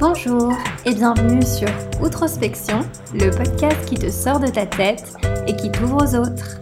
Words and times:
Bonjour 0.00 0.56
et 0.86 0.94
bienvenue 0.94 1.42
sur 1.42 1.68
Outrospection, 2.02 2.80
le 3.12 3.28
podcast 3.28 3.86
qui 3.86 3.96
te 3.96 4.08
sort 4.08 4.40
de 4.40 4.46
ta 4.46 4.64
tête 4.64 5.12
et 5.46 5.54
qui 5.54 5.70
t'ouvre 5.70 5.96
aux 5.96 6.14
autres. 6.16 6.58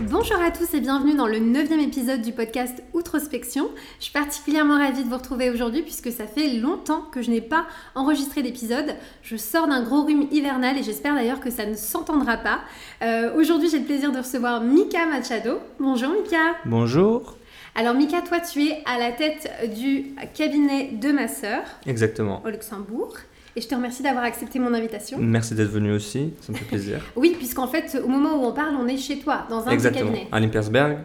Bonjour 0.00 0.42
à 0.42 0.50
tous 0.50 0.74
et 0.74 0.80
bienvenue 0.80 1.14
dans 1.14 1.28
le 1.28 1.38
neuvième 1.38 1.78
épisode 1.78 2.20
du 2.20 2.32
podcast 2.32 2.82
Outrospection. 2.92 3.70
Je 4.00 4.06
suis 4.06 4.12
particulièrement 4.12 4.78
ravie 4.78 5.04
de 5.04 5.08
vous 5.08 5.16
retrouver 5.16 5.48
aujourd'hui 5.50 5.82
puisque 5.82 6.10
ça 6.10 6.26
fait 6.26 6.54
longtemps 6.54 7.02
que 7.02 7.22
je 7.22 7.30
n'ai 7.30 7.40
pas 7.40 7.66
enregistré 7.94 8.42
d'épisode. 8.42 8.96
Je 9.22 9.36
sors 9.36 9.68
d'un 9.68 9.84
gros 9.84 10.02
rhume 10.02 10.26
hivernal 10.32 10.76
et 10.76 10.82
j'espère 10.82 11.14
d'ailleurs 11.14 11.38
que 11.38 11.50
ça 11.50 11.66
ne 11.66 11.74
s'entendra 11.74 12.36
pas. 12.36 12.58
Euh, 13.00 13.32
aujourd'hui 13.38 13.68
j'ai 13.70 13.78
le 13.78 13.84
plaisir 13.84 14.10
de 14.10 14.18
recevoir 14.18 14.60
Mika 14.60 15.06
Machado. 15.06 15.60
Bonjour 15.78 16.10
Mika. 16.10 16.56
Bonjour. 16.64 17.37
Alors 17.78 17.94
Mika, 17.94 18.22
toi 18.22 18.40
tu 18.40 18.64
es 18.66 18.82
à 18.86 18.98
la 18.98 19.12
tête 19.12 19.48
du 19.72 20.06
cabinet 20.34 20.90
de 21.00 21.12
ma 21.12 21.28
sœur. 21.28 21.60
Exactement. 21.86 22.42
Au 22.44 22.48
Luxembourg. 22.48 23.14
Et 23.54 23.60
je 23.60 23.68
te 23.68 23.74
remercie 23.76 24.02
d'avoir 24.02 24.24
accepté 24.24 24.58
mon 24.58 24.74
invitation. 24.74 25.16
Merci 25.20 25.54
d'être 25.54 25.70
venu 25.70 25.92
aussi, 25.92 26.34
ça 26.40 26.50
me 26.50 26.56
fait 26.58 26.64
plaisir. 26.64 27.00
oui, 27.16 27.36
puisqu'en 27.38 27.68
fait, 27.68 27.96
au 28.04 28.08
moment 28.08 28.34
où 28.34 28.46
on 28.46 28.52
parle, 28.52 28.74
on 28.74 28.88
est 28.88 28.96
chez 28.96 29.20
toi, 29.20 29.46
dans 29.48 29.64
un 29.64 29.70
Exactement, 29.70 30.10
cabinet. 30.10 30.26
à 30.32 30.40
Limpersberg, 30.40 30.98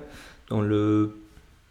dans 0.50 0.62
le 0.62 1.16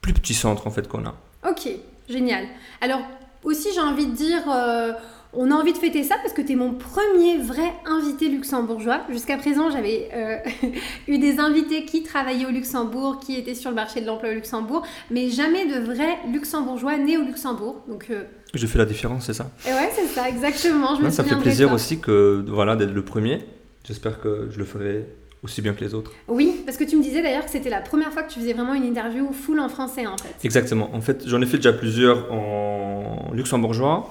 plus 0.03 0.13
petit 0.13 0.35
centre 0.35 0.69
en 0.69 0.71
fait 0.71 0.87
qu'on 0.87 1.05
a. 1.05 1.17
Ok, 1.51 1.69
génial. 2.09 2.45
Alors 2.81 3.03
aussi, 3.43 3.71
j'ai 3.75 3.81
envie 3.81 4.07
de 4.07 4.15
dire, 4.15 4.43
euh, 4.49 4.93
on 5.35 5.51
a 5.51 5.55
envie 5.55 5.73
de 5.73 5.79
fêter 5.79 6.03
ça 6.03 6.17
parce 6.23 6.35
que 6.35 6.43
tu 6.43 6.53
es 6.53 6.57
mon 6.57 6.75
premier 6.75 7.39
vrai 7.39 7.73
invité 7.87 8.29
luxembourgeois. 8.29 9.01
Jusqu'à 9.11 9.39
présent, 9.39 9.71
j'avais 9.71 10.09
euh, 10.15 10.37
eu 11.09 11.19
des 11.19 11.39
invités 11.39 11.85
qui 11.85 12.03
travaillaient 12.03 12.47
au 12.47 12.51
Luxembourg, 12.51 13.19
qui 13.19 13.37
étaient 13.37 13.55
sur 13.55 13.71
le 13.71 13.77
marché 13.77 14.01
de 14.01 14.07
l'emploi 14.07 14.31
au 14.31 14.35
Luxembourg, 14.35 14.83
mais 15.11 15.31
jamais 15.31 15.67
de 15.67 15.81
vrais 15.81 16.19
luxembourgeois 16.31 16.99
nés 16.99 17.17
au 17.17 17.23
Luxembourg. 17.23 17.83
Donc, 17.89 18.07
euh, 18.11 18.25
Je 18.53 18.67
fais 18.67 18.79
la 18.79 18.85
différence, 18.85 19.27
c'est 19.27 19.33
ça? 19.33 19.51
Et 19.67 19.73
ouais, 19.73 19.91
c'est 19.95 20.07
ça, 20.07 20.29
exactement. 20.29 20.97
Je 20.97 21.03
me 21.03 21.11
Ça 21.11 21.25
fait 21.25 21.37
plaisir 21.37 21.73
aussi 21.73 21.99
que, 21.99 22.45
voilà, 22.49 22.77
d'être 22.77 22.93
le 22.93 23.05
premier. 23.05 23.39
J'espère 23.87 24.21
que 24.21 24.49
je 24.51 24.59
le 24.59 24.65
ferai 24.65 25.07
aussi 25.43 25.61
bien 25.61 25.73
que 25.73 25.83
les 25.83 25.95
autres. 25.95 26.13
Oui, 26.29 26.61
parce 26.65 26.77
que 26.77 26.85
tu 26.85 26.97
me 26.97 27.03
disais 27.03 27.21
d'ailleurs 27.23 27.45
que 27.45 27.51
c'était 27.51 27.71
la 27.71 27.81
première 27.81 28.13
fois 28.13 28.23
que 28.23 28.33
tu 28.33 28.39
faisais 28.39 28.53
vraiment 28.53 28.75
une 28.75 28.85
interview 28.85 29.33
full 29.33 29.59
en 29.59 29.69
français 29.69 30.07
en 30.07 30.17
fait. 30.17 30.35
Exactement. 30.45 30.91
En 30.95 31.01
fait, 31.01 31.25
j'en 31.27 31.43
ai 31.43 31.47
fait 31.47 31.57
déjà 31.57 31.73
plusieurs 31.73 32.31
en 32.33 33.33
luxembourgeois, 33.33 34.09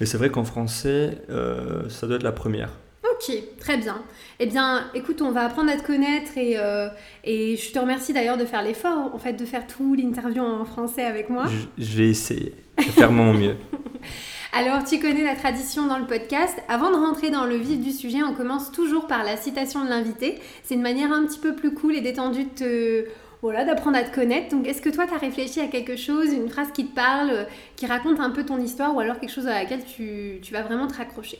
mais 0.00 0.06
c'est 0.06 0.18
vrai 0.18 0.30
qu'en 0.30 0.44
français, 0.44 1.18
euh, 1.30 1.88
ça 1.88 2.06
doit 2.06 2.16
être 2.16 2.22
la 2.22 2.32
première. 2.32 2.70
Ok, 3.04 3.34
très 3.58 3.76
bien. 3.76 4.02
Eh 4.38 4.46
bien, 4.46 4.84
écoute, 4.94 5.22
on 5.22 5.32
va 5.32 5.44
apprendre 5.44 5.70
à 5.70 5.76
te 5.76 5.84
connaître 5.84 6.36
et, 6.36 6.54
euh, 6.56 6.88
et 7.24 7.56
je 7.56 7.72
te 7.72 7.78
remercie 7.78 8.12
d'ailleurs 8.12 8.36
de 8.36 8.44
faire 8.44 8.62
l'effort, 8.62 9.12
en 9.12 9.18
fait, 9.18 9.32
de 9.32 9.44
faire 9.44 9.66
tout 9.66 9.94
l'interview 9.94 10.42
en 10.42 10.64
français 10.64 11.04
avec 11.04 11.28
moi. 11.28 11.46
Je, 11.46 11.84
je 11.84 11.96
vais 11.96 12.08
essayer 12.08 12.54
de 12.76 12.82
faire 12.84 13.10
mon 13.10 13.32
mieux. 13.34 13.56
Alors, 14.52 14.82
tu 14.82 14.98
connais 14.98 15.24
la 15.24 15.34
tradition 15.34 15.86
dans 15.86 15.98
le 15.98 16.06
podcast. 16.06 16.56
Avant 16.68 16.90
de 16.90 16.96
rentrer 16.96 17.30
dans 17.30 17.44
le 17.44 17.56
vif 17.56 17.80
du 17.80 17.92
sujet, 17.92 18.22
on 18.22 18.34
commence 18.34 18.72
toujours 18.72 19.06
par 19.06 19.22
la 19.24 19.36
citation 19.36 19.84
de 19.84 19.90
l'invité. 19.90 20.40
C'est 20.62 20.74
une 20.74 20.82
manière 20.82 21.12
un 21.12 21.26
petit 21.26 21.38
peu 21.38 21.54
plus 21.54 21.74
cool 21.74 21.96
et 21.96 22.00
détendue 22.00 22.44
de 22.44 23.04
te... 23.04 23.04
Voilà, 23.40 23.64
d'apprendre 23.64 23.96
à 23.96 24.02
te 24.02 24.12
connaître. 24.12 24.50
Donc, 24.50 24.66
est-ce 24.66 24.82
que 24.82 24.88
toi, 24.88 25.06
tu 25.06 25.14
as 25.14 25.18
réfléchi 25.18 25.60
à 25.60 25.68
quelque 25.68 25.96
chose, 25.96 26.32
une 26.32 26.48
phrase 26.48 26.72
qui 26.72 26.86
te 26.86 26.94
parle, 26.94 27.30
euh, 27.30 27.44
qui 27.76 27.86
raconte 27.86 28.18
un 28.18 28.30
peu 28.30 28.44
ton 28.44 28.58
histoire, 28.60 28.96
ou 28.96 29.00
alors 29.00 29.20
quelque 29.20 29.32
chose 29.32 29.46
à 29.46 29.54
laquelle 29.54 29.84
tu, 29.84 30.38
tu 30.42 30.52
vas 30.52 30.62
vraiment 30.62 30.88
te 30.88 30.96
raccrocher? 30.96 31.38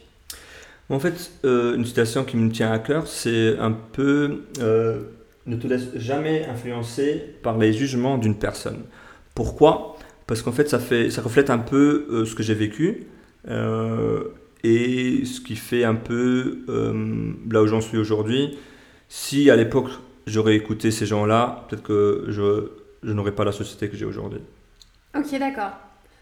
En 0.90 1.00
fait, 1.00 1.32
euh, 1.44 1.74
une 1.74 1.84
citation 1.84 2.24
qui 2.24 2.36
me 2.36 2.50
tient 2.50 2.70
à 2.70 2.78
cœur, 2.78 3.08
c'est 3.08 3.58
un 3.58 3.72
peu 3.72 4.42
euh, 4.60 5.02
ne 5.46 5.56
te 5.56 5.66
laisse 5.66 5.88
jamais 5.96 6.46
influencer 6.46 7.34
par 7.42 7.58
les 7.58 7.72
jugements 7.72 8.16
d'une 8.16 8.36
personne. 8.36 8.84
Pourquoi? 9.34 9.98
Parce 10.28 10.42
qu'en 10.42 10.52
fait 10.52 10.68
ça, 10.68 10.78
fait, 10.78 11.10
ça 11.10 11.20
reflète 11.20 11.50
un 11.50 11.58
peu 11.58 12.24
ce 12.26 12.34
que 12.34 12.42
j'ai 12.42 12.54
vécu 12.54 13.06
et 13.46 15.24
ce 15.24 15.40
qui 15.40 15.56
fait 15.56 15.84
un 15.84 15.94
peu 15.94 16.64
là 17.50 17.62
où 17.62 17.66
j'en 17.66 17.80
suis 17.80 17.96
aujourd'hui. 17.96 18.58
Si 19.08 19.50
à 19.50 19.56
l'époque 19.56 19.88
j'aurais 20.28 20.56
écouté 20.56 20.90
ces 20.90 21.06
gens-là, 21.06 21.66
peut-être 21.68 21.82
que 21.82 22.26
je, 22.28 22.70
je 23.02 23.12
n'aurais 23.12 23.32
pas 23.32 23.44
la 23.44 23.52
société 23.52 23.88
que 23.88 23.96
j'ai 23.96 24.04
aujourd'hui. 24.04 24.40
Ok, 25.16 25.38
d'accord. 25.38 25.72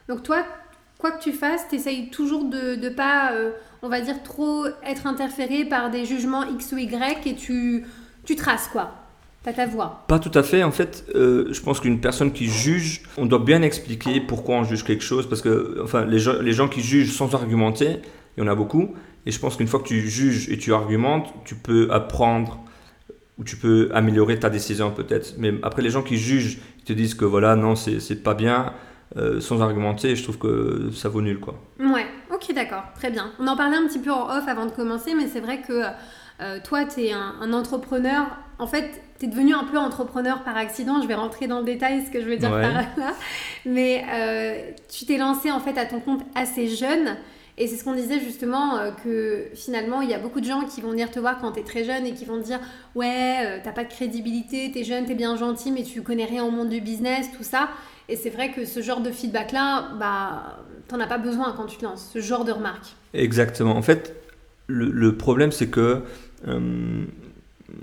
Donc 0.09 0.23
toi, 0.23 0.45
quoi 0.99 1.11
que 1.11 1.23
tu 1.23 1.33
fasses, 1.33 1.67
tu 1.69 1.77
essayes 1.77 2.11
toujours 2.11 2.45
de 2.45 2.77
ne 2.77 2.89
pas, 2.89 3.33
euh, 3.33 3.51
on 3.83 3.89
va 3.89 4.01
dire, 4.01 4.23
trop 4.23 4.67
être 4.85 5.07
interféré 5.07 5.65
par 5.65 5.91
des 5.91 6.05
jugements 6.05 6.45
X 6.45 6.73
ou 6.73 6.79
Y 6.79 7.27
et 7.27 7.35
tu, 7.35 7.85
tu 8.25 8.37
traces 8.37 8.69
quoi. 8.69 8.93
T'as 9.43 9.53
ta 9.53 9.67
voix. 9.67 10.05
Pas 10.09 10.19
tout 10.19 10.37
à 10.37 10.43
fait. 10.43 10.65
En 10.65 10.73
fait, 10.73 11.05
euh, 11.15 11.47
je 11.53 11.61
pense 11.61 11.79
qu'une 11.79 12.01
personne 12.01 12.33
qui 12.33 12.47
juge, 12.47 13.03
on 13.17 13.27
doit 13.27 13.39
bien 13.39 13.63
expliquer 13.63 14.21
pourquoi 14.21 14.57
on 14.57 14.65
juge 14.65 14.83
quelque 14.83 15.05
chose. 15.05 15.29
Parce 15.29 15.41
que, 15.41 15.81
enfin, 15.85 16.05
les 16.05 16.19
gens, 16.19 16.41
les 16.43 16.53
gens 16.53 16.67
qui 16.67 16.81
jugent 16.81 17.13
sans 17.13 17.33
argumenter, 17.33 18.01
il 18.37 18.43
y 18.43 18.43
en 18.43 18.51
a 18.51 18.57
beaucoup. 18.57 18.97
Et 19.25 19.31
je 19.31 19.39
pense 19.39 19.57
qu'une 19.57 19.69
fois 19.69 19.79
que 19.79 19.87
tu 19.87 20.09
juges 20.09 20.49
et 20.51 20.59
tu 20.59 20.75
argumentes, 20.75 21.33
tu 21.45 21.55
peux 21.55 21.89
apprendre 21.93 22.59
ou 23.39 23.45
tu 23.45 23.57
peux 23.57 23.91
améliorer 23.93 24.39
ta 24.39 24.49
décision 24.51 24.91
peut-être. 24.91 25.35
Mais 25.39 25.53
après, 25.63 25.83
les 25.83 25.91
gens 25.91 26.03
qui 26.03 26.17
jugent, 26.17 26.59
ils 26.79 26.85
te 26.85 26.93
disent 26.93 27.15
que 27.15 27.25
voilà, 27.25 27.55
non, 27.57 27.77
c'est 27.77 28.01
c'est 28.01 28.23
pas 28.23 28.35
bien, 28.35 28.73
euh, 29.17 29.41
sans 29.41 29.61
argumenter, 29.61 30.17
je 30.17 30.23
trouve 30.23 30.39
que 30.39 30.91
ça 30.93 31.09
vaut 31.09 31.23
nul, 31.23 31.39
quoi. 31.39 31.55
Ouais, 31.79 32.07
ok, 32.33 32.55
d'accord, 32.55 32.85
très 32.95 33.11
bien. 33.11 33.31
On 33.39 33.47
en 33.47 33.57
parlait 33.57 33.77
un 33.77 33.87
petit 33.87 33.99
peu 33.99 34.11
en 34.13 34.29
off 34.31 34.49
avant 34.49 34.67
de 34.67 34.71
commencer, 34.73 35.15
mais 35.15 35.27
c'est 35.29 35.41
vrai 35.41 35.61
que 35.61 35.83
euh, 36.41 36.59
toi, 36.65 36.85
tu 36.85 37.03
es 37.03 37.13
un, 37.13 37.35
un 37.41 37.53
entrepreneur. 37.53 38.27
En 38.59 38.67
fait, 38.67 38.91
tu 39.19 39.27
es 39.27 39.29
devenu 39.29 39.55
un 39.55 39.65
peu 39.65 39.79
entrepreneur 39.79 40.43
par 40.43 40.57
accident. 40.57 41.01
Je 41.03 41.07
vais 41.09 41.15
rentrer 41.15 41.47
dans 41.47 41.59
le 41.61 41.65
détail 41.65 42.05
ce 42.07 42.11
que 42.11 42.21
je 42.23 42.27
veux 42.27 42.37
dire 42.37 42.51
Ouais. 42.53 42.63
par 42.63 42.73
là. 42.73 43.13
Mais 43.67 44.05
euh, 44.13 44.71
tu 44.91 45.05
t'es 45.07 45.19
lancé 45.19 45.51
en 45.51 45.61
fait 45.61 45.77
à 45.79 45.85
ton 45.87 46.01
compte 46.01 46.23
assez 46.35 46.69
jeune. 46.69 47.17
Et 47.59 47.67
c'est 47.67 47.77
ce 47.77 47.85
qu'on 47.85 47.95
disait 47.95 48.21
justement, 48.21 48.77
euh, 48.77 48.91
que 49.03 49.47
finalement, 49.55 50.03
il 50.03 50.11
y 50.11 50.15
a 50.15 50.19
beaucoup 50.19 50.41
de 50.41 50.45
gens 50.47 50.65
qui 50.67 50.81
vont 50.83 50.91
venir 50.91 51.11
te 51.11 51.19
voir 51.19 51.39
quand 51.41 51.53
tu 51.53 51.61
es 51.61 51.63
très 51.63 51.85
jeune 51.85 52.05
et 52.05 52.13
qui 52.13 52.25
vont 52.27 52.39
te 52.39 52.45
dire 52.45 52.61
Ouais, 52.95 53.37
euh, 53.47 53.59
t'as 53.65 53.73
pas 53.73 53.85
de 53.85 53.89
crédibilité, 53.89 54.71
t'es 54.73 54.85
jeune, 54.85 55.07
t'es 55.07 55.15
bien 55.15 55.37
gentil, 55.37 55.73
mais 55.73 55.83
tu 55.83 56.03
connais 56.03 56.27
rien 56.27 56.45
au 56.45 56.51
monde 56.51 56.69
du 56.69 56.81
business, 56.81 57.29
tout 57.37 57.45
ça. 57.45 57.71
Et 58.09 58.17
c'est 58.17 58.31
vrai 58.31 58.53
que 58.53 58.65
ce 58.67 58.83
genre 58.83 59.01
de 59.01 59.11
feedback-là, 59.11 59.89
bah, 59.99 60.59
t'en 60.87 61.01
as 61.01 61.07
pas 61.07 61.19
besoin 61.19 61.55
quand 61.57 61.65
tu 61.67 61.79
te 61.79 61.85
lances, 61.85 62.11
ce 62.13 62.21
genre 62.21 62.45
de 62.45 62.53
remarques. 62.53 62.95
Exactement. 63.15 63.75
En 63.75 63.83
fait, 63.83 64.15
le, 64.67 64.91
le 64.91 65.17
problème, 65.17 65.51
c'est 65.51 65.69
que 65.69 66.03
euh, 66.47 67.05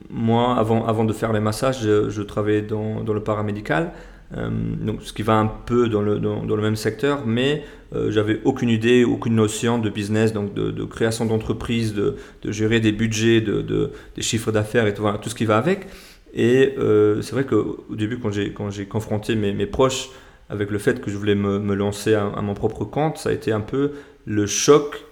moi, 0.10 0.56
avant, 0.58 0.86
avant 0.86 1.04
de 1.04 1.14
faire 1.14 1.34
les 1.34 1.40
massages, 1.40 1.82
je, 1.82 2.10
je 2.10 2.22
travaillais 2.22 2.62
dans, 2.62 3.04
dans 3.04 3.14
le 3.14 3.24
paramédical, 3.24 3.92
donc 4.36 5.04
ce 5.04 5.14
qui 5.14 5.22
va 5.22 5.34
un 5.34 5.48
peu 5.48 5.90
dans 5.90 6.02
le, 6.02 6.62
même 6.62 6.76
secteur, 6.76 7.26
mais 7.26 7.64
euh, 7.96 8.12
j'avais 8.12 8.42
aucune 8.44 8.70
idée, 8.70 9.04
aucune 9.04 9.36
notion 9.36 9.78
de 9.80 9.90
business, 9.90 10.34
donc 10.34 10.54
de, 10.54 10.84
création 10.86 11.26
d'entreprise, 11.26 11.94
de, 11.94 12.16
gérer 12.46 12.80
des 12.80 12.92
budgets, 12.92 13.42
de, 13.42 13.62
de- 13.62 13.92
des 14.16 14.22
chiffres 14.22 14.52
d'affaires 14.52 14.88
et 14.88 14.94
tout, 14.94 15.04
ce 15.30 15.36
qui 15.36 15.46
va 15.46 15.58
avec. 15.58 15.88
Et 16.34 16.74
euh, 16.80 17.22
c'est 17.22 17.34
vrai 17.34 17.46
qu'au 17.46 17.86
au 17.90 17.96
début, 17.96 18.18
quand 18.20 18.32
j'ai 18.32 18.86
confronté 18.86 19.36
mes, 19.36 19.66
proches 19.68 20.10
avec 20.50 20.72
le 20.72 20.80
fait 20.80 21.00
que 21.00 21.12
je 21.12 21.18
voulais 21.18 21.36
me, 21.36 21.60
me 21.60 21.76
lancer 21.76 22.16
à, 22.16 22.26
à 22.26 22.42
mon 22.42 22.56
propre 22.56 22.86
compte, 22.86 23.18
ça 23.18 23.30
a 23.30 23.34
été 23.34 23.52
un 23.52 23.62
peu 23.62 23.92
le 24.26 24.48
choc 24.48 25.06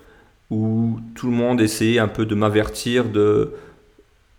où 0.49 0.99
tout 1.15 1.27
le 1.27 1.33
monde 1.33 1.61
essayait 1.61 1.99
un 1.99 2.07
peu 2.07 2.25
de 2.25 2.35
m'avertir 2.35 3.05
de 3.05 3.53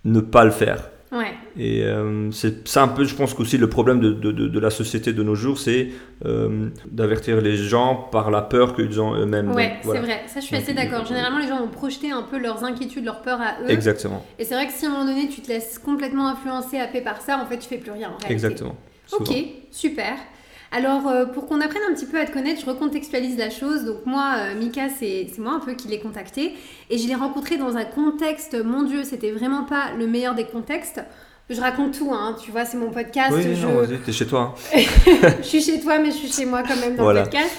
ne 0.04 0.20
pas 0.20 0.44
le 0.44 0.50
faire. 0.50 0.90
Ouais, 1.10 1.34
Et 1.58 1.82
euh, 1.84 2.30
c'est 2.30 2.66
ça 2.66 2.82
un 2.82 2.88
peu, 2.88 3.04
je 3.04 3.14
pense 3.14 3.34
qu'aussi 3.34 3.58
le 3.58 3.68
problème 3.68 4.00
de, 4.00 4.12
de, 4.12 4.32
de- 4.32 4.48
de 4.48 4.58
la 4.60 4.70
société 4.70 5.12
de 5.12 5.22
nos 5.22 5.34
jours, 5.34 5.58
c'est 5.58 5.88
euh, 6.24 6.68
d'avertir 6.90 7.40
les 7.42 7.56
gens 7.56 7.94
par 8.10 8.30
la 8.30 8.40
peur 8.40 8.74
qu'ils 8.74 9.00
ont 9.00 9.14
eux-mêmes. 9.14 9.52
ouais, 9.52 9.68
Donc, 9.68 9.76
c'est 9.80 9.86
voilà. 9.86 10.00
vrai. 10.00 10.22
Ça, 10.28 10.40
je 10.40 10.46
suis 10.46 10.54
Donc, 10.56 10.62
assez 10.64 10.72
d'accord. 10.72 11.04
Généralement, 11.04 11.38
les 11.38 11.48
gens 11.48 11.58
vont 11.58 11.68
projeter 11.68 12.10
un 12.10 12.22
peu 12.22 12.38
leurs 12.38 12.64
inquiétudes, 12.64 13.04
leurs 13.04 13.20
peurs 13.22 13.40
à 13.40 13.56
eux. 13.62 13.70
Exactement, 13.70 14.24
Et 14.38 14.44
c'est 14.44 14.54
vrai 14.54 14.66
que 14.66 14.72
si 14.72 14.86
à 14.86 14.88
un 14.88 14.92
moment 14.92 15.04
donné, 15.04 15.28
tu 15.28 15.42
te 15.42 15.48
laisses 15.48 15.78
complètement 15.78 16.28
influencer, 16.28 16.78
happer 16.78 17.02
par 17.02 17.20
ça, 17.20 17.38
en 17.38 17.46
fait, 17.46 17.58
tu 17.58 17.68
fais 17.68 17.78
plus 17.78 17.90
rien. 17.92 18.08
En 18.08 18.16
réalité. 18.16 18.32
exactement. 18.32 18.76
Ok, 19.12 19.30
super. 19.70 20.14
Alors, 20.74 21.06
euh, 21.06 21.26
pour 21.26 21.46
qu'on 21.46 21.60
apprenne 21.60 21.82
un 21.90 21.94
petit 21.94 22.06
peu 22.06 22.18
à 22.18 22.24
te 22.24 22.32
connaître, 22.32 22.62
je 22.62 22.66
recontextualise 22.66 23.36
la 23.36 23.50
chose. 23.50 23.84
Donc, 23.84 24.06
moi, 24.06 24.36
euh, 24.38 24.58
Mika, 24.58 24.88
c'est 24.88 25.26
c'est 25.30 25.42
moi 25.42 25.52
un 25.52 25.60
peu 25.60 25.74
qui 25.74 25.88
l'ai 25.88 25.98
contacté. 25.98 26.54
Et 26.88 26.96
je 26.96 27.06
l'ai 27.06 27.14
rencontré 27.14 27.58
dans 27.58 27.76
un 27.76 27.84
contexte, 27.84 28.56
mon 28.64 28.82
Dieu, 28.84 29.04
c'était 29.04 29.32
vraiment 29.32 29.64
pas 29.64 29.92
le 29.98 30.06
meilleur 30.06 30.34
des 30.34 30.44
contextes. 30.46 31.02
Je 31.52 31.60
raconte 31.60 31.98
tout, 31.98 32.10
hein, 32.12 32.36
tu 32.42 32.50
vois, 32.50 32.64
c'est 32.64 32.76
mon 32.76 32.90
podcast. 32.90 33.32
Oui, 33.34 33.54
je... 33.54 33.66
non, 33.66 33.82
t'es 34.04 34.12
chez 34.12 34.26
toi. 34.26 34.54
hein. 34.74 34.78
je 35.42 35.46
suis 35.46 35.60
chez 35.62 35.80
toi, 35.80 35.98
mais 35.98 36.10
je 36.10 36.16
suis 36.16 36.32
chez 36.32 36.44
moi 36.46 36.62
quand 36.62 36.76
même 36.76 36.96
dans 36.96 37.02
Voilà. 37.04 37.20
le 37.20 37.24
podcast. 37.26 37.54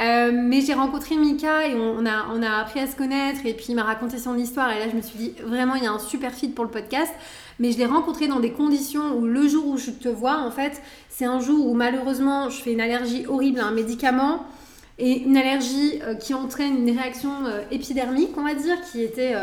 Euh, 0.00 0.32
mais 0.34 0.60
j'ai 0.60 0.74
rencontré 0.74 1.16
Mika 1.16 1.68
et 1.68 1.74
on, 1.76 1.98
on 2.00 2.06
a, 2.06 2.26
on 2.34 2.42
a 2.42 2.50
appris 2.60 2.80
à 2.80 2.86
se 2.88 2.96
connaître 2.96 3.46
et 3.46 3.54
puis 3.54 3.66
il 3.68 3.76
m'a 3.76 3.84
raconté 3.84 4.18
son 4.18 4.36
histoire 4.36 4.72
et 4.72 4.80
là 4.80 4.86
je 4.90 4.96
me 4.96 5.00
suis 5.00 5.16
dit 5.16 5.34
vraiment 5.44 5.76
il 5.76 5.84
y 5.84 5.86
a 5.86 5.92
un 5.92 6.00
super 6.00 6.32
fit 6.32 6.48
pour 6.48 6.64
le 6.64 6.70
podcast. 6.72 7.12
Mais 7.60 7.70
je 7.70 7.78
l'ai 7.78 7.86
rencontré 7.86 8.26
dans 8.26 8.40
des 8.40 8.50
conditions 8.50 9.16
où 9.16 9.24
le 9.24 9.46
jour 9.46 9.64
où 9.68 9.76
je 9.78 9.92
te 9.92 10.08
vois 10.08 10.38
en 10.40 10.50
fait 10.50 10.82
c'est 11.08 11.26
un 11.26 11.38
jour 11.38 11.64
où 11.68 11.74
malheureusement 11.74 12.50
je 12.50 12.60
fais 12.60 12.72
une 12.72 12.80
allergie 12.80 13.24
horrible 13.28 13.60
à 13.60 13.66
un 13.66 13.70
médicament 13.70 14.44
et 14.98 15.18
une 15.20 15.36
allergie 15.36 16.00
euh, 16.02 16.14
qui 16.16 16.34
entraîne 16.34 16.88
une 16.88 16.98
réaction 16.98 17.30
euh, 17.46 17.60
épidermique 17.70 18.30
on 18.36 18.42
va 18.42 18.54
dire 18.54 18.74
qui 18.90 19.00
était 19.00 19.34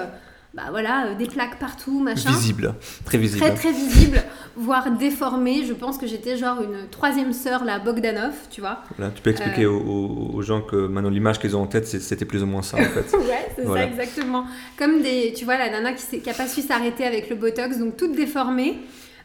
bah 0.53 0.63
voilà 0.69 1.07
euh, 1.07 1.15
des 1.15 1.27
plaques 1.27 1.59
partout 1.59 1.99
machin 1.99 2.29
Visible, 2.31 2.75
très 3.05 3.17
visible. 3.17 3.39
très 3.45 3.53
très 3.55 3.71
visible. 3.71 4.21
voire 4.57 4.91
déformée. 4.91 5.63
Je 5.65 5.71
pense 5.73 5.97
que 5.97 6.05
j'étais 6.07 6.35
genre 6.37 6.61
une 6.61 6.89
troisième 6.89 7.31
sœur, 7.31 7.63
la 7.63 7.79
Bogdanov, 7.79 8.33
tu 8.49 8.59
vois. 8.59 8.79
Voilà, 8.97 9.11
tu 9.13 9.21
peux 9.21 9.29
expliquer 9.29 9.65
aux, 9.65 9.79
aux- 9.79 10.31
aux 10.35 10.41
gens 10.41 10.61
que 10.61 10.75
maintenant 10.87 11.09
l'image 11.09 11.39
qu'ils 11.39 11.55
ont 11.55 11.61
en 11.61 11.67
tête, 11.67 11.87
c'était 11.87 12.25
plus 12.25 12.43
ou 12.43 12.47
moins 12.47 12.61
ça 12.63 12.77
en 12.77 12.81
fait. 12.83 13.15
ouais, 13.17 13.47
c'est 13.55 13.63
Voilà. 13.63 13.83
ça 13.83 13.87
exactement. 13.89 14.45
Comme 14.77 15.01
des, 15.01 15.33
tu 15.37 15.45
vois, 15.45 15.57
la 15.57 15.69
nana 15.69 15.93
qui, 15.93 16.19
qui 16.19 16.29
a 16.29 16.33
pas 16.33 16.47
su 16.47 16.61
s'arrêter 16.61 17.05
avec 17.05 17.29
le 17.29 17.37
botox, 17.37 17.77
donc 17.77 17.95
toute 17.95 18.11
déformée. 18.13 18.79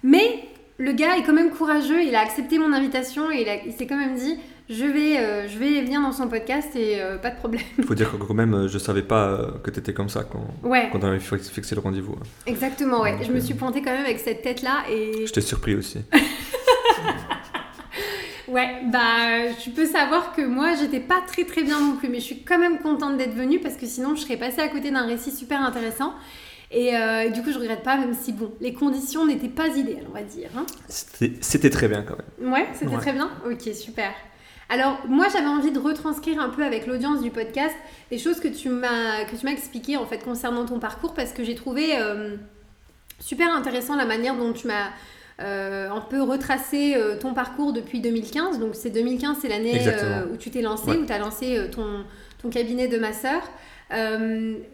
Mais 0.05 0.45
le 0.79 0.93
gars 0.93 1.17
est 1.19 1.25
quand 1.25 1.33
même 1.33 1.51
courageux. 1.51 2.03
Il 2.05 2.15
a 2.15 2.21
accepté 2.21 2.59
mon 2.61 2.73
invitation 2.73 3.31
et 3.33 3.45
il 3.67 3.73
s'est 3.73 3.87
quand 3.89 3.97
même 3.97 4.15
dit, 4.15 4.39
je 4.69 4.85
vais, 4.85 5.19
euh, 5.19 5.49
je 5.49 5.59
vais 5.59 5.81
venir 5.83 6.01
dans 6.01 6.13
son 6.13 6.29
podcast 6.29 6.75
et 6.75 7.01
euh, 7.01 7.19
pas 7.19 7.31
de 7.31 7.37
problème. 7.37 7.63
Il 7.79 7.85
faut 7.85 7.95
dire 7.95 8.11
que 8.11 8.17
quand 8.17 8.35
même, 8.35 8.55
euh, 8.55 8.69
je 8.69 8.79
savais 8.79 9.03
pas 9.03 9.49
que 9.63 9.71
tu 9.71 9.79
étais 9.81 9.93
comme 9.93 10.09
ça 10.09 10.25
quand, 10.25 10.47
Ouais, 10.69 10.89
quand 10.93 11.03
on 11.05 11.09
avait 11.09 11.21
fi- 11.21 11.39
fixé 11.39 11.75
le 11.75 11.81
rendez-vous. 11.81 12.15
hein. 12.21 12.27
exactement. 12.47 13.03
Ouais, 13.03 13.17
je 13.27 13.33
me 13.33 13.41
suis 13.41 13.55
pointée 13.55 13.81
quand 13.83 13.93
même 13.93 14.05
avec 14.05 14.19
cette 14.19 14.43
tête 14.43 14.63
là 14.63 14.85
et 14.91 15.27
Je 15.27 15.33
t'ai 15.33 15.41
surpris 15.41 15.75
aussi. 15.75 16.01
Ouais, 18.49 18.77
bah 18.93 19.53
tu 19.61 19.71
peux 19.71 19.87
savoir 19.87 20.33
que 20.33 20.41
moi 20.43 20.75
j'étais 20.81 21.01
pas 21.01 21.21
très 21.27 21.43
très 21.45 21.65
bien 21.65 21.81
non 21.81 21.97
plus, 21.97 22.09
mais 22.09 22.21
je 22.21 22.25
suis 22.27 22.43
quand 22.45 22.59
même 22.61 22.79
contente 22.79 23.17
d'être 23.17 23.35
venue 23.35 23.59
parce 23.59 23.75
que 23.77 23.87
sinon 23.87 24.15
je 24.15 24.21
serais 24.21 24.37
passée 24.37 24.61
à 24.61 24.69
côté 24.69 24.93
d'un 24.93 25.05
récit 25.05 25.33
super 25.33 25.61
intéressant. 25.63 26.15
Et 26.71 26.97
euh, 26.97 27.29
du 27.31 27.43
coup 27.43 27.51
je 27.51 27.59
regrette 27.59 27.83
pas, 27.83 27.97
même 27.97 28.15
si 28.15 28.33
bon, 28.33 28.53
les 28.61 28.73
conditions 28.73 29.27
n'étaient 29.27 29.49
pas 29.49 29.67
idéales, 29.67 30.07
on 30.09 30.15
va 30.15 30.23
dire. 30.23 30.49
hein. 30.57 30.65
C'était 30.89 31.33
c'était 31.41 31.71
très 31.71 31.89
bien 31.89 32.03
quand 32.05 32.15
même. 32.41 32.53
Ouais, 32.53 32.67
c'était 32.75 32.93
Ouais. 32.95 32.99
très 33.01 33.13
bien? 33.13 33.31
Ok, 33.51 33.63
super. 33.75 34.13
Alors 34.69 34.99
moi 35.09 35.27
j'avais 35.33 35.47
envie 35.47 35.71
de 35.71 35.79
retranscrire 35.79 36.41
un 36.41 36.49
peu 36.49 36.65
avec 36.65 36.87
l'audience 36.87 37.23
du 37.23 37.31
podcast 37.31 37.75
les 38.11 38.19
choses 38.19 38.41
que 38.41 38.49
tu 38.49 38.69
m'as 38.69 39.25
que 39.25 39.37
tu 39.37 39.45
m'as 39.45 39.53
expliquées 39.53 39.97
en 39.97 40.07
fait 40.07 40.19
concernant 40.19 40.65
ton 40.67 40.81
parcours 40.81 41.15
parce 41.15 41.33
que 41.33 41.45
j'ai 41.45 41.55
trouvé 41.55 41.97
euh, 41.99 42.37
super 43.21 43.55
intéressant 43.55 43.95
la 43.95 44.05
manière 44.07 44.37
dont 44.37 44.53
tu 44.53 44.67
m'as 44.67 44.89
euh, 45.41 45.91
un 45.91 46.01
peu 46.01 46.21
retracé 46.23 46.95
euh, 46.97 47.17
ton 47.19 47.33
parcours 47.35 47.73
depuis 47.73 48.01
2015. 48.01 48.59
Donc 48.59 48.75
c'est 48.75 48.91
2015, 48.91 49.37
c'est 49.43 49.49
l'année 49.49 49.79
euh, 49.87 50.25
où 50.33 50.37
tu 50.37 50.51
t'es 50.51 50.63
lancé, 50.63 50.91
Ouais. 50.91 50.97
où 50.97 51.05
tu 51.07 51.13
as 51.13 51.19
lancé 51.19 51.61
ton, 51.71 52.05
ton 52.43 52.49
cabinet 52.51 52.89
de 52.89 52.99
masseur. 52.99 53.43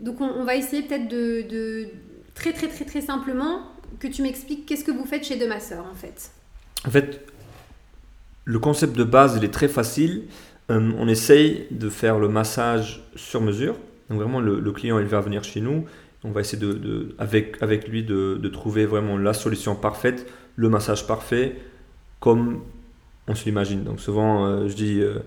Donc 0.00 0.20
on, 0.20 0.24
on 0.24 0.44
va 0.44 0.54
essayer 0.54 0.82
peut-être 0.82 1.08
de, 1.08 1.42
de 1.50 1.88
très 2.34 2.52
très 2.52 2.68
très 2.68 2.84
très 2.86 3.00
simplement 3.02 3.62
que 4.00 4.06
tu 4.08 4.22
m'expliques 4.22 4.64
qu'est-ce 4.64 4.84
que 4.84 4.90
vous 4.92 5.04
faites 5.04 5.24
chez 5.24 5.36
De 5.36 5.46
Masseur 5.46 5.84
en 5.90 5.94
fait. 5.94 6.30
En 6.86 6.90
fait, 6.90 7.20
le 8.44 8.58
concept 8.58 8.96
de 8.96 9.04
base, 9.04 9.36
il 9.36 9.44
est 9.44 9.52
très 9.52 9.68
facile. 9.68 10.24
Euh, 10.70 10.92
on 10.98 11.08
essaye 11.08 11.66
de 11.70 11.88
faire 11.88 12.18
le 12.18 12.28
massage 12.28 13.02
sur 13.14 13.40
mesure. 13.40 13.74
Donc 14.10 14.18
vraiment, 14.20 14.40
le, 14.40 14.72
client, 14.72 14.98
il 14.98 15.06
va 15.06 15.20
venir 15.20 15.44
chez 15.44 15.60
nous. 15.60 15.84
On 16.24 16.30
va 16.30 16.40
essayer 16.40 16.60
de, 16.60 16.72
de- 16.72 17.14
avec, 17.18 17.60
lui 17.88 18.02
de, 18.02 18.38
de 18.40 18.48
trouver 18.48 18.86
vraiment 18.86 19.16
la 19.18 19.32
solution 19.32 19.74
parfaite, 19.74 20.26
le 20.56 20.68
massage 20.68 21.06
parfait, 21.06 21.56
comme 22.20 22.60
on 23.28 23.34
se 23.34 23.44
l'imagine. 23.44 23.82
Donc 23.84 24.00
souvent, 24.00 24.46
euh, 24.46 24.68
je 24.68 24.74
dis, 24.74 25.00
euh, 25.00 25.18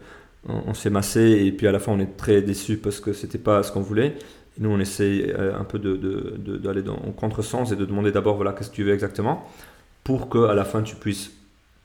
on, 0.47 0.73
s'est 0.73 0.89
massé 0.89 1.43
et 1.45 1.51
puis 1.51 1.67
à 1.67 1.71
la 1.71 1.79
fin, 1.79 1.91
on 1.91 1.99
est 1.99 2.15
très 2.17 2.41
déçu 2.41 2.77
parce 2.77 2.99
que 2.99 3.11
c'était 3.13 3.37
pas 3.37 3.63
ce 3.63 3.71
qu'on 3.71 3.81
voulait. 3.81 4.15
Nous, 4.57 4.69
on 4.69 4.79
essaye 4.79 5.33
un 5.37 5.65
peu 5.65 5.79
de- 5.79 5.97
de- 5.97 6.35
de- 6.37 6.57
d'aller 6.57 6.81
dans 6.81 6.95
en 6.95 7.11
contresens 7.11 7.71
et 7.73 7.75
de 7.75 7.83
demander 7.83 8.11
d'abord, 8.13 8.35
voilà, 8.37 8.53
qu'est-ce 8.53 8.69
que 8.69 8.75
tu 8.75 8.83
veux 8.83 8.93
exactement, 8.93 9.45
pour 10.05 10.29
que 10.29 10.45
à 10.45 10.53
la 10.53 10.63
fin, 10.63 10.81
tu 10.81 10.95
puisses 10.95 11.31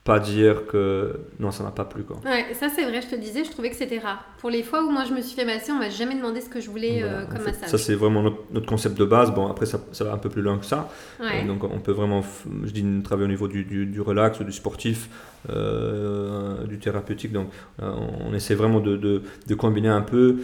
pas 0.03 0.19
dire 0.19 0.67
que 0.67 1.21
non, 1.39 1.51
ça 1.51 1.63
m'a 1.63 1.71
pas 1.73 1.85
plu. 1.85 2.05
Quoi. 2.05 2.17
Ouais, 2.25 2.55
ça 2.55 2.69
c'est 2.75 2.85
vrai, 2.85 3.03
je 3.03 3.07
te 3.09 3.15
le 3.17 3.21
disais, 3.21 3.45
je 3.45 3.51
trouvais 3.51 3.69
que 3.71 3.77
c'était 3.77 3.99
rare. 3.99 4.25
Pour 4.39 4.49
les 4.49 4.63
fois 4.63 4.83
où 4.83 4.91
moi 4.91 5.05
je 5.07 5.13
me 5.13 5.21
suis 5.21 5.37
fait 5.37 5.45
masser, 5.45 5.73
on 5.73 5.79
m'a 5.79 5.91
jamais 5.91 6.15
demandé 6.15 6.41
ce 6.41 6.49
que 6.49 6.59
je 6.61 6.71
voulais 6.71 7.01
Voilà. 7.03 7.19
euh, 7.19 7.27
comme 7.27 7.43
massage. 7.45 7.69
Ça, 7.69 7.77
c'est 7.79 7.95
vraiment 7.95 8.23
notre, 8.23 8.39
notre 8.51 8.67
concept 8.67 8.97
de 8.99 9.05
base. 9.05 9.31
Bon, 9.33 9.47
après, 9.49 9.67
ça, 9.67 9.79
ça 9.93 10.05
va 10.05 10.13
un 10.13 10.19
peu 10.19 10.31
plus 10.31 10.41
loin 10.43 10.57
que 10.59 10.65
ça. 10.65 10.89
Ouais. 11.21 11.43
Euh, 11.45 11.47
donc, 11.47 11.63
on 11.65 11.79
peut 11.81 11.93
vraiment, 11.93 12.23
je 12.65 12.71
dis, 12.73 12.85
travailler 13.05 13.27
au 13.27 13.31
niveau 13.31 13.47
du, 13.47 13.65
du, 13.65 13.85
du 13.85 14.01
relax, 14.01 14.41
du 14.41 14.53
sportif, 14.53 15.11
euh, 15.51 16.65
du 16.67 16.79
thérapeutique. 16.79 17.33
Donc, 17.33 17.49
on 17.81 18.33
essaie 18.35 18.55
vraiment 18.55 18.81
de, 18.81 18.97
de, 18.97 19.23
de 19.47 19.55
combiner 19.55 19.89
un 19.89 20.03
peu 20.03 20.37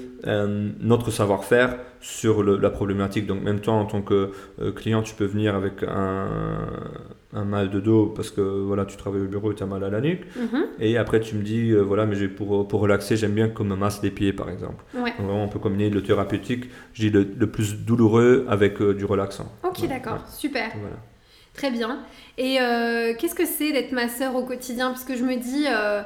notre 0.81 1.11
savoir-faire 1.11 1.79
sur 2.00 2.43
le- 2.43 2.59
la 2.59 2.70
problématique. 2.70 3.26
Donc, 3.26 3.43
même 3.43 3.61
toi, 3.61 3.73
en 3.75 3.87
tant 3.87 4.02
que 4.02 4.31
client, 4.76 5.02
tu 5.02 5.14
peux 5.14 5.25
venir 5.25 5.55
avec 5.55 5.82
un, 5.82 6.29
un 7.37 7.44
mal 7.44 7.71
de 7.71 7.81
dos 7.81 8.06
parce 8.06 8.31
que 8.31 8.41
voilà, 8.41 8.85
tu 8.87 8.97
travailles 8.97 9.23
au 9.23 9.27
bureau 9.29 9.53
et 9.53 9.55
tu 9.55 9.62
as 9.62 9.67
mal 9.67 9.85
à 9.85 9.91
la 9.91 10.00
nuque. 10.00 10.23
Mhm. 10.37 10.65
Et 10.81 10.97
après, 10.97 11.21
tu 11.21 11.37
me 11.37 11.43
dis, 11.43 11.71
euh, 11.71 11.81
voilà, 11.83 12.06
mais 12.06 12.29
pour, 12.29 12.67
pour 12.67 12.81
relaxer, 12.81 13.17
j'aime 13.17 13.33
bien 13.33 13.49
qu'on 13.49 13.65
me 13.65 13.77
masse 13.77 14.03
les 14.03 14.11
pieds, 14.11 14.33
par 14.33 14.49
exemple. 14.50 14.83
Ouais. 14.94 15.12
Donc, 15.19 15.27
vraiment, 15.27 15.44
on 15.44 15.49
peut 15.49 15.59
combiner 15.59 15.91
le 15.91 16.03
thérapeutique, 16.03 16.65
je 16.94 17.03
dis 17.03 17.11
le, 17.11 17.27
le 17.37 17.47
plus 17.47 17.77
douloureux 17.85 18.47
avec 18.49 18.81
euh, 18.81 18.94
du 18.94 19.05
relaxant. 19.05 19.53
Ok, 19.65 19.81
Ouais, 19.83 19.88
d'accord, 19.88 20.27
super. 20.29 20.71
Voilà. 20.81 20.97
Très 21.56 21.70
bien. 21.70 21.99
Et 22.38 22.61
euh, 22.61 23.14
qu'est-ce 23.19 23.35
que 23.35 23.47
c'est 23.47 23.73
d'être 23.73 23.93
masseur 23.93 24.35
au 24.37 24.43
quotidien? 24.44 24.88
Parce 24.91 25.05
que 25.05 25.17
je 25.17 25.25
me 25.25 25.37
dis, 25.37 25.64
euh, 25.69 26.03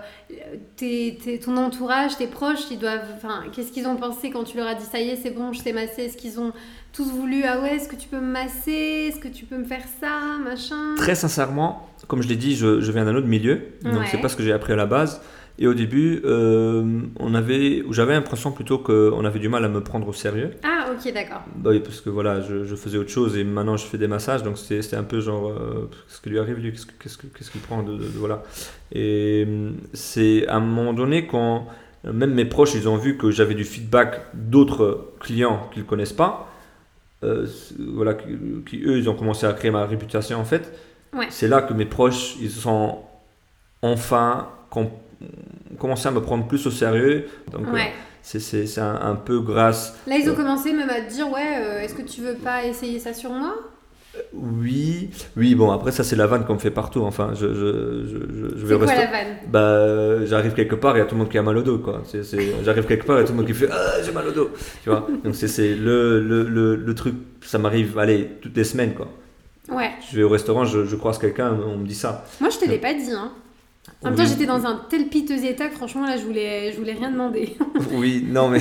tes- 0.77 1.19
tes- 1.23 1.39
ton 1.41 1.57
entourage, 1.57 2.17
tes 2.17 2.27
proches, 2.27 2.71
ils 2.71 2.79
doivent. 2.79 3.05
Enfin, 3.17 3.45
qu'est-ce 3.53 3.73
qu'ils 3.73 3.87
ont 3.87 3.97
pensé 3.97 4.31
quand 4.31 4.45
tu 4.45 4.57
leur 4.57 4.67
as 4.67 4.75
dit 4.75 4.85
ça 4.85 5.01
y 5.01 5.11
est, 5.11 5.17
c'est 5.17 5.31
bon, 5.31 5.53
je 5.53 5.63
t'ai 5.63 5.73
massé? 5.73 6.05
Est-ce 6.05 6.17
qu'ils 6.17 6.39
ont 6.41 6.53
tous 6.93 7.11
voulu 7.11 7.43
Ah 7.45 7.61
ouais, 7.61 7.77
est-ce 7.77 7.89
que 7.89 7.97
tu 7.97 8.09
peux 8.09 8.21
me 8.21 8.31
masser? 8.33 9.09
Est-ce 9.11 9.19
que 9.21 9.29
tu 9.29 9.45
peux 9.45 9.57
me 9.57 9.65
faire 9.65 9.83
ça? 10.01 10.21
Machin? 10.43 10.95
Très 10.97 11.15
sincèrement, 11.15 11.89
comme 12.09 12.23
je 12.23 12.29
l'ai 12.29 12.37
dit, 12.37 12.55
je, 12.57 12.81
je 12.81 12.93
viens 12.93 13.05
d'un 13.05 13.15
autre 13.17 13.27
milieu, 13.29 13.63
donc 13.83 13.95
Ouais. 13.95 14.07
c'est 14.11 14.19
pas 14.19 14.29
ce 14.29 14.37
que 14.37 14.43
j'ai 14.43 14.53
appris 14.53 14.73
à 14.73 14.77
la 14.77 14.87
base. 14.87 15.21
Et 15.63 15.67
au 15.67 15.75
début, 15.75 16.23
euh, 16.25 17.03
on 17.19 17.35
avait, 17.35 17.85
j'avais 17.91 18.15
l'impression 18.15 18.51
plutôt 18.51 18.79
qu'on 18.79 19.25
avait 19.27 19.39
du 19.39 19.51
mal 19.51 19.63
à 19.65 19.69
me 19.69 19.83
prendre 19.83 20.09
au 20.09 20.13
sérieux. 20.15 20.53
Ah, 20.65 20.87
ok, 20.91 21.13
d'accord. 21.13 21.43
Bah 21.55 21.69
oui, 21.71 21.81
parce 21.81 22.01
que 22.01 22.09
voilà, 22.09 22.41
je, 22.41 22.65
je 22.65 22.75
faisais 22.75 22.97
autre 22.97 23.11
chose 23.11 23.37
et 23.37 23.45
maintenant 23.45 23.77
je 23.77 23.85
fais 23.85 23.99
des 23.99 24.09
massages, 24.09 24.43
donc 24.43 24.57
c'était 24.57 24.97
un 24.97 25.03
peu 25.05 25.21
genre, 25.21 25.51
euh, 25.51 25.91
qu'est-ce 26.09 26.23
qui 26.23 26.31
lui 26.31 26.39
arrive 26.39 26.57
lui, 26.61 26.73
qu'est-ce 26.73 26.87
que- 26.87 26.93
qu'est-ce 26.99 27.19
que- 27.19 27.27
qu'est-ce 27.27 27.51
qu'il 27.51 27.61
prend 27.61 27.83
de, 27.83 27.93
de- 27.93 27.99
de- 28.05 28.19
voilà. 28.19 28.43
Et 28.93 29.45
hum, 29.47 29.75
c'est 29.93 30.47
à 30.49 30.57
un 30.57 30.61
moment 30.61 30.95
donné 30.95 31.27
quand 31.27 31.67
même 32.05 32.33
mes 32.33 32.47
proches, 32.47 32.75
ils 32.75 32.89
ont 32.89 32.97
vu 32.97 33.19
que 33.19 33.31
j'avais 33.31 33.55
du 33.55 33.65
feedback 33.65 34.23
d'autres 34.33 35.11
clients 35.21 35.69
qu'ils 35.75 35.85
connaissent 35.85 36.15
pas, 36.15 36.49
euh, 37.23 37.47
voilà, 37.79 38.15
qui, 38.15 38.29
qui, 38.67 38.83
eux, 38.83 38.97
ils 38.97 39.11
ont 39.11 39.15
commencé 39.15 39.45
à 39.45 39.53
créer 39.53 39.71
ma 39.71 39.85
réputation 39.85 40.39
en 40.41 40.45
fait. 40.47 40.73
Ouais. 41.15 41.27
C'est 41.29 41.49
là 41.49 41.61
que 41.61 41.75
mes 41.75 41.85
proches, 41.85 42.37
ils 42.41 42.51
sont 42.51 43.01
enfin 43.83 44.49
com- 44.71 44.89
commencé 45.79 46.09
à 46.09 46.11
me 46.11 46.21
prendre 46.21 46.47
plus 46.47 46.67
au 46.67 46.71
sérieux. 46.71 47.27
Donc 47.53 47.67
euh, 47.69 47.73
Ouais. 47.73 47.93
c'est- 48.23 48.41
c'est 48.41 48.67
c'est 48.67 48.81
un, 48.81 48.99
un 49.03 49.15
peu 49.17 49.41
grâce 49.41 49.95
Là, 50.07 50.17
ils 50.17 50.29
ont 50.29 50.33
Euh. 50.33 50.37
commencé 50.37 50.73
même 50.73 50.91
à 50.91 51.01
te 51.01 51.11
dire 51.13 51.31
Ouais, 51.31 51.57
euh, 51.59 51.81
est-ce 51.81 51.95
que 51.95 52.03
tu 52.03 52.21
veux 52.21 52.35
pas 52.35 52.65
essayer 52.65 52.99
ça 52.99 53.13
sur 53.15 53.31
moi? 53.31 53.55
Oui, 54.35 55.11
oui, 55.37 55.55
bon, 55.55 55.71
après, 55.71 55.93
ça, 55.93 56.03
c'est 56.03 56.17
la 56.17 56.27
vanne 56.27 56.45
qu'on 56.45 56.55
me 56.55 56.59
fait 56.59 56.73
partout. 56.73 57.03
Enfin, 57.03 57.31
je, 57.35 57.47
je, 57.47 57.55
je, 57.55 58.57
je- 58.59 58.67
vais 58.67 58.69
C'est 58.69 58.75
au 58.75 58.79
quoi 58.81 58.95
la 58.95 59.07
vanne? 59.07 59.37
Bah, 59.49 60.25
j'arrive 60.27 60.53
quelque 60.55 60.75
part, 60.75 60.97
il 60.97 60.99
y 60.99 61.03
a 61.03 61.05
tout 61.05 61.15
le 61.15 61.21
monde 61.21 61.31
qui 61.31 61.39
a 61.39 61.43
mal 61.43 61.57
au 61.57 61.63
dos, 61.63 61.79
quoi. 61.79 62.03
C'est, 62.05 62.25
c'est- 62.25 62.39
J'arrive 62.65 62.87
quelque 62.87 63.07
part, 63.07 63.19
a 63.19 63.23
tout 63.23 63.31
le 63.31 63.39
monde 63.39 63.47
qui 63.47 63.55
fait 63.55 63.69
Ah, 63.71 64.03
j'ai 64.05 64.11
mal 64.11 64.27
au 64.27 64.33
dos. 64.33 64.51
Tu 64.83 64.91
vois? 64.91 65.07
Donc, 65.25 65.37
c'est, 65.37 65.47
c'est 65.47 65.77
le, 65.77 66.21
le, 66.21 66.43
le, 66.43 66.75
le 66.75 66.95
truc, 66.97 67.15
ça 67.43 67.59
m'arrive, 67.59 67.97
allez, 68.01 68.31
toutes 68.43 68.57
les 68.57 68.65
semaines, 68.65 68.95
quoi. 68.95 69.07
Ouais. 69.71 69.91
Je 70.11 70.17
vais 70.17 70.25
au 70.25 70.29
restaurant, 70.29 70.65
je, 70.65 70.85
je 70.85 70.97
croise 70.97 71.17
quelqu'un, 71.19 71.57
on 71.65 71.77
me 71.77 71.87
dit 71.87 71.95
ça. 71.95 72.25
Moi, 72.41 72.51
je 72.51 72.59
te 72.59 72.69
l'ai 72.69 72.79
pas 72.79 72.93
dit. 72.95 73.13
Hein. 73.13 73.31
En 74.03 74.09
même 74.09 74.17
temps, 74.17 74.25
j'étais 74.25 74.47
dans 74.47 74.65
un 74.67 74.81
tel 74.89 75.09
piteux 75.09 75.45
état 75.45 75.69
que 75.69 75.75
franchement, 75.75 76.07
là, 76.07 76.17
je 76.17 76.23
voulais, 76.25 76.73
je 76.73 76.79
voulais 76.79 76.95
rien 76.95 77.11
demander. 77.11 77.57
Oui, 77.93 78.25
non, 78.27 78.49
mais 78.49 78.61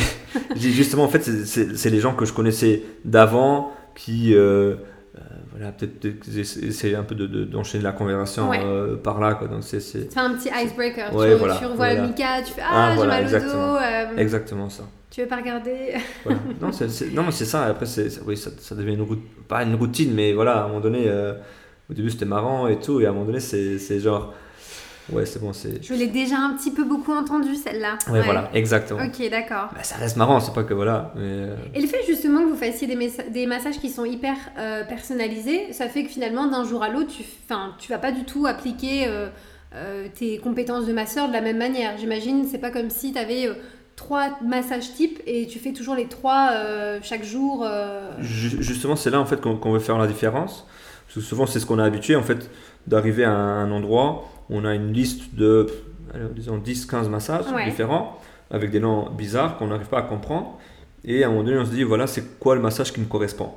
justement, 0.56 1.04
en 1.04 1.08
fait, 1.08 1.22
c'est, 1.24 1.90
les 1.90 2.00
gens 2.00 2.14
que 2.14 2.26
je 2.26 2.34
connaissais 2.34 2.84
d'avant 3.06 3.72
qui. 3.96 4.34
euh, 4.36 4.76
euh, 5.16 5.22
voilà, 5.52 5.72
peut-être, 5.72 6.00
peut-être 6.00 6.20
qu'ils 6.20 6.40
essa- 6.40 6.60
essaient 6.60 6.96
un 6.96 7.04
peu 7.04 7.16
de, 7.16 7.26
de- 7.26 7.46
d'enchaîner 7.46 7.84
la 7.84 7.92
conversation 7.94 8.50
Ouais. 8.50 8.60
euh, 8.64 8.96
par 8.98 9.20
là, 9.20 9.34
quoi. 9.36 9.48
Donc, 9.48 9.64
c'est, 9.64 9.78
un 10.18 10.34
petit 10.36 10.50
icebreaker. 10.50 11.16
Ouais, 11.16 11.32
tu, 11.32 11.36
voilà, 11.38 11.56
tu 11.58 11.66
revois 11.66 11.76
voilà. 11.94 12.08
Mika, 12.08 12.42
tu 12.46 12.54
fais 12.54 12.62
Ah, 12.64 12.92
Ah, 12.92 12.96
j'ai 13.00 13.08
mal 13.08 13.22
au 13.22 13.26
exactement. 13.26 13.74
dos. 13.74 14.18
exactement 14.18 14.70
ça. 14.70 14.84
tu 15.10 15.22
veux 15.22 15.28
pas 15.28 15.38
regarder 15.38 15.94
non, 16.62 16.72
c'est, 16.74 17.14
non, 17.14 17.24
mais 17.24 17.32
c'est 17.32 17.46
ça. 17.46 17.64
Après, 17.66 17.86
c'est, 17.86 18.10
oui, 18.26 18.36
ça, 18.38 18.50
ça 18.60 18.76
devient 18.76 18.94
une 18.96 19.02
routine, 19.04 19.24
pas 19.48 19.64
une 19.64 19.76
routine, 19.76 20.14
mais 20.14 20.34
voilà, 20.34 20.58
à 20.62 20.64
un 20.66 20.68
moment 20.68 20.82
donné, 20.82 21.10
au 21.90 21.94
début 21.94 22.10
c'était 22.10 22.26
marrant 22.26 22.68
et 22.68 22.78
tout, 22.80 23.00
et 23.02 23.06
à 23.06 23.10
un 23.10 23.14
moment 23.14 23.26
donné, 23.26 23.40
c'est 23.40 24.00
genre, 24.00 24.34
ouais, 25.12 25.26
c'est 25.26 25.40
bon, 25.40 25.54
c'est. 25.54 25.84
Je 25.84 25.94
l'ai 25.94 26.08
déjà 26.08 26.38
un 26.38 26.54
petit 26.56 26.72
peu 26.72 26.84
beaucoup 26.84 27.12
entendu 27.14 27.56
celle-là. 27.56 27.98
Ouais, 28.12 28.22
voilà, 28.22 28.50
exactement. 28.54 29.00
Ok, 29.04 29.30
d'accord. 29.30 29.70
Bah, 29.74 29.84
ça 29.84 29.96
reste 29.98 30.18
marrant, 30.18 30.40
c'est 30.40 30.54
pas 30.54 30.64
que 30.64 30.74
voilà. 30.74 31.12
Mais, 31.16 31.22
euh, 31.24 31.56
Et 31.74 31.82
le 31.82 31.88
fait 31.88 32.02
justement 32.08 32.42
que 32.44 32.50
vous 32.50 32.56
fassiez 32.58 32.88
des, 32.88 32.96
messa- 32.96 33.28
des 33.30 33.46
massages 33.46 33.80
qui 33.80 33.90
sont 33.90 34.06
hyper 34.06 34.36
euh, 34.58 34.84
personnalisés, 34.84 35.74
ça 35.74 35.88
fait 35.88 36.04
que 36.04 36.10
finalement 36.10 36.48
d'un 36.48 36.64
jour 36.66 36.84
à 36.84 36.90
l'autre, 36.90 37.10
tu, 37.16 37.24
enfin, 37.50 37.74
tu 37.80 37.92
vas 37.92 37.98
pas 38.00 38.12
du 38.12 38.24
tout 38.24 38.46
appliquer 38.48 39.06
euh, 39.08 39.28
euh, 39.76 40.08
tes 40.18 40.38
compétences 40.40 40.86
de 40.86 40.94
masseur 40.94 41.28
de 41.28 41.34
la 41.34 41.42
même 41.42 41.58
manière. 41.58 41.98
J'imagine, 41.98 42.46
c'est 42.50 42.58
pas 42.58 42.72
comme 42.72 42.90
si 42.90 43.14
tu 43.14 43.20
avais 43.20 43.50
trois 43.96 44.30
massages 44.46 44.94
types 44.94 45.20
et 45.28 45.46
tu 45.48 45.60
fais 45.60 45.74
toujours 45.74 45.96
les 45.96 46.08
trois 46.08 46.52
euh, 46.54 47.00
chaque 47.02 47.24
jour. 47.24 47.66
euh. 47.68 48.12
ju- 48.22 48.62
justement, 48.64 48.96
c'est 48.96 49.10
là 49.10 49.20
en 49.20 49.26
fait 49.26 49.42
qu'on, 49.42 49.72
veut 49.72 49.80
faire 49.80 49.98
la 49.98 50.08
différence. 50.08 50.66
Parce 51.06 51.16
que 51.16 51.22
souvent, 51.22 51.46
c'est 51.48 51.60
ce 51.60 51.66
qu'on 51.66 51.80
a 51.80 51.84
habitué 51.84 52.16
en 52.16 52.22
fait 52.24 52.50
d'arriver 52.88 53.24
à 53.26 53.32
un 53.32 53.72
endroit 53.72 54.30
on 54.50 54.66
a 54.66 54.74
une 54.76 54.92
liste 54.94 55.36
de, 55.36 55.68
disons, 56.36 56.58
10-15 56.58 57.08
massages 57.10 57.46
Ouais. 57.54 57.66
différents 57.66 58.20
avec 58.52 58.72
des 58.72 58.80
noms 58.80 59.10
bizarres 59.12 59.58
qu'on 59.58 59.68
n'arrive 59.68 59.88
pas 59.88 60.00
à 60.00 60.02
comprendre. 60.04 60.58
Et 61.04 61.24
à 61.24 61.28
un 61.28 61.30
moment 61.30 61.44
donné, 61.44 61.58
on 61.60 61.66
se 61.66 61.72
dit, 61.72 61.84
voilà, 61.84 62.08
c'est 62.08 62.40
quoi 62.40 62.56
le 62.56 62.62
massage 62.62 62.92
qui 62.92 63.00
me 63.00 63.06
correspond? 63.06 63.52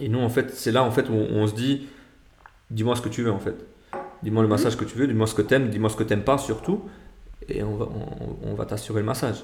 Et 0.00 0.08
nous, 0.08 0.20
en 0.20 0.28
fait, 0.28 0.50
c'est 0.54 0.72
là 0.72 0.82
en 0.84 0.90
fait 0.90 1.08
où 1.08 1.14
on 1.14 1.46
se 1.46 1.54
dit, 1.54 1.86
dis-moi 2.70 2.96
ce 2.96 3.02
que 3.02 3.08
tu 3.08 3.22
veux 3.22 3.32
en 3.32 3.38
fait. 3.40 3.54
Dis-moi 4.22 4.42
le 4.42 4.48
Mhm. 4.48 4.52
massage 4.54 4.76
que 4.76 4.84
tu 4.84 4.96
veux, 4.96 5.06
dis-moi 5.06 5.26
ce 5.26 5.34
que 5.34 5.42
t'aimes, 5.42 5.68
dis-moi 5.68 5.90
ce 5.90 5.96
que 5.96 6.04
t'aimes 6.04 6.22
pas 6.22 6.38
surtout, 6.38 6.82
et 7.48 7.62
on 7.62 7.74
va, 7.76 7.86
on, 7.86 8.50
on 8.50 8.54
va 8.54 8.64
t'assurer 8.66 9.00
le 9.00 9.06
massage. 9.06 9.42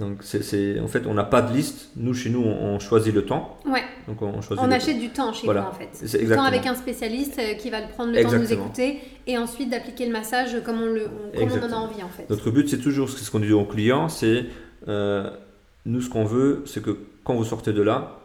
Donc 0.00 0.22
c'est, 0.22 0.80
en 0.80 0.86
fait, 0.88 1.06
on 1.06 1.12
n'a 1.14 1.24
pas 1.24 1.42
de 1.42 1.52
liste. 1.54 1.90
Nous, 1.96 2.14
chez 2.14 2.30
nous, 2.30 2.40
on, 2.42 2.74
on 2.74 2.78
choisit 2.80 3.14
le 3.14 3.24
temps. 3.26 3.58
Ouais, 3.66 3.82
Donc 4.08 4.22
on 4.22 4.40
choisit 4.40 4.64
on 4.64 4.66
le 4.66 4.72
achète 4.72 4.98
du 4.98 5.10
temps 5.10 5.32
chez 5.32 5.44
Voilà. 5.44 5.60
vous 5.60 5.68
en 5.68 5.72
fait. 5.72 5.88
C'est 5.92 6.06
Du 6.06 6.12
temps 6.12 6.20
exactement. 6.22 6.46
avec 6.48 6.66
un 6.66 6.74
spécialiste 6.74 7.38
euh, 7.38 7.54
qui 7.54 7.68
va 7.70 7.80
le 7.82 7.88
prendre 7.88 8.10
le 8.12 8.22
temps 8.22 8.30
de 8.30 8.36
nous 8.36 8.40
Exactement. 8.42 8.66
écouter 8.66 8.98
et 9.26 9.36
ensuite 9.36 9.68
d'appliquer 9.70 10.06
le 10.06 10.12
massage 10.12 10.56
comme 10.64 10.80
on, 10.80 10.86
le, 10.86 11.02
on- 11.06 11.06
comme 11.06 11.12
on 11.34 11.36
en 11.36 11.38
a 11.38 11.42
Exactement. 11.42 11.76
envie 11.84 12.02
en 12.02 12.08
fait. 12.08 12.28
Notre 12.30 12.50
but, 12.50 12.68
c'est 12.68 12.78
toujours 12.78 13.08
ce 13.10 13.30
qu'on 13.30 13.40
dit 13.40 13.52
aux 13.52 13.64
clients, 13.66 14.08
c'est 14.08 14.46
euh, 14.88 15.28
nous, 15.84 16.00
ce 16.00 16.08
qu'on 16.08 16.24
veut, 16.24 16.62
c'est 16.66 16.82
que 16.82 16.96
quand 17.22 17.34
vous 17.34 17.44
sortez 17.44 17.72
de 17.74 17.82
là, 17.82 18.16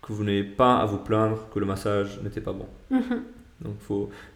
que 0.00 0.12
vous 0.14 0.24
n'ayez 0.24 0.44
pas 0.44 0.78
à 0.78 0.86
vous 0.86 0.98
plaindre 0.98 1.46
que 1.52 1.58
le 1.60 1.66
massage 1.66 2.20
n'était 2.24 2.40
pas 2.40 2.52
bon. 2.54 2.66
Mhm. 2.90 3.22
Donc, 3.60 3.74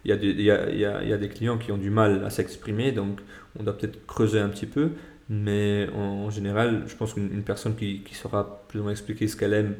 il 0.04 0.12
y, 0.14 0.42
y, 0.42 0.50
a, 0.50 0.71
y, 0.71 0.85
a, 0.85 1.02
il 1.02 1.09
y 1.09 1.12
a 1.12 1.16
des 1.16 1.28
clients 1.28 1.59
qui 1.59 1.73
ont 1.73 1.78
du 1.78 1.90
mal 1.90 2.23
à 2.25 2.30
s'exprimer, 2.30 2.92
donc 2.92 3.18
on 3.59 3.64
doit 3.64 3.76
peut-être 3.76 4.06
creuser 4.06 4.38
un 4.38 4.49
petit 4.49 4.66
peu, 4.66 4.90
mais 5.28 5.88
en, 5.95 6.26
en 6.26 6.30
général, 6.30 6.85
je 6.87 6.95
pense 6.95 7.14
qu'une 7.14 7.33
une 7.33 7.42
personne 7.42 7.75
qui, 7.76 8.00
qui 8.02 8.14
saura 8.14 8.62
plus 8.68 8.80
ou 8.80 8.83
moins 8.85 8.92
expliquer 8.92 9.28
ce 9.28 9.37
qu'elle 9.37 9.52
aime 9.54 9.75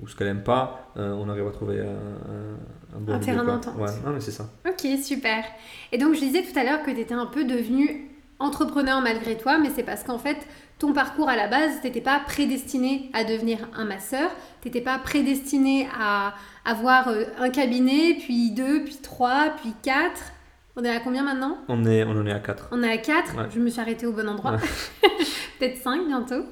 ou 0.00 0.08
ce 0.08 0.16
qu'elle 0.16 0.28
aime 0.28 0.42
pas, 0.42 0.90
euh, 0.96 1.12
on 1.12 1.28
arrive 1.28 1.46
à 1.46 1.50
trouver 1.50 1.80
un, 1.80 1.84
un, 1.84 2.96
un 2.96 3.00
bon 3.00 3.12
Un 3.14 3.18
terrain 3.18 3.44
d'entente. 3.44 3.76
Ouais, 3.76 3.90
non, 4.04 4.12
mais 4.12 4.20
c'est 4.20 4.30
ça. 4.30 4.48
Ok, 4.66 4.86
super. 5.02 5.44
Et 5.92 5.98
donc 5.98 6.14
je 6.14 6.20
disais 6.20 6.42
tout 6.42 6.58
à 6.58 6.64
l'heure 6.64 6.82
que 6.82 6.90
tu 6.90 7.00
étais 7.00 7.14
un 7.14 7.26
peu 7.26 7.44
devenu 7.44 8.08
entrepreneur 8.38 9.00
malgré 9.00 9.36
toi, 9.36 9.58
mais 9.58 9.70
c'est 9.74 9.84
parce 9.84 10.02
qu'en 10.02 10.18
fait, 10.18 10.38
ton 10.78 10.92
parcours 10.92 11.28
à 11.28 11.36
la 11.36 11.46
base, 11.46 11.80
tu 11.80 11.86
n'étais 11.86 12.00
pas 12.00 12.20
prédestiné 12.26 13.08
à 13.12 13.22
devenir 13.22 13.58
un 13.76 13.84
masseur, 13.84 14.30
tu 14.62 14.68
n'étais 14.68 14.80
pas 14.80 14.98
prédestiné 14.98 15.88
à 15.98 16.34
avoir 16.64 17.08
euh, 17.08 17.24
un 17.38 17.50
cabinet, 17.50 18.16
puis 18.18 18.50
deux, 18.50 18.84
puis 18.84 18.96
trois, 19.02 19.50
puis 19.62 19.74
quatre. 19.82 20.32
On 20.76 20.84
est 20.84 20.90
à 20.90 21.00
combien 21.00 21.22
maintenant 21.22 21.58
On, 21.68 21.84
est, 21.84 22.02
on 22.04 22.12
en 22.12 22.26
est 22.26 22.32
à 22.32 22.38
4. 22.38 22.68
On 22.72 22.82
est 22.82 22.90
à 22.90 22.96
4, 22.96 23.36
Ouais. 23.36 23.44
je 23.54 23.58
me 23.60 23.68
suis 23.68 23.80
arrêtée 23.80 24.06
au 24.06 24.12
bon 24.12 24.26
endroit. 24.28 24.56
Peut-être 25.58 25.76
5 25.76 26.06
bientôt. 26.06 26.44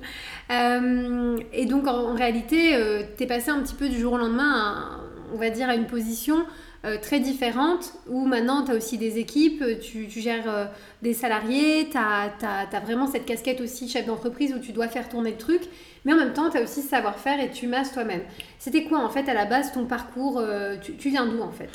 Euh, 0.50 1.38
et 1.52 1.64
donc 1.66 1.86
en, 1.86 2.10
en 2.10 2.14
réalité, 2.14 2.76
tu 3.16 3.22
es 3.22 3.26
passé 3.26 3.50
un 3.50 3.60
petit 3.60 3.74
peu 3.74 3.88
du 3.88 3.98
jour 3.98 4.12
au 4.14 4.18
lendemain, 4.18 4.52
à, 4.52 5.00
on 5.32 5.38
va 5.38 5.48
dire, 5.50 5.68
à 5.68 5.74
une 5.74 5.86
position 5.86 6.44
euh, 6.84 6.96
très 7.00 7.20
différente 7.20 7.92
où 8.08 8.24
maintenant 8.26 8.64
tu 8.64 8.72
as 8.72 8.74
aussi 8.74 8.98
des 8.98 9.18
équipes, 9.18 9.62
tu, 9.80 10.06
tu 10.08 10.20
gères 10.20 10.48
euh, 10.48 10.64
des 11.02 11.12
salariés, 11.12 11.88
tu 11.90 11.96
as, 11.98 12.80
vraiment 12.84 13.06
cette 13.06 13.26
casquette 13.26 13.60
aussi 13.60 13.88
chef 13.88 14.06
d'entreprise 14.06 14.54
où 14.54 14.58
tu 14.58 14.72
dois 14.72 14.88
faire 14.88 15.08
tourner 15.08 15.32
le 15.32 15.36
truc, 15.36 15.60
mais 16.04 16.12
en 16.14 16.16
même 16.16 16.32
temps 16.32 16.48
tu 16.50 16.56
as 16.56 16.62
aussi 16.62 16.80
ce 16.82 16.88
savoir-faire 16.88 17.38
et 17.40 17.50
tu 17.50 17.66
masses 17.66 17.92
toi-même. 17.92 18.22
C'était 18.58 18.84
quoi 18.84 19.00
en 19.00 19.10
fait 19.10 19.28
à 19.28 19.34
la 19.34 19.44
base 19.44 19.72
ton 19.72 19.84
parcours 19.84 20.38
euh, 20.38 20.76
tu, 20.80 20.94
tu 20.96 21.10
viens 21.10 21.26
d'où 21.26 21.42
en 21.42 21.52
fait? 21.52 21.68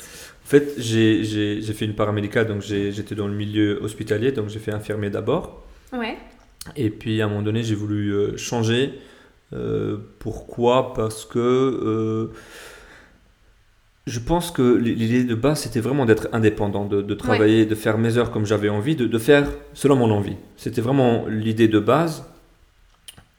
En 0.46 0.48
fait, 0.48 0.74
j'ai 0.78 1.60
fait 1.74 1.86
une 1.86 1.94
paramédicale, 1.94 2.46
donc 2.46 2.62
j'étais 2.62 3.16
dans 3.16 3.26
le 3.26 3.34
milieu 3.34 3.80
hospitalier, 3.82 4.30
donc 4.30 4.48
j'ai 4.48 4.60
fait 4.60 4.70
infirmier 4.72 5.10
d'abord. 5.10 5.64
Ouais, 5.92 6.16
Et 6.76 6.90
puis 6.90 7.20
à 7.20 7.24
un 7.24 7.28
moment 7.28 7.42
donné, 7.42 7.64
j'ai 7.64 7.74
voulu 7.74 8.12
euh, 8.14 8.36
changer. 8.36 8.92
Euh, 9.52 9.96
pourquoi? 10.20 10.94
Parce 10.94 11.24
que 11.24 11.38
euh, 11.40 12.32
je 14.06 14.20
pense 14.20 14.52
que 14.52 14.76
l'idée 14.76 15.24
de 15.24 15.34
base, 15.34 15.60
c'était 15.62 15.80
vraiment 15.80 16.04
d'être 16.06 16.28
indépendant, 16.32 16.84
de, 16.86 17.02
de 17.02 17.14
travailler, 17.14 17.66
de 17.66 17.74
faire 17.74 17.98
mes 17.98 18.16
heures 18.16 18.30
comme 18.30 18.46
j'avais 18.46 18.68
envie, 18.68 18.94
de, 18.94 19.06
de 19.06 19.18
faire 19.18 19.48
selon 19.74 19.96
mon 19.96 20.12
envie. 20.12 20.36
C'était 20.56 20.80
vraiment 20.80 21.26
l'idée 21.28 21.66
de 21.66 21.80
base. 21.80 22.24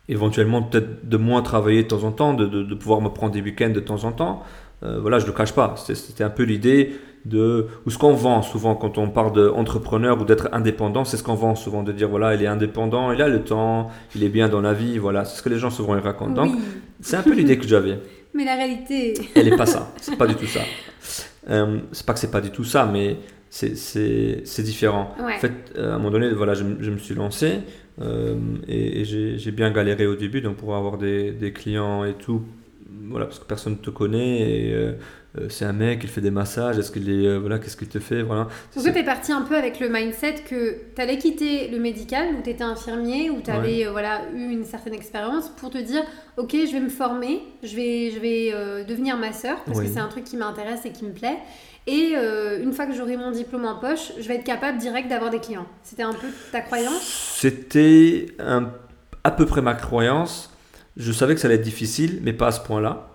Éventuellement, 0.10 0.62
peut-être 0.64 1.08
de 1.08 1.18
moins 1.18 1.42
travailler 1.42 1.84
de 1.84 1.88
temps 1.88 2.04
en 2.04 2.12
temps, 2.12 2.34
de- 2.34 2.46
de 2.48 2.76
pouvoir 2.76 3.02
me 3.02 3.10
prendre 3.10 3.34
des 3.34 3.42
week-ends 3.42 3.70
de 3.70 3.80
temps 3.82 4.04
en 4.06 4.12
temps. 4.14 4.44
Euh, 4.84 5.00
voilà, 5.00 5.20
je 5.20 5.26
ne 5.26 5.32
le 5.32 5.36
cache 5.36 5.54
pas. 5.54 5.76
C'était- 5.78 6.24
un 6.24 6.30
peu 6.30 6.44
l'idée 6.44 6.92
de. 7.26 7.68
Ou 7.86 7.90
ce 7.90 7.98
qu'on 7.98 8.14
vend 8.14 8.42
souvent 8.42 8.76
quand 8.76 8.98
on 8.98 9.10
parle 9.10 9.34
d'entrepreneur 9.34 10.22
ou 10.22 10.26
d'être 10.26 10.50
indépendant, 10.52 11.04
c'est 11.04 11.18
ce 11.18 11.24
qu'on 11.24 11.34
vend 11.36 11.56
souvent, 11.56 11.84
de 11.84 11.92
dire 11.92 12.10
voilà, 12.10 12.36
il 12.36 12.44
est 12.44 12.48
indépendant, 12.48 13.12
il 13.12 13.22
a 13.22 13.28
le 13.28 13.44
temps, 13.44 13.90
il 14.16 14.24
est 14.24 14.30
bien 14.30 14.50
dans 14.50 14.62
la 14.62 14.74
vie, 14.74 14.98
voilà. 14.98 15.26
C'est 15.26 15.38
ce 15.38 15.44
que 15.44 15.50
les 15.50 15.58
gens 15.58 15.70
souvent 15.72 15.96
ils 15.96 16.02
racontent. 16.04 16.32
Donc, 16.46 16.54
oui, 16.54 16.62
c'est 17.02 17.16
un 17.18 17.24
peu 17.24 17.34
l'idée 17.34 17.58
que 17.58 17.68
j'avais. 17.68 18.00
mais 18.34 18.46
la 18.46 18.56
réalité... 18.56 19.14
Elle 19.36 19.50
n'est 19.50 19.58
pas 19.58 19.66
ça. 19.66 19.92
C'est 20.00 20.16
pas 20.16 20.28
du 20.28 20.36
tout 20.36 20.46
ça. 20.46 20.62
Euh, 21.50 21.80
c'est 21.92 22.06
pas 22.06 22.14
que 22.14 22.20
c'est 22.20 22.32
pas 22.32 22.42
du 22.42 22.52
tout 22.52 22.64
ça, 22.64 22.86
mais 22.92 23.18
c'est- 23.50 24.62
différent. 24.62 25.16
Ouais. 25.20 25.36
En 25.36 25.40
fait, 25.40 25.54
euh, 25.78 25.92
à 25.92 25.96
un 25.96 25.98
moment 25.98 26.12
donné, 26.12 26.30
voilà, 26.34 26.54
je, 26.54 26.64
me 26.64 26.98
suis 26.98 27.16
lancé 27.16 27.60
euh, 28.02 28.36
et, 28.68 29.02
et 29.02 29.06
j'ai 29.06 29.40
j'ai 29.40 29.52
bien 29.52 29.72
galéré 29.72 30.06
au 30.06 30.16
début 30.16 30.42
donc 30.42 30.58
pour 30.58 30.76
avoir 30.76 30.98
des, 30.98 31.32
des 31.32 31.52
clients 31.52 32.04
et 32.06 32.14
tout. 32.14 32.44
Voilà, 33.10 33.26
parce 33.26 33.40
que 33.40 33.46
personne 33.46 33.74
ne 33.74 33.78
te 33.78 33.90
connaît 33.90 34.40
et 34.42 34.74
euh, 34.74 34.94
euh, 35.38 35.48
c'est 35.50 35.66
un 35.66 35.74
mec, 35.74 36.00
il 36.04 36.10
fait 36.10 36.22
des 36.22 36.32
massages, 36.32 36.78
est-ce 36.78 36.92
qu'il 36.92 37.10
est, 37.10 37.28
euh, 37.28 37.38
voilà, 37.38 37.60
qu'est-ce 37.60 37.78
qu'il 37.78 37.88
te 37.88 38.00
fait, 38.00 38.22
voilà. 38.22 38.48
Donc 38.76 38.84
toi, 38.84 38.92
t'es 38.92 39.04
parti 39.04 39.32
un 39.32 39.42
peu 39.42 39.56
avec 39.56 39.80
le 39.80 39.90
mindset 39.90 40.36
que 40.50 40.76
t'allais 40.96 41.18
quitter 41.18 41.68
le 41.70 41.80
médical, 41.80 42.28
où 42.38 42.42
t'étais 42.42 42.64
infirmier, 42.64 43.30
où 43.30 43.40
t'avais 43.42 43.86
euh, 43.86 43.92
voilà, 43.92 44.22
eu 44.34 44.52
une 44.52 44.66
certaine 44.66 44.94
expérience, 44.94 45.50
pour 45.50 45.70
te 45.70 45.78
dire, 45.78 46.04
ok, 46.38 46.52
je 46.54 46.72
vais 46.72 46.80
me 46.80 46.90
former, 46.90 47.42
je 47.64 47.76
vais, 47.76 48.12
je 48.12 48.20
vais 48.20 48.52
euh, 48.54 48.84
devenir 48.84 49.16
masseur, 49.18 49.64
parce 49.66 49.78
Oui. 49.80 49.86
que 49.86 49.92
c'est 49.94 50.00
un 50.00 50.08
truc 50.10 50.24
qui 50.24 50.38
m'intéresse 50.38 50.86
et 50.86 50.92
qui 50.92 51.06
me 51.06 51.12
plaît. 51.12 51.38
Et 51.90 52.14
euh, 52.16 52.62
une 52.62 52.74
fois 52.74 52.86
que 52.86 52.94
j'aurai 52.94 53.16
mon 53.16 53.32
diplôme 53.32 53.64
en 53.66 53.76
poche, 53.80 54.12
je 54.20 54.28
vais 54.28 54.36
être 54.36 54.44
capable 54.44 54.78
direct 54.78 55.08
d'avoir 55.10 55.30
des 55.32 55.40
clients. 55.40 55.68
C'était 55.84 56.04
un 56.04 56.12
peu 56.14 56.28
ta 56.52 56.60
croyance? 56.62 57.02
C'était 57.40 58.26
un- 58.40 58.72
à 59.24 59.32
peu 59.32 59.46
près 59.46 59.62
ma 59.62 59.74
croyance. 59.74 60.52
Je 60.98 61.12
savais 61.12 61.36
que 61.36 61.40
ça 61.42 61.48
allait 61.48 61.56
être 61.56 61.62
difficile, 61.62 62.20
mais 62.24 62.34
pas 62.34 62.48
à 62.48 62.52
ce 62.52 62.60
point-là. 62.62 63.10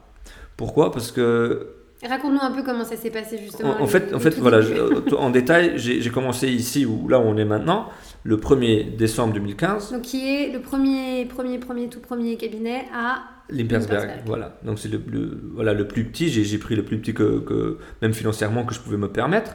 Pourquoi? 0.56 0.92
Parce 0.92 1.12
que 1.12 1.68
Raconte-nous 2.08 2.40
un 2.40 2.50
peu 2.50 2.64
comment 2.64 2.84
ça 2.84 2.96
s'est 2.96 3.10
passé 3.10 3.38
justement. 3.38 3.80
En, 3.80 3.86
fait, 3.86 4.12
en, 4.12 4.18
fait 4.18 4.36
voilà, 4.38 4.60
je- 4.60 5.14
en 5.14 5.30
détail, 5.30 5.74
j'ai 5.76 6.10
commencé 6.10 6.48
ici, 6.48 6.84
où, 6.84 7.06
là 7.08 7.20
où 7.20 7.22
on 7.22 7.36
est 7.36 7.44
maintenant, 7.44 7.88
le 8.24 8.36
1er 8.38 8.96
décembre 8.96 9.34
2015, 9.34 9.92
Donc 9.92 10.02
qui 10.02 10.28
est 10.28 10.52
le 10.52 10.60
premier, 10.60 11.24
premier, 11.26 11.58
premier, 11.58 11.88
tout 11.88 12.00
premier 12.00 12.36
cabinet 12.36 12.86
à... 12.92 13.22
Limpersberg. 13.50 14.22
Voilà, 14.26 14.58
donc 14.64 14.78
c'est 14.80 14.88
le, 14.88 15.00
le- 15.10 15.40
voilà, 15.54 15.74
le 15.74 15.86
plus 15.86 16.04
petit, 16.04 16.28
j'ai 16.28 16.58
pris 16.58 16.74
le 16.74 16.84
plus 16.84 16.98
petit 16.98 17.14
que, 17.14 17.38
que- 17.40 17.78
même 18.00 18.14
financièrement, 18.14 18.64
que 18.64 18.74
je 18.74 18.80
pouvais 18.80 18.96
me 18.96 19.08
permettre. 19.08 19.54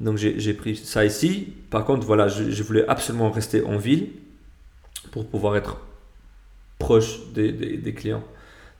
Donc 0.00 0.16
j'ai 0.16 0.38
j'ai 0.40 0.54
pris 0.54 0.76
ça 0.76 1.04
ici. 1.04 1.48
Par 1.70 1.84
contre, 1.84 2.06
voilà, 2.06 2.26
je, 2.28 2.50
je 2.50 2.62
voulais 2.62 2.86
absolument 2.88 3.30
rester 3.30 3.62
en 3.64 3.76
ville 3.76 4.08
pour 5.10 5.26
pouvoir 5.26 5.56
être 5.56 5.76
proche 6.82 7.32
des, 7.32 7.94
clients. 7.94 8.24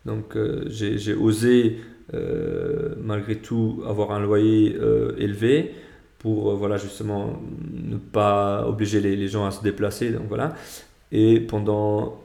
Donc 0.05 0.37
euh, 0.37 0.65
j'ai 0.69 1.15
osé, 1.15 1.79
euh, 2.15 2.95
malgré 3.01 3.37
tout, 3.37 3.83
avoir 3.87 4.11
un 4.11 4.21
loyer 4.21 4.77
euh, 4.77 5.15
élevé 5.19 5.73
pour 6.19 6.57
voilà, 6.57 6.77
justement 6.77 7.41
ne 7.71 7.97
pas 7.97 8.67
obliger 8.67 9.01
les, 9.01 9.29
gens 9.29 9.47
à 9.47 9.53
se 9.53 9.63
déplacer. 9.63 10.11
Donc 10.11 10.27
voilà. 10.29 10.55
Et 11.13 11.39
pendant, 11.39 12.21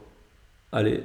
allez, 0.72 1.04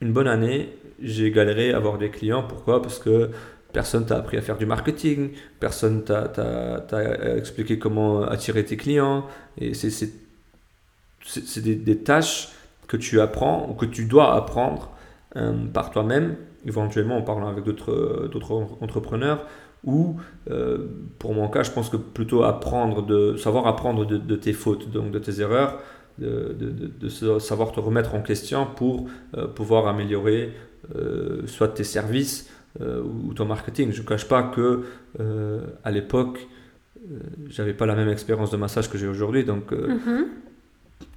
une 0.00 0.12
bonne 0.12 0.28
année, 0.28 0.68
j'ai 1.00 1.30
galéré 1.30 1.72
à 1.72 1.76
avoir 1.76 1.98
des 1.98 2.10
clients. 2.10 2.42
Pourquoi? 2.42 2.82
Parce 2.82 2.98
que 2.98 3.30
personne 3.72 4.06
t'a 4.06 4.16
appris 4.16 4.38
à 4.38 4.42
faire 4.42 4.58
du 4.58 4.66
marketing, 4.66 5.30
personne 5.60 6.02
t'a 6.02 7.36
expliqué 7.36 7.78
comment 7.78 8.22
attirer 8.22 8.64
tes 8.64 8.76
clients. 8.76 9.26
Et 9.60 9.72
c'est 9.74 10.10
des, 11.62 11.76
des 11.76 11.98
tâches 11.98 12.55
que 12.86 12.96
tu 12.96 13.20
apprends 13.20 13.68
ou 13.70 13.74
que 13.74 13.86
tu 13.86 14.04
dois 14.04 14.34
apprendre 14.34 14.90
euh, 15.36 15.52
par 15.72 15.90
toi-même, 15.90 16.36
éventuellement 16.66 17.16
en 17.18 17.22
parlant 17.22 17.48
avec 17.48 17.64
d'autres 17.64 18.28
d'autres 18.32 18.52
entrepreneurs. 18.80 19.44
Ou 19.84 20.16
euh, 20.50 20.78
pour 21.18 21.34
mon 21.34 21.48
cas, 21.48 21.62
je 21.62 21.70
pense 21.70 21.88
que 21.90 21.96
plutôt 21.96 22.42
apprendre 22.42 23.02
de 23.02 23.36
savoir 23.36 23.66
apprendre 23.68 24.04
de, 24.04 24.36
tes 24.36 24.52
fautes, 24.52 24.90
donc 24.90 25.12
de 25.12 25.18
tes 25.20 25.40
erreurs, 25.40 25.78
de, 26.18 27.08
savoir 27.38 27.70
te 27.72 27.78
remettre 27.78 28.14
en 28.14 28.22
question 28.22 28.66
pour 28.66 29.06
euh, 29.36 29.46
pouvoir 29.46 29.86
améliorer 29.86 30.52
euh, 30.96 31.46
soit 31.46 31.68
tes 31.68 31.84
services 31.84 32.50
euh, 32.80 33.02
ou 33.02 33.32
ton 33.34 33.44
marketing. 33.44 33.92
Je 33.92 34.02
ne 34.02 34.06
cache 34.06 34.26
pas 34.26 34.42
que 34.42 34.84
euh, 35.20 35.60
à 35.84 35.90
l'époque, 35.90 36.48
euh, 36.96 37.18
j'avais 37.48 37.74
pas 37.74 37.86
la 37.86 37.94
même 37.94 38.08
expérience 38.08 38.50
de 38.50 38.56
massage 38.56 38.90
que 38.90 38.98
j'ai 38.98 39.06
aujourd'hui, 39.06 39.44
donc 39.44 39.72
euh, 39.72 39.88
Mhm. 39.88 40.26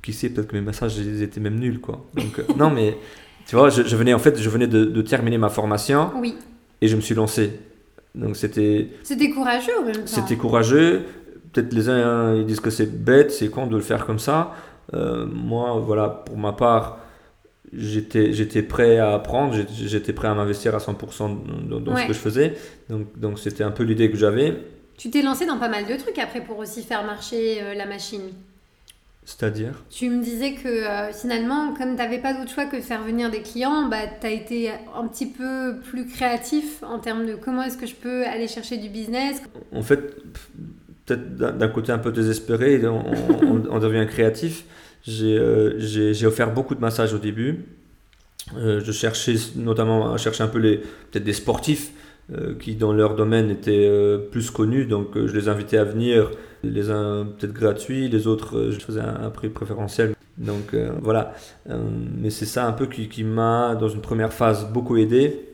Qui 0.01 0.13
sait, 0.13 0.29
peut-être 0.29 0.47
que 0.47 0.55
mes 0.55 0.61
massages 0.61 0.97
ils 0.97 1.21
étaient 1.21 1.39
même 1.41 1.59
nuls, 1.59 1.79
quoi. 1.81 2.05
Donc 2.15 2.39
euh, 2.39 2.43
non, 2.57 2.69
mais 2.69 2.97
tu 3.47 3.55
vois, 3.55 3.69
je, 3.69 3.83
je 3.83 3.95
venais 3.95 4.13
en 4.13 4.19
fait, 4.19 4.37
je 4.39 4.49
venais 4.49 4.67
de, 4.67 4.85
de 4.85 5.01
terminer 5.01 5.37
ma 5.37 5.49
formation 5.49 6.11
Oui. 6.17 6.35
et 6.81 6.87
je 6.87 6.95
me 6.95 7.01
suis 7.01 7.15
lancé. 7.15 7.51
Donc 8.15 8.35
c'était 8.35 8.89
C'était 9.03 9.29
courageux 9.29 9.71
temps. 9.73 10.01
c'était 10.05 10.35
courageux. 10.35 11.03
Peut-être 11.51 11.73
les 11.73 11.89
uns 11.89 12.35
ils 12.35 12.45
disent 12.45 12.59
que 12.59 12.69
c'est 12.69 12.85
bête, 13.03 13.31
c'est 13.31 13.49
con 13.49 13.67
de 13.67 13.75
le 13.75 13.81
faire 13.81 14.05
comme 14.05 14.19
ça. 14.19 14.53
Euh, 14.93 15.25
moi, 15.31 15.79
voilà, 15.85 16.09
pour 16.09 16.37
ma 16.37 16.51
part, 16.53 16.97
j'étais 17.73 18.33
j'étais 18.33 18.63
prêt 18.63 18.97
à 18.97 19.13
apprendre, 19.13 19.53
j'étais- 19.53 19.73
j'étais 19.87 20.13
prêt 20.13 20.27
à 20.27 20.33
m'investir 20.33 20.73
à 20.75 20.79
100% 20.79 21.29
dans, 21.69 21.79
dans 21.79 21.93
Ouais. 21.93 22.03
ce 22.03 22.07
que 22.07 22.13
je 22.13 22.19
faisais. 22.19 22.53
Donc 22.89 23.07
donc 23.19 23.39
c'était 23.39 23.63
un 23.63 23.71
peu 23.71 23.83
l'idée 23.83 24.09
que 24.09 24.17
j'avais. 24.17 24.55
Tu 24.97 25.09
t'es 25.09 25.21
lancé 25.21 25.45
dans 25.45 25.57
pas 25.57 25.69
mal 25.69 25.85
de 25.85 25.95
trucs 25.95 26.17
après 26.19 26.41
pour 26.43 26.57
aussi 26.57 26.81
faire 26.83 27.05
marcher 27.05 27.61
euh, 27.61 27.73
la 27.73 27.85
machine. 27.85 28.21
C'est-à-dire 29.29 29.83
Tu 29.91 30.09
me 30.09 30.23
disais 30.23 30.53
que 30.53 30.67
euh, 30.67 31.13
finalement, 31.13 31.75
comme 31.75 31.91
tu 31.91 31.97
n'avais 31.97 32.17
pas 32.17 32.33
d'autre 32.33 32.51
choix 32.51 32.65
que 32.65 32.77
de 32.77 32.81
faire 32.81 33.03
venir 33.03 33.29
des 33.29 33.43
clients, 33.43 33.87
bah, 33.87 33.97
tu 34.19 34.25
as 34.25 34.31
été 34.31 34.71
un 34.95 35.07
petit 35.07 35.27
peu 35.27 35.75
plus 35.87 36.07
créatif 36.07 36.81
en 36.81 36.97
termes 36.97 37.27
de 37.27 37.35
comment 37.35 37.61
est-ce 37.61 37.77
que 37.77 37.85
je 37.85 37.93
peux 37.93 38.25
aller 38.25 38.47
chercher 38.47 38.77
du 38.77 38.89
business. 38.89 39.43
En 39.71 39.83
fait, 39.83 40.15
peut-être 41.05 41.35
d'un 41.35 41.67
côté 41.67 41.91
un 41.91 41.99
peu 41.99 42.11
désespéré, 42.11 42.81
on, 42.87 43.79
devient 43.79 44.07
créatif. 44.07 44.65
Euh, 45.07 45.75
j'ai 45.77 46.25
offert 46.25 46.51
beaucoup 46.51 46.73
de 46.73 46.81
massages 46.81 47.13
au 47.13 47.19
début. 47.19 47.65
Euh, 48.57 48.81
je 48.83 48.91
cherchais 48.91 49.35
notamment 49.55 50.11
à 50.11 50.17
chercher 50.17 50.41
un 50.41 50.47
peu 50.47 50.57
les 50.57 50.77
peut-être 50.77 51.23
des 51.23 51.33
sportifs 51.33 51.91
qui 52.59 52.75
dans 52.75 52.93
leur 52.93 53.15
domaine 53.15 53.49
étaient 53.49 53.89
plus 54.31 54.51
connus, 54.51 54.85
donc 54.85 55.15
je 55.15 55.35
les 55.35 55.49
invitais 55.49 55.77
à 55.77 55.83
venir 55.83 56.29
les 56.63 56.89
uns 56.89 57.25
peut-être 57.25 57.53
gratuits, 57.53 58.07
les 58.09 58.27
autres 58.27 58.57
euh, 58.57 58.71
je 58.71 58.79
faisais 58.79 59.01
un, 59.01 59.29
prix 59.29 59.49
préférentiel. 59.49 60.13
Donc 60.37 60.73
euh, 60.73 60.91
voilà, 61.01 61.33
euh, 61.69 61.77
mais 62.17 62.29
c'est 62.29 62.45
ça 62.45 62.65
un 62.65 62.71
peu 62.71 62.87
qui, 62.87 63.09
qui 63.09 63.23
m'a 63.23 63.75
dans 63.75 63.89
une 63.89 64.01
première 64.01 64.31
phase 64.31 64.71
beaucoup 64.71 64.97
aidé 64.97 65.48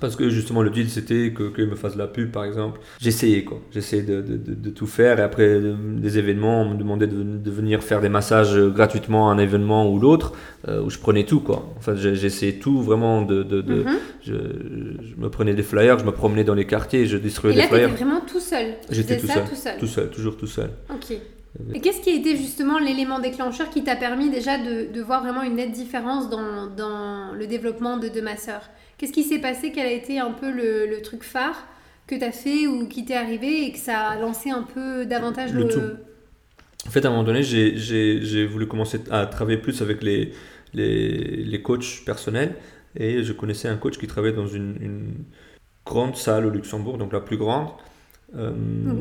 parce 0.00 0.16
que 0.16 0.28
justement 0.28 0.62
le 0.62 0.70
deal 0.70 0.88
c'était 0.90 1.32
que 1.32 1.62
me 1.62 1.76
fasse 1.76 1.96
la 1.96 2.06
pub 2.06 2.30
par 2.30 2.44
exemple. 2.44 2.80
J'essayais 3.00 3.44
quoi, 3.44 3.60
j'essayais 3.72 4.02
de, 4.02 4.20
de, 4.20 4.36
de, 4.36 4.70
tout 4.70 4.86
faire 4.86 5.18
et 5.18 5.22
après 5.22 5.60
des 5.60 6.18
événements 6.18 6.62
on 6.62 6.70
me 6.70 6.76
demandait 6.76 7.06
de, 7.06 7.50
venir 7.50 7.82
faire 7.82 8.00
des 8.00 8.08
massages 8.08 8.58
gratuitement 8.58 9.30
à 9.30 9.32
un 9.32 9.38
événement 9.38 9.90
ou 9.90 9.98
l'autre 9.98 10.32
euh, 10.68 10.82
où 10.82 10.90
je 10.90 10.98
prenais 10.98 11.24
tout 11.24 11.40
quoi. 11.40 11.72
Enfin 11.78 11.94
j'essayais 11.96 12.54
tout 12.54 12.82
vraiment 12.82 13.22
de, 13.22 13.42
de, 13.42 13.62
mhm. 13.62 13.98
je, 14.22 14.32
je, 14.32 15.20
me 15.20 15.28
prenais 15.28 15.54
des 15.54 15.62
flyers, 15.62 15.98
je 15.98 16.04
me 16.04 16.12
promenais 16.12 16.44
dans 16.44 16.54
les 16.54 16.66
quartiers, 16.66 17.06
je 17.06 17.16
distribuais 17.16 17.54
des 17.54 17.62
flyers. 17.62 17.88
Et 17.88 17.90
là 17.90 17.96
vraiment 17.96 18.20
tout 18.20 18.40
seul. 18.40 18.74
J'étais 18.90 19.18
tout, 19.18 19.26
seul. 19.26 19.44
tout 19.48 19.56
seul. 19.56 19.78
Tout 19.78 19.86
seul, 19.86 20.10
toujours 20.10 20.36
tout 20.36 20.46
seul. 20.46 20.70
Ok. 20.90 21.16
Et 21.74 21.80
qu'est-ce 21.80 22.00
qui 22.00 22.10
a 22.10 22.14
été 22.14 22.36
justement 22.36 22.78
l'élément 22.78 23.18
déclencheur 23.18 23.70
qui 23.70 23.82
t'a 23.82 23.96
permis 23.96 24.30
déjà 24.30 24.58
de, 24.58 24.92
de, 24.92 25.02
voir 25.02 25.22
vraiment 25.22 25.42
une 25.42 25.56
nette 25.56 25.72
différence 25.72 26.30
dans, 26.30 26.66
dans 26.68 27.32
le 27.32 27.46
développement 27.46 27.96
de, 27.96 28.08
de 28.08 28.20
ma 28.20 28.36
sœur? 28.36 28.60
Qu'est-ce 28.98 29.12
qui 29.12 29.22
s'est 29.22 29.38
passé? 29.38 29.72
Quel 29.72 29.86
a 29.86 29.92
été 29.92 30.18
un 30.18 30.32
peu 30.32 30.50
le, 30.50 30.86
le 30.86 31.00
truc 31.02 31.22
phare 31.22 31.66
que 32.06 32.14
tu 32.14 32.24
as 32.24 32.32
fait 32.32 32.66
ou 32.66 32.88
qui 32.88 33.04
t'est 33.04 33.16
arrivé 33.16 33.66
et 33.66 33.72
que 33.72 33.78
ça 33.78 34.08
a 34.08 34.18
lancé 34.18 34.50
un 34.50 34.62
peu 34.62 35.06
davantage 35.06 35.52
le... 35.52 35.68
tout. 35.68 35.80
En 36.86 36.90
fait, 36.90 37.04
à 37.04 37.08
un 37.08 37.10
moment 37.10 37.24
donné, 37.24 37.42
j'ai 37.42 38.46
voulu 38.46 38.66
commencer 38.66 39.00
à 39.10 39.26
travailler 39.26 39.58
plus 39.58 39.82
avec 39.82 40.02
les, 40.02 40.32
les, 40.74 41.44
les, 41.44 41.62
coachs 41.62 42.02
personnels 42.06 42.54
et 42.96 43.22
je 43.22 43.32
connaissais 43.32 43.68
un 43.68 43.76
coach 43.76 43.98
qui 43.98 44.06
travaillait 44.06 44.36
dans 44.36 44.46
une, 44.46 44.76
une 44.80 45.14
grande 45.84 46.16
salle 46.16 46.46
au 46.46 46.50
Luxembourg, 46.50 46.96
donc 46.96 47.12
la 47.12 47.20
plus 47.20 47.36
grande. 47.36 47.68
Euh, 48.36 48.52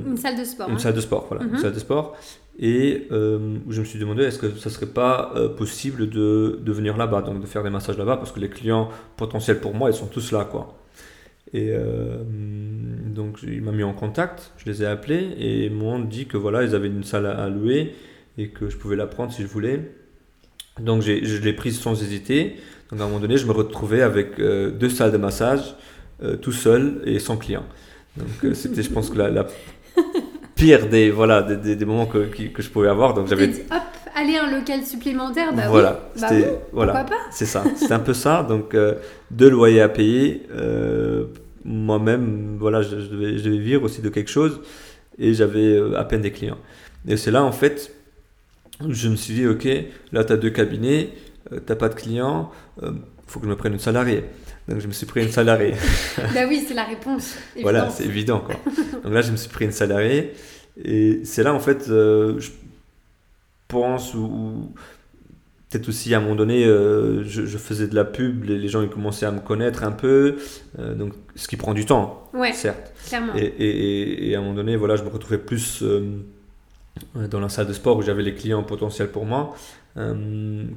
une 0.06 0.18
salle 0.18 0.38
de 0.38 0.44
sport. 0.44 0.70
Une 0.70 0.76
hein. 0.76 0.80
salle 0.80 0.94
de 0.94 1.02
sport, 1.02 1.28
voilà. 1.30 1.46
Une 1.46 1.52
mhm. 1.52 1.60
salle 1.60 1.74
de 1.74 1.80
sport. 1.80 2.18
Et 2.60 3.08
euh, 3.12 3.58
je 3.70 3.80
me 3.82 3.86
suis 3.86 4.00
demandé 4.00 4.24
est-ce 4.24 4.40
que 4.40 4.50
ça 4.58 4.70
serait 4.70 4.88
pas 4.88 5.32
euh, 5.36 5.48
possible 5.48 6.10
de, 6.10 6.60
de 6.62 6.72
venir 6.72 6.98
là-bas, 6.98 7.22
donc 7.22 7.42
de 7.42 7.46
faire 7.46 7.64
des 7.64 7.70
massages 7.70 7.98
là-bas, 7.98 8.18
parce 8.18 8.32
que 8.32 8.40
les 8.40 8.50
clients 8.50 8.90
potentiels 9.16 9.60
pour 9.60 9.76
moi, 9.76 9.90
ils 9.90 9.96
sont 9.96 10.08
tous 10.08 10.32
là, 10.32 10.46
quoi. 10.46 10.78
Et 11.54 11.72
donc 13.06 13.40
il 13.42 13.62
m'a 13.62 13.72
mis 13.72 13.84
en 13.84 13.94
contact, 13.94 14.52
je 14.58 14.70
les 14.70 14.84
ai 14.84 14.86
appelés 14.86 15.34
et 15.40 15.68
ils 15.68 15.72
m'ont 15.72 15.98
dit 15.98 16.26
que 16.26 16.36
voilà, 16.36 16.62
ils 16.64 16.76
avaient 16.76 16.90
une 16.90 17.06
salle 17.06 17.26
à, 17.26 17.48
louer 17.48 17.96
et 18.38 18.50
que 18.50 18.70
je 18.70 18.76
pouvais 18.76 18.98
la 18.98 19.08
prendre 19.08 19.32
si 19.32 19.44
je 19.44 19.48
voulais. 19.48 19.90
Donc 20.78 21.04
je 21.04 21.42
l'ai 21.42 21.54
prise 21.54 21.80
sans 21.80 22.04
hésiter. 22.04 22.58
Donc 22.92 23.00
à 23.00 23.04
un 23.04 23.08
moment 23.08 23.22
donné, 23.22 23.38
je 23.38 23.46
me 23.46 23.54
retrouvais 23.54 24.02
avec 24.02 24.42
deux 24.42 24.90
salles 24.90 25.14
de 25.14 25.18
massage, 25.18 25.78
tout 26.42 26.52
seul 26.52 27.02
et 27.06 27.18
sans 27.18 27.38
client. 27.38 27.64
Donc 28.18 28.44
euh, 28.44 28.54
c'était, 28.54 28.84
je 28.84 28.90
pense 28.90 29.10
que 29.10 29.18
la, 29.18 29.48
pire 30.58 30.88
des 30.88 31.12
voilà 31.12 31.42
des, 31.42 31.76
des, 31.76 31.86
moments 31.86 32.08
que, 32.08 32.18
que, 32.26 32.62
je 32.62 32.70
pouvais 32.70 32.90
avoir. 32.90 33.14
Donc 33.14 33.28
j'avais 33.28 33.50
hop, 33.50 33.82
aller 34.16 34.36
un 34.36 34.52
local 34.52 34.84
supplémentaire, 34.84 35.54
bah 35.54 35.70
voilà, 35.70 36.10
oui, 36.16 36.22
bah 36.22 36.28
oui, 36.32 36.44
voilà, 36.74 36.94
pourquoi 36.94 37.18
pas 37.18 37.24
C'est 37.32 37.46
ça, 37.46 37.64
c'est 37.76 37.92
un 37.92 38.00
peu 38.00 38.14
ça. 38.14 38.44
Donc 38.44 38.74
euh, 38.74 38.96
deux 39.32 39.50
loyers 39.50 39.82
à 39.82 39.90
payer. 39.90 40.44
Euh, 40.52 41.26
moi-même, 41.64 42.58
voilà, 42.60 42.82
je, 42.82 42.96
devais, 42.96 43.38
je, 43.38 43.44
devais, 43.44 43.58
vivre 43.58 43.84
aussi 43.84 44.02
de 44.02 44.10
quelque 44.10 44.30
chose 44.30 44.62
et 45.20 45.34
j'avais 45.34 45.80
à 45.96 46.04
peine 46.04 46.22
des 46.22 46.32
clients. 46.32 46.58
Et 47.08 47.18
c'est 47.18 47.32
là 47.32 47.44
en 47.44 47.52
fait, 47.52 47.94
je 48.88 49.10
me 49.10 49.16
suis 49.16 49.34
dit 49.34 49.48
ok, 49.48 49.68
là 50.12 50.24
tu 50.24 50.34
as 50.34 50.38
deux 50.38 50.50
cabinets, 50.50 51.10
t'as 51.66 51.76
pas 51.76 51.90
de 51.90 51.96
clients, 51.96 52.52
faut 53.28 53.40
que 53.40 53.46
je 53.46 53.50
me 53.50 53.56
prenne 53.56 53.74
une 53.74 53.80
salariée. 53.80 54.24
Donc 54.68 54.80
je 54.80 54.88
me 54.88 54.92
suis 54.92 55.06
pris 55.06 55.24
une 55.24 55.32
salariée. 55.32 55.74
bah 56.34 56.42
oui, 56.48 56.66
c'est 56.68 56.74
la 56.74 56.84
réponse. 56.84 57.36
voilà, 57.62 57.90
c'est 57.90 58.06
évident 58.06 58.40
quoi. 58.40 58.56
Donc 59.04 59.14
là, 59.14 59.22
je 59.22 59.32
me 59.32 59.38
suis 59.38 59.50
pris 59.50 59.66
une 59.66 59.72
salariée. 59.72 60.34
Et 60.84 61.22
c'est 61.24 61.44
là, 61.44 61.54
en 61.54 61.60
fait, 61.60 61.90
euh, 61.90 62.40
je 62.40 62.52
pense, 63.68 64.14
ou, 64.14 64.74
peut-être 65.70 65.90
aussi 65.90 66.14
à 66.14 66.18
un 66.18 66.22
moment 66.22 66.36
donné, 66.36 66.66
euh, 66.66 67.24
je, 67.24 67.58
faisais 67.58 67.88
de 67.88 67.96
la 67.96 68.06
pub, 68.06 68.44
les, 68.44 68.68
gens 68.68 68.82
ils 68.82 68.90
commençaient 68.90 69.26
à 69.26 69.32
me 69.32 69.40
connaître 69.40 69.84
un 69.84 69.92
peu, 69.92 70.38
euh, 70.78 70.94
donc 70.94 71.14
ce 71.36 71.48
qui 71.48 71.58
prend 71.58 71.74
du 71.74 71.86
temps, 71.86 72.30
ouais, 72.34 72.54
certes. 72.54 72.94
Clairement. 73.08 73.34
Et, 73.36 73.46
et, 73.46 74.30
et, 74.30 74.36
à 74.36 74.40
un 74.40 74.42
moment 74.42 74.54
donné, 74.54 74.76
voilà, 74.76 74.98
je 74.98 75.04
me 75.04 75.10
retrouvais 75.10 75.40
plus 75.40 75.84
dans 77.16 77.40
la 77.40 77.50
salle 77.50 77.68
de 77.68 77.74
sport 77.74 77.98
où 77.98 78.02
j'avais 78.02 78.24
les 78.24 78.36
clients 78.36 78.64
potentiels 78.64 79.10
pour 79.10 79.26
moi, 79.26 79.56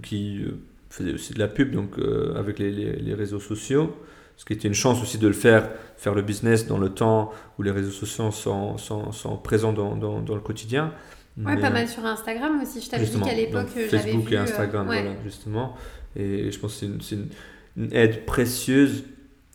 qui 0.03 0.45
faisais 0.91 1.15
aussi 1.15 1.33
de 1.33 1.39
la 1.39 1.49
pub 1.49 1.73
donc 1.73 1.99
euh, 1.99 2.35
avec 2.37 2.59
les, 2.59 2.71
les, 2.71 3.15
réseaux 3.15 3.41
sociaux, 3.41 3.97
ce 4.37 4.45
qui 4.45 4.53
était 4.53 4.69
une 4.69 4.75
chance 4.75 5.01
aussi 5.03 5.19
de 5.19 5.27
le 5.27 5.33
faire, 5.33 5.71
faire 5.97 6.15
le 6.15 6.23
business 6.23 6.67
dans 6.67 6.79
le 6.79 6.91
temps 6.91 7.31
où 7.59 7.63
les 7.63 7.71
réseaux 7.71 7.91
sociaux 7.91 8.31
sont, 8.31 8.77
sont, 8.77 9.13
sont 9.13 9.37
présents 9.37 9.73
dans, 9.73 9.97
dans, 9.97 10.21
dans, 10.21 10.35
le 10.35 10.41
quotidien. 10.41 10.93
Ouais, 11.39 11.59
pas 11.59 11.71
mal 11.71 11.89
sur 11.89 12.05
Instagram 12.05 12.61
aussi. 12.61 12.81
Je 12.81 12.91
t'avais 12.91 13.07
dit 13.07 13.21
qu'à 13.21 13.35
l'époque, 13.35 13.69
j'avais 13.75 13.89
Facebook 13.89 14.33
et 14.33 14.37
euh, 14.37 14.43
Instagram, 14.43 14.87
voilà, 14.87 15.13
justement. 15.25 15.77
Et 16.17 16.51
je 16.51 16.59
pense 16.59 16.81
que 16.81 16.87
c'est 17.01 17.15
une, 17.15 17.29
une, 17.77 17.93
aide 17.93 18.27
précieuse 18.27 19.05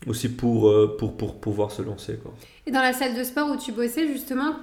aussi 0.07 0.29
pour, 0.29 0.69
euh, 0.69 0.95
pour, 0.97 1.17
pour 1.17 1.35
pouvoir 1.35 1.71
se 1.71 1.81
lancer. 1.81 2.17
Quoi. 2.21 2.33
Et 2.67 2.71
dans 2.71 2.81
la 2.81 2.93
salle 2.93 3.15
de 3.15 3.23
sport 3.23 3.51
où 3.51 3.57
tu 3.57 3.71
bossais, 3.71 4.07
justement, 4.07 4.55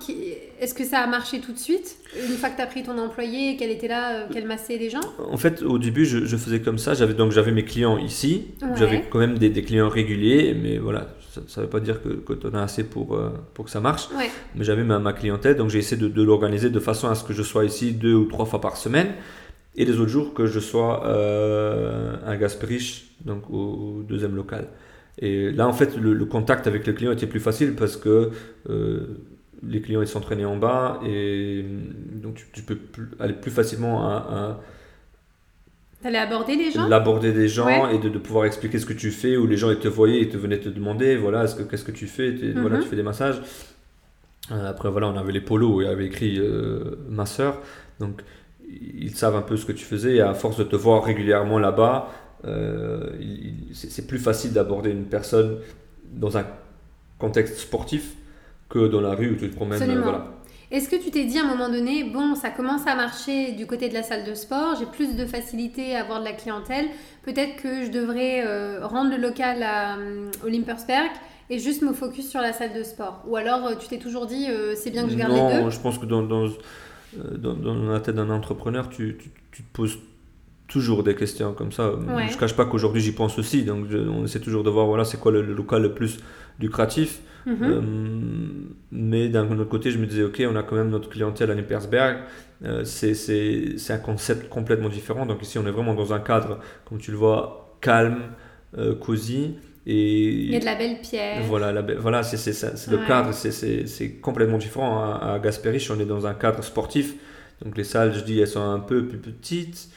est-ce 0.60 0.74
que 0.74 0.84
ça 0.84 0.98
a 0.98 1.06
marché 1.06 1.38
tout 1.38 1.52
de 1.52 1.58
suite 1.58 1.96
Une 2.16 2.36
fois 2.36 2.50
que 2.50 2.56
tu 2.56 2.62
as 2.62 2.66
pris 2.66 2.82
ton 2.82 2.98
employé 2.98 3.56
qu'elle 3.56 3.70
était 3.70 3.86
là, 3.86 4.14
euh, 4.14 4.26
qu'elle 4.32 4.46
massait 4.46 4.76
les 4.76 4.90
gens? 4.90 5.00
En 5.30 5.36
fait, 5.36 5.62
au 5.62 5.78
début, 5.78 6.04
je, 6.04 6.24
je 6.24 6.36
faisais 6.36 6.60
comme 6.60 6.78
ça. 6.78 6.94
J'avais, 6.94 7.14
donc, 7.14 7.30
j'avais 7.30 7.52
mes 7.52 7.64
clients 7.64 7.98
ici. 7.98 8.48
J'avais 8.76 9.04
quand 9.08 9.20
même 9.20 9.38
des, 9.38 9.50
des, 9.50 9.62
clients 9.62 9.88
réguliers, 9.88 10.52
mais 10.60 10.78
voilà, 10.78 11.14
ça 11.30 11.60
ne 11.60 11.66
veut 11.66 11.70
pas 11.70 11.78
dire 11.78 12.02
que, 12.02 12.08
que 12.08 12.32
tu 12.32 12.46
en 12.48 12.54
as 12.54 12.62
assez 12.62 12.82
pour, 12.82 13.14
euh, 13.14 13.30
pour 13.54 13.66
que 13.66 13.70
ça 13.70 13.80
marche. 13.80 14.08
Mais 14.56 14.64
j'avais 14.64 14.82
ma, 14.82 14.98
ma, 14.98 15.12
clientèle, 15.12 15.54
donc 15.54 15.70
j'ai 15.70 15.78
essayé 15.78 16.00
de, 16.00 16.08
de, 16.08 16.22
l'organiser 16.24 16.70
de 16.70 16.80
façon 16.80 17.08
à 17.08 17.14
ce 17.14 17.22
que 17.22 17.32
je 17.32 17.44
sois 17.44 17.64
ici 17.64 17.92
deux 17.92 18.14
ou 18.14 18.24
trois 18.24 18.46
fois 18.46 18.60
par 18.60 18.76
semaine. 18.76 19.12
Et 19.76 19.84
les 19.84 19.98
autres 20.00 20.10
jours, 20.10 20.34
que 20.34 20.46
je 20.46 20.58
sois 20.58 21.06
euh, 21.06 22.16
à 22.26 22.36
Gasperich, 22.36 23.14
donc 23.24 23.48
au 23.48 24.02
deuxième 24.06 24.34
local. 24.34 24.66
Et 25.22 25.50
là, 25.52 25.66
en 25.68 25.72
fait, 25.72 25.96
le, 25.96 26.24
contact 26.26 26.66
avec 26.66 26.86
le 26.86 26.92
client 26.92 27.12
était 27.12 27.28
plus 27.28 27.40
facile 27.40 27.74
parce 27.74 27.96
que 27.96 28.30
euh, 28.68 29.06
les 29.66 29.80
clients 29.80 30.02
ils 30.02 30.08
s'entraînaient 30.08 30.44
en 30.44 30.56
bas 30.56 31.00
et 31.06 31.64
donc 32.14 32.44
tu, 32.52 32.62
peux 32.62 32.76
aller 33.20 33.32
plus 33.32 33.52
facilement 33.52 34.04
à, 34.04 34.58
à 36.04 36.20
aborder 36.20 36.56
les 36.56 36.70
gens? 36.70 36.88
L'aborder 36.88 37.32
des 37.32 37.48
gens 37.48 37.88
et 37.88 37.98
de, 37.98 38.08
pouvoir 38.18 38.46
expliquer 38.46 38.78
ce 38.78 38.86
que 38.86 38.92
tu 38.92 39.10
fais, 39.10 39.36
où 39.36 39.46
les 39.46 39.56
gens 39.56 39.70
ils 39.70 39.78
te 39.78 39.88
voyaient, 39.88 40.20
ils 40.20 40.28
te 40.28 40.36
venaient 40.36 40.58
te 40.58 40.68
demander, 40.68 41.16
voilà, 41.16 41.46
qu'est-ce 41.70 41.84
que 41.84 41.92
tu 41.92 42.06
fais? 42.06 42.34
Voilà, 42.54 42.78
mhm. 42.78 42.82
tu 42.82 42.88
fais 42.88 42.96
des 42.96 43.02
massages. 43.02 43.40
Euh, 44.50 44.68
après, 44.68 44.90
voilà, 44.90 45.08
on 45.08 45.16
avait 45.16 45.32
les 45.32 45.40
polos 45.40 45.82
y 45.84 45.86
avait 45.86 46.06
écrit 46.06 46.38
euh, 46.38 46.96
ma 47.08 47.26
soeur. 47.26 47.58
Donc, 48.00 48.22
ils 48.68 49.14
savent 49.14 49.36
un 49.36 49.42
peu 49.42 49.56
ce 49.56 49.66
que 49.66 49.72
tu 49.72 49.84
faisais 49.84 50.16
et 50.16 50.20
à 50.20 50.34
force 50.34 50.56
de 50.56 50.64
te 50.64 50.76
voir 50.76 51.04
régulièrement 51.04 51.58
là-bas, 51.58 52.08
c'est 53.72 54.06
plus 54.06 54.18
facile 54.18 54.52
d'aborder 54.52 54.90
une 54.90 55.06
personne 55.06 55.58
dans 56.12 56.36
un 56.36 56.44
contexte 57.18 57.58
sportif 57.58 58.14
que 58.68 58.88
dans 58.88 59.00
la 59.00 59.14
rue 59.14 59.30
où 59.30 59.36
tu 59.36 59.50
te 59.50 59.54
promènes. 59.54 59.82
Euh, 59.82 60.00
voilà. 60.00 60.26
Est-ce 60.70 60.88
que 60.88 60.96
tu 60.96 61.10
t'es 61.10 61.24
dit 61.24 61.38
à 61.38 61.44
un 61.44 61.48
moment 61.48 61.68
donné, 61.68 62.04
bon, 62.04 62.34
ça 62.34 62.48
commence 62.48 62.86
à 62.86 62.94
marcher 62.94 63.52
du 63.52 63.66
côté 63.66 63.90
de 63.90 63.94
la 63.94 64.02
salle 64.02 64.24
de 64.24 64.34
sport, 64.34 64.74
j'ai 64.78 64.86
plus 64.86 65.16
de 65.16 65.26
facilité 65.26 65.94
à 65.94 66.00
avoir 66.00 66.20
de 66.20 66.24
la 66.24 66.32
clientèle, 66.32 66.86
peut-être 67.24 67.56
que 67.62 67.84
je 67.84 67.90
devrais 67.90 68.42
euh, 68.46 68.86
rendre 68.86 69.10
le 69.10 69.18
local 69.18 69.62
à, 69.62 69.96
Olympersberg 70.44 71.10
et 71.50 71.58
juste 71.58 71.82
me 71.82 71.92
focus 71.92 72.30
sur 72.30 72.40
la 72.40 72.54
salle 72.54 72.72
de 72.72 72.82
sport? 72.82 73.22
Ou 73.28 73.36
alors 73.36 73.76
tu 73.78 73.86
t'es 73.88 73.98
toujours 73.98 74.26
dit, 74.26 74.46
c'est 74.74 74.90
bien 74.90 75.04
que 75.04 75.10
je 75.10 75.16
garde 75.16 75.32
les 75.32 75.40
deux? 75.40 75.62
Non, 75.62 75.70
je 75.70 75.78
pense 75.78 75.98
que 75.98 76.06
dans, 76.06 76.22
dans, 76.22 76.48
dans, 77.36 77.74
la 77.90 78.00
tête 78.00 78.14
d'un 78.14 78.30
entrepreneur, 78.30 78.88
tu, 78.88 79.18
tu, 79.18 79.30
tu, 79.50 79.62
te 79.62 79.72
poses 79.74 79.98
toujours 80.72 81.02
des 81.02 81.14
questions 81.14 81.52
comme 81.52 81.70
ça. 81.70 81.92
Je 82.26 82.32
Je 82.32 82.38
cache 82.38 82.56
pas 82.56 82.64
qu'aujourd'hui 82.64 83.02
j'y 83.02 83.12
pense 83.12 83.38
aussi, 83.38 83.62
donc 83.62 83.86
on 83.92 84.24
essaie 84.24 84.40
toujours 84.40 84.64
de 84.64 84.70
voir 84.70 84.86
voilà 84.86 85.04
c'est 85.04 85.20
quoi 85.20 85.30
le, 85.30 85.42
local 85.42 85.82
le 85.82 85.92
plus 85.92 86.18
lucratif. 86.58 87.20
Mhm. 87.44 87.56
Euh, 87.62 87.80
mais 88.92 89.28
d'un 89.28 89.50
autre 89.58 89.68
côté, 89.68 89.90
je 89.90 89.98
me 89.98 90.06
disais 90.06 90.22
ok, 90.22 90.42
on 90.50 90.56
a 90.56 90.62
quand 90.62 90.76
même 90.76 90.88
notre 90.88 91.10
clientèle 91.10 91.50
à 91.50 91.54
Nippersberg, 91.54 92.18
euh, 92.64 92.84
c'est 92.84 93.90
un 93.90 93.98
concept 93.98 94.48
complètement 94.48 94.88
différent. 94.88 95.26
Donc 95.26 95.42
ici 95.42 95.58
on 95.58 95.66
est 95.66 95.70
vraiment 95.70 95.94
dans 95.94 96.14
un 96.14 96.20
cadre, 96.20 96.60
comme 96.88 96.98
tu 96.98 97.10
le 97.10 97.18
vois, 97.18 97.76
calme, 97.82 98.22
euh, 98.78 98.94
cosy. 98.94 99.56
Et 99.84 100.28
il 100.28 100.52
y 100.52 100.56
a 100.56 100.60
de 100.60 100.64
la 100.64 100.76
belle 100.76 101.00
pierre. 101.02 101.42
Voilà, 101.42 101.70
la 101.72 101.82
voilà 101.96 102.22
c'est 102.22 102.90
le 102.90 103.06
cadre, 103.06 103.32
c'est 103.34 104.10
complètement 104.22 104.58
différent. 104.58 105.02
À, 105.02 105.34
à 105.34 105.38
Gasperich, 105.38 105.90
on 105.90 106.00
est 106.00 106.06
dans 106.06 106.24
un 106.26 106.34
cadre 106.34 106.62
sportif 106.64 107.14
Donc 107.62 107.76
les 107.76 107.84
salles, 107.84 108.14
je 108.14 108.20
dis, 108.20 108.40
elles 108.40 108.46
sont 108.46 108.62
un 108.62 108.78
peu 108.78 109.04
plus 109.06 109.18
petites. 109.18 109.90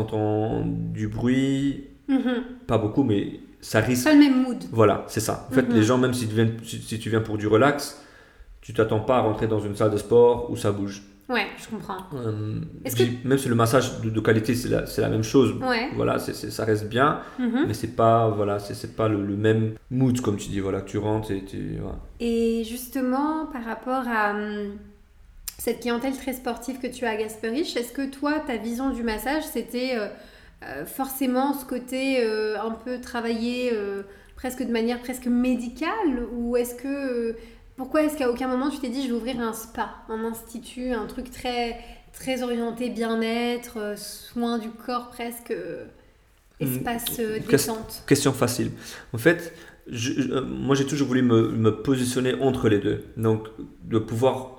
T'entends 0.00 0.62
du 0.66 1.08
bruit, 1.08 1.84
Mhm. 2.06 2.42
pas 2.66 2.76
beaucoup, 2.76 3.02
mais 3.02 3.40
ça 3.62 3.80
risque. 3.80 4.04
Pas 4.04 4.12
le 4.12 4.18
même 4.18 4.42
mood. 4.42 4.62
Voilà, 4.70 5.04
c'est 5.08 5.20
ça. 5.20 5.46
En 5.50 5.54
fait, 5.54 5.62
Mhm. 5.62 5.74
les 5.74 5.82
gens, 5.82 5.96
même 5.96 6.12
si 6.12 6.28
tu, 6.28 6.34
viens, 6.34 6.48
si, 6.62 6.82
si 6.82 6.98
tu 6.98 7.08
viens 7.08 7.22
pour 7.22 7.38
du 7.38 7.46
relax, 7.46 7.98
tu 8.60 8.74
t'attends 8.74 9.00
pas 9.00 9.16
à 9.16 9.20
rentrer 9.20 9.46
dans 9.46 9.58
une 9.60 9.74
salle 9.74 9.90
de 9.90 9.96
sport 9.96 10.50
où 10.50 10.56
ça 10.56 10.70
bouge. 10.70 11.00
Ouais, 11.30 11.46
je 11.58 11.66
comprends. 11.74 11.96
Euh, 12.14 12.60
dis, 12.94 13.18
Même 13.24 13.38
si 13.38 13.48
le 13.48 13.54
massage 13.54 14.02
de, 14.02 14.10
de 14.10 14.20
qualité, 14.20 14.54
c'est 14.54 14.68
la, 14.68 14.84
c'est 14.84 15.00
la 15.00 15.08
même 15.08 15.24
chose. 15.24 15.54
Ouais. 15.62 15.88
Voilà, 15.96 16.18
c'est 16.18 16.34
c'est- 16.34 16.50
ça 16.50 16.66
reste 16.66 16.88
bien, 16.90 17.20
Mhm. 17.38 17.64
mais 17.66 17.72
c'est 17.74 17.96
pas, 17.96 18.28
voilà, 18.28 18.58
c'est 18.58 18.74
c'est 18.74 18.94
pas 18.94 19.08
le, 19.08 19.24
le 19.24 19.34
même 19.36 19.72
mood, 19.90 20.20
comme 20.20 20.36
tu 20.36 20.50
dis. 20.50 20.60
Voilà, 20.60 20.82
tu 20.82 20.98
rentres 20.98 21.30
et 21.30 21.42
tu. 21.42 21.78
voilà. 21.80 21.98
Et 22.20 22.64
justement, 22.64 23.46
par 23.46 23.64
rapport 23.64 24.04
à 24.06 24.32
hum, 24.34 24.72
cette 25.58 25.80
clientèle 25.80 26.16
très 26.16 26.32
sportive 26.32 26.78
que 26.80 26.86
tu 26.86 27.04
as 27.06 27.10
à 27.10 27.16
Gasperich, 27.16 27.76
est-ce 27.76 27.92
que 27.92 28.06
toi, 28.08 28.40
ta 28.46 28.56
vision 28.56 28.90
du 28.90 29.02
massage, 29.02 29.42
c'était 29.44 29.96
euh, 29.96 30.08
euh, 30.64 30.86
forcément 30.86 31.54
ce 31.54 31.64
côté 31.64 32.18
euh, 32.24 32.60
un 32.60 32.70
peu 32.72 33.00
travaillé 33.00 33.70
euh, 33.72 34.02
presque 34.36 34.62
de 34.62 34.72
manière 34.72 35.00
presque 35.00 35.26
médicale 35.26 36.26
Ou 36.32 36.56
est-ce 36.56 36.74
que... 36.74 37.36
pourquoi 37.76 38.02
est-ce 38.04 38.16
qu'à 38.16 38.30
aucun 38.30 38.48
moment 38.48 38.70
tu 38.70 38.78
t'es 38.78 38.88
dit 38.88 39.02
je 39.02 39.08
vais 39.08 39.14
ouvrir 39.14 39.40
un 39.40 39.52
spa, 39.52 39.96
un 40.08 40.24
institut, 40.24 40.92
un 40.92 41.06
truc 41.06 41.30
très, 41.30 41.76
très 42.12 42.42
orienté 42.42 42.90
bien-être, 42.90 43.94
soins 43.98 44.58
du 44.58 44.70
corps 44.70 45.08
presque, 45.08 45.50
euh, 45.50 45.84
espace 46.60 47.18
détente? 47.18 48.02
Question 48.06 48.32
facile. 48.32 48.70
En 49.12 49.18
fait, 49.18 49.52
je- 49.88 50.40
moi 50.40 50.74
j'ai 50.74 50.86
toujours 50.86 51.08
voulu 51.08 51.22
me, 51.22 51.50
me 51.50 51.70
positionner 51.82 52.34
entre 52.40 52.68
les 52.68 52.78
deux. 52.78 53.04
Donc, 53.16 53.48
de 53.84 53.98
pouvoir. 53.98 54.55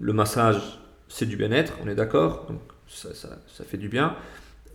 Le 0.00 0.12
massage, 0.12 0.80
c'est 1.08 1.26
du 1.26 1.36
bien-être, 1.36 1.74
on 1.84 1.88
est 1.88 1.94
d'accord. 1.94 2.46
Donc, 2.48 2.60
ça, 2.86 3.64
fait 3.64 3.78
du 3.78 3.88
bien. 3.88 4.14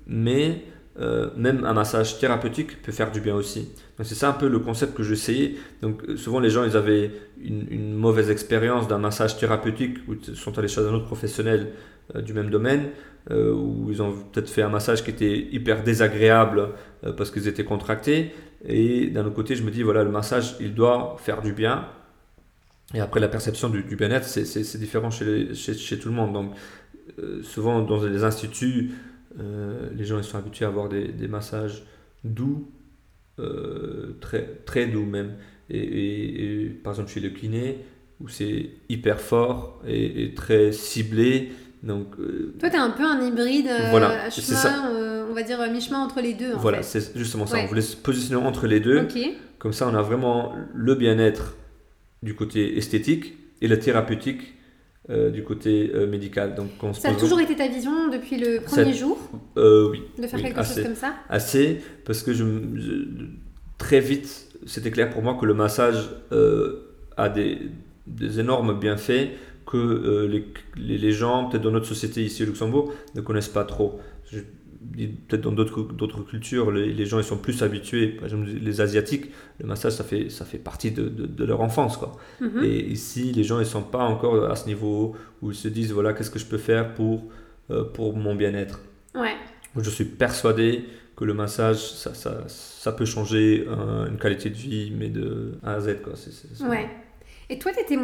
Mais 0.08 0.64
euh, 1.00 1.30
même 1.36 1.64
un 1.66 1.74
massage 1.74 2.18
thérapeutique 2.18 2.82
peut 2.82 2.92
faire 2.92 3.12
du 3.12 3.22
bien 3.22 3.36
aussi. 3.36 3.70
C'est 4.04 4.16
ça 4.16 4.30
un 4.30 4.34
peu 4.34 4.48
le 4.48 4.60
concept 4.60 4.96
que 4.96 5.04
j'essayais. 5.04 5.56
Donc, 5.82 6.04
euh, 6.08 6.18
souvent 6.18 6.40
les 6.40 6.50
gens, 6.50 6.64
ils 6.64 6.78
avaient 6.78 7.12
une, 7.42 7.94
mauvaise 7.94 8.30
expérience 8.30 8.88
d'un 8.88 8.98
massage 8.98 9.38
thérapeutique 9.38 9.98
ou 10.08 10.16
sont 10.36 10.58
allés 10.58 10.68
chez 10.68 10.82
un 10.82 10.94
autre 10.94 11.06
professionnel 11.06 11.74
euh, 12.16 12.22
du 12.22 12.34
même 12.34 12.50
domaine. 12.50 12.90
où 13.30 13.88
ils 13.92 14.02
ont 14.02 14.14
peut-être 14.32 14.50
fait 14.50 14.62
un 14.62 14.70
massage 14.70 15.04
qui 15.04 15.10
était 15.10 15.48
hyper 15.52 15.84
désagréable 15.84 16.70
parce 17.18 17.30
qu'ils 17.30 17.50
étaient 17.50 17.66
contractés. 17.66 18.32
Et 18.66 19.08
d'un 19.08 19.26
autre 19.26 19.36
côté, 19.36 19.56
je 19.56 19.64
me 19.64 19.70
dis, 19.70 19.84
voilà, 19.84 20.04
le 20.06 20.12
massage, 20.12 20.56
il 20.62 20.74
doit 20.74 21.18
faire 21.20 21.42
du 21.42 21.52
bien. 21.52 21.86
Et 22.94 23.00
après, 23.02 23.20
la 23.20 23.28
perception 23.28 23.70
du, 23.70 23.84
du 23.84 23.96
bien-être, 23.96 24.26
c'est- 24.26 24.78
différent 24.78 25.10
chez, 25.12 25.26
les- 25.26 25.54
chez, 25.56 25.74
chez 25.74 26.00
tout 26.00 26.10
le 26.10 26.16
monde. 26.16 26.34
Donc, 26.34 26.52
euh, 27.20 27.44
souvent, 27.44 27.82
dans 27.82 28.04
les 28.06 28.24
instituts, 28.24 28.92
euh, 29.40 29.90
les 29.96 30.06
gens 30.06 30.18
ils 30.18 30.24
sont 30.24 30.38
habitués 30.38 30.66
à 30.66 30.70
avoir 30.70 30.88
des, 30.90 31.08
des 31.10 31.28
massages 31.28 31.84
doux, 32.24 32.70
euh, 33.40 34.16
très, 34.22 34.44
très 34.66 34.88
doux 34.88 35.06
même. 35.06 35.34
Et, 35.70 35.78
et- 35.80 36.64
et, 36.66 36.70
par 36.70 36.94
exemple, 36.94 37.10
chez 37.12 37.20
le 37.20 37.30
kiné, 37.30 37.80
où 38.22 38.30
c'est 38.30 38.70
hyper 38.90 39.20
fort 39.20 39.82
et, 39.86 40.24
et 40.24 40.34
très 40.34 40.72
ciblé. 40.72 41.52
Donc, 41.84 42.16
Toi, 42.60 42.70
t'es 42.70 42.78
un 42.78 42.90
peu 42.90 43.04
un 43.06 43.22
hybride, 43.22 43.70
Voilà, 43.92 44.24
à 44.24 44.30
chemin, 44.32 44.58
ça. 44.58 44.90
on 45.30 45.34
va 45.34 45.44
dire 45.44 45.60
mi-chemin 45.72 46.00
entre 46.00 46.22
les 46.22 46.34
deux. 46.34 46.54
En 46.54 46.58
voilà, 46.58 46.82
c'est 46.82 47.16
justement 47.16 47.46
ça. 47.46 47.58
Ouais. 47.58 47.64
On 47.66 47.68
voulait 47.68 47.82
se 47.82 47.96
positionner 47.96 48.44
entre 48.44 48.66
les 48.66 48.80
deux. 48.80 49.08
Comme 49.60 49.74
ça, 49.74 49.88
on 49.88 49.94
a 49.94 50.02
vraiment 50.02 50.56
le 50.74 50.96
bien-être 50.96 51.56
du 52.24 52.36
côté 52.36 52.78
esthétique 52.78 53.36
et 53.62 53.68
le 53.68 53.80
thérapeutique 53.80 54.54
euh, 55.10 55.30
du 55.30 55.44
côté 55.44 55.92
euh, 55.94 56.06
médical. 56.08 56.56
Donc, 56.56 56.70
on 56.84 56.94
Ça 56.94 57.10
a 57.10 57.14
toujours 57.14 57.40
été 57.40 57.56
ta 57.56 57.68
vision 57.68 58.10
depuis 58.10 58.38
le 58.38 58.60
premier 58.62 58.92
Ça- 58.94 59.00
jour 59.00 59.18
Euh, 59.58 59.90
oui, 59.90 60.02
de 60.18 60.28
faire 60.28 60.40
oui, 60.40 60.46
quelque 60.46 60.60
assez. 60.60 60.76
chose 60.76 60.84
comme 60.84 60.96
ça? 60.96 61.14
assez 61.30 61.82
parce 62.06 62.24
que 62.24 62.34
je, 62.34 62.44
me- 62.44 62.78
je- 62.80 63.26
très 63.78 64.00
vite, 64.02 64.48
c'était 64.66 64.92
clair 64.92 65.10
pour 65.10 65.22
moi 65.24 65.38
que 65.40 65.46
le 65.46 65.54
massage 65.54 66.10
a 67.16 67.30
des, 67.30 67.60
des 68.06 68.40
énormes 68.40 68.80
bienfaits 68.80 69.30
que 69.66 70.28
les, 70.78 70.98
les, 70.98 71.12
gens, 71.12 71.50
peut-être 71.50 71.64
dans 71.64 71.72
notre 71.72 71.86
société 71.88 72.22
ici 72.24 72.44
au 72.44 72.46
Luxembourg, 72.46 72.94
ne 73.16 73.22
connaissent 73.22 73.48
pas 73.50 73.64
trop. 73.66 74.00
Je 74.32 74.40
peut-être 75.28 75.42
dans 75.42 75.52
d'autres 75.52 76.22
cultures, 76.24 76.72
les, 76.72 76.94
les 76.94 77.06
gens 77.06 77.18
ils 77.20 77.24
sont 77.24 77.38
plus 77.38 77.62
habitués. 77.64 78.08
Par 78.08 78.26
exemple, 78.26 78.46
les 78.48 78.82
Asiatiques, 78.82 79.26
le 79.60 79.68
massage, 79.68 79.94
ça 79.94 80.04
fait, 80.04 80.30
ça 80.30 80.46
fait 80.46 80.58
partie 80.58 80.92
de, 80.92 81.08
de, 81.10 81.26
de 81.26 81.46
leur 81.46 81.62
enfance. 81.62 81.98
Quoi. 81.98 82.16
Mhm. 82.42 82.64
Et 82.64 82.80
ici, 82.86 83.32
les 83.34 83.44
gens 83.44 83.60
ils 83.60 83.66
sont 83.66 83.84
pas 83.84 84.04
encore 84.04 84.46
à 84.50 84.56
ce 84.56 84.68
niveau 84.68 85.16
où 85.42 85.52
ils 85.52 85.56
se 85.56 85.68
disent 85.68 85.92
voilà, 85.92 86.14
qu'est-ce 86.14 86.32
que 86.32 86.40
je 86.40 86.46
peux 86.46 86.58
faire 86.58 86.94
pour, 86.94 87.24
euh, 87.72 87.84
pour 87.84 88.16
mon 88.16 88.36
bien-être. 88.36 88.80
Ouais. 89.16 89.36
Je 89.80 89.90
suis 89.90 90.06
persuadé 90.06 90.86
que 91.16 91.26
le 91.26 91.34
massage, 91.34 91.78
ça, 91.78 92.14
ça, 92.14 92.44
ça 92.48 92.92
peut 92.92 93.06
changer 93.06 93.66
euh, 93.68 94.08
une 94.08 94.18
qualité 94.18 94.50
de 94.50 94.56
vie, 94.56 94.92
mais 94.98 95.10
de 95.10 95.54
A 95.64 95.74
à 95.74 95.80
Z. 95.80 96.02
Quoi. 96.04 96.14
C'est- 96.16 96.64
Ouais. 96.64 96.88
Et 97.50 97.58
toi, 97.60 97.72
tu 97.74 97.80
étais 97.82 97.98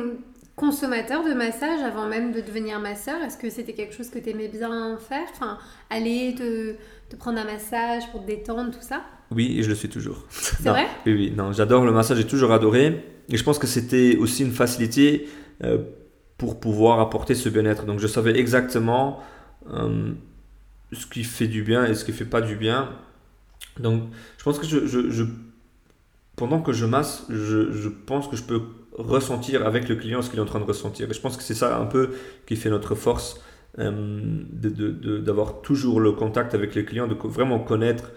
consommateur 0.56 1.24
de 1.24 1.34
massage 1.34 1.82
avant 1.82 2.08
même 2.08 2.32
de 2.32 2.42
devenir 2.42 2.80
masseur? 2.80 3.22
Est-ce 3.22 3.38
que 3.38 3.50
c'était 3.50 3.74
quelque 3.74 3.94
chose 3.96 4.10
que 4.10 4.20
tu 4.20 4.30
aimais 4.30 4.48
bien 4.50 4.98
faire? 4.98 5.26
Enfin, 5.32 5.58
aller 5.90 6.36
te, 6.38 6.76
te 7.10 7.16
prendre 7.16 7.40
un 7.40 7.46
massage 7.46 8.10
pour 8.12 8.22
te 8.22 8.28
détendre, 8.28 8.72
tout 8.72 8.82
ça? 8.82 9.04
Oui, 9.32 9.58
et 9.58 9.64
je 9.64 9.70
le 9.70 9.76
suis 9.76 9.90
toujours. 9.90 10.26
C'est 10.30 10.70
vrai? 10.70 10.86
Oui, 11.06 11.14
oui, 11.14 11.34
non, 11.36 11.52
j'adore 11.54 11.86
le 11.86 11.92
massage, 11.92 12.18
j'ai 12.18 12.28
toujours 12.28 12.52
adoré. 12.52 13.04
Et 13.30 13.38
je 13.38 13.44
pense 13.44 13.58
que 13.58 13.68
c'était 13.68 14.16
aussi 14.18 14.44
une 14.44 14.52
facilité 14.52 15.28
euh, 15.64 15.80
pour 16.38 16.60
pouvoir 16.60 17.00
apporter 17.00 17.34
ce 17.36 17.50
bien-être. 17.50 17.86
Donc 17.86 18.00
je 18.00 18.08
savais 18.08 18.38
exactement 18.38 19.22
euh, 19.72 20.12
ce 20.92 21.08
qui 21.08 21.24
fait 21.24 21.48
du 21.48 21.64
bien 21.64 21.86
et 21.86 21.96
ce 21.96 22.06
qui 22.06 22.12
fait 22.12 22.26
pas 22.26 22.42
du 22.42 22.56
bien. 22.56 22.90
Donc 23.80 24.04
je 24.38 24.44
pense 24.44 24.60
que 24.60 24.68
je, 24.68 24.86
je- 24.86 25.10
je- 25.10 25.24
pendant 26.36 26.62
que 26.62 26.74
je 26.74 26.86
masse, 26.86 27.26
je, 27.30 27.72
je 27.72 27.90
pense 27.90 28.28
que 28.28 28.36
je 28.36 28.44
peux 28.44 28.62
ressentir 28.98 29.66
avec 29.66 29.90
le 29.90 29.96
client 29.96 30.22
ce 30.22 30.30
qu'il 30.30 30.40
est 30.40 30.42
en 30.42 30.46
train 30.46 30.60
de 30.60 30.66
ressentir. 30.66 31.10
Et 31.10 31.14
je 31.14 31.22
pense 31.22 31.38
que 31.38 31.44
c'est 31.44 31.56
ça 31.56 31.78
un 31.78 31.86
peu 31.86 32.12
qui 32.46 32.56
fait 32.56 32.70
notre 32.70 32.96
force, 32.96 33.42
euh, 33.80 34.44
d'avoir 34.52 35.62
toujours 35.62 36.00
le 36.00 36.12
contact 36.12 36.54
avec 36.54 36.76
les 36.76 36.86
clients, 36.86 37.08
de 37.08 37.16
vraiment 37.16 37.60
connaître, 37.60 38.12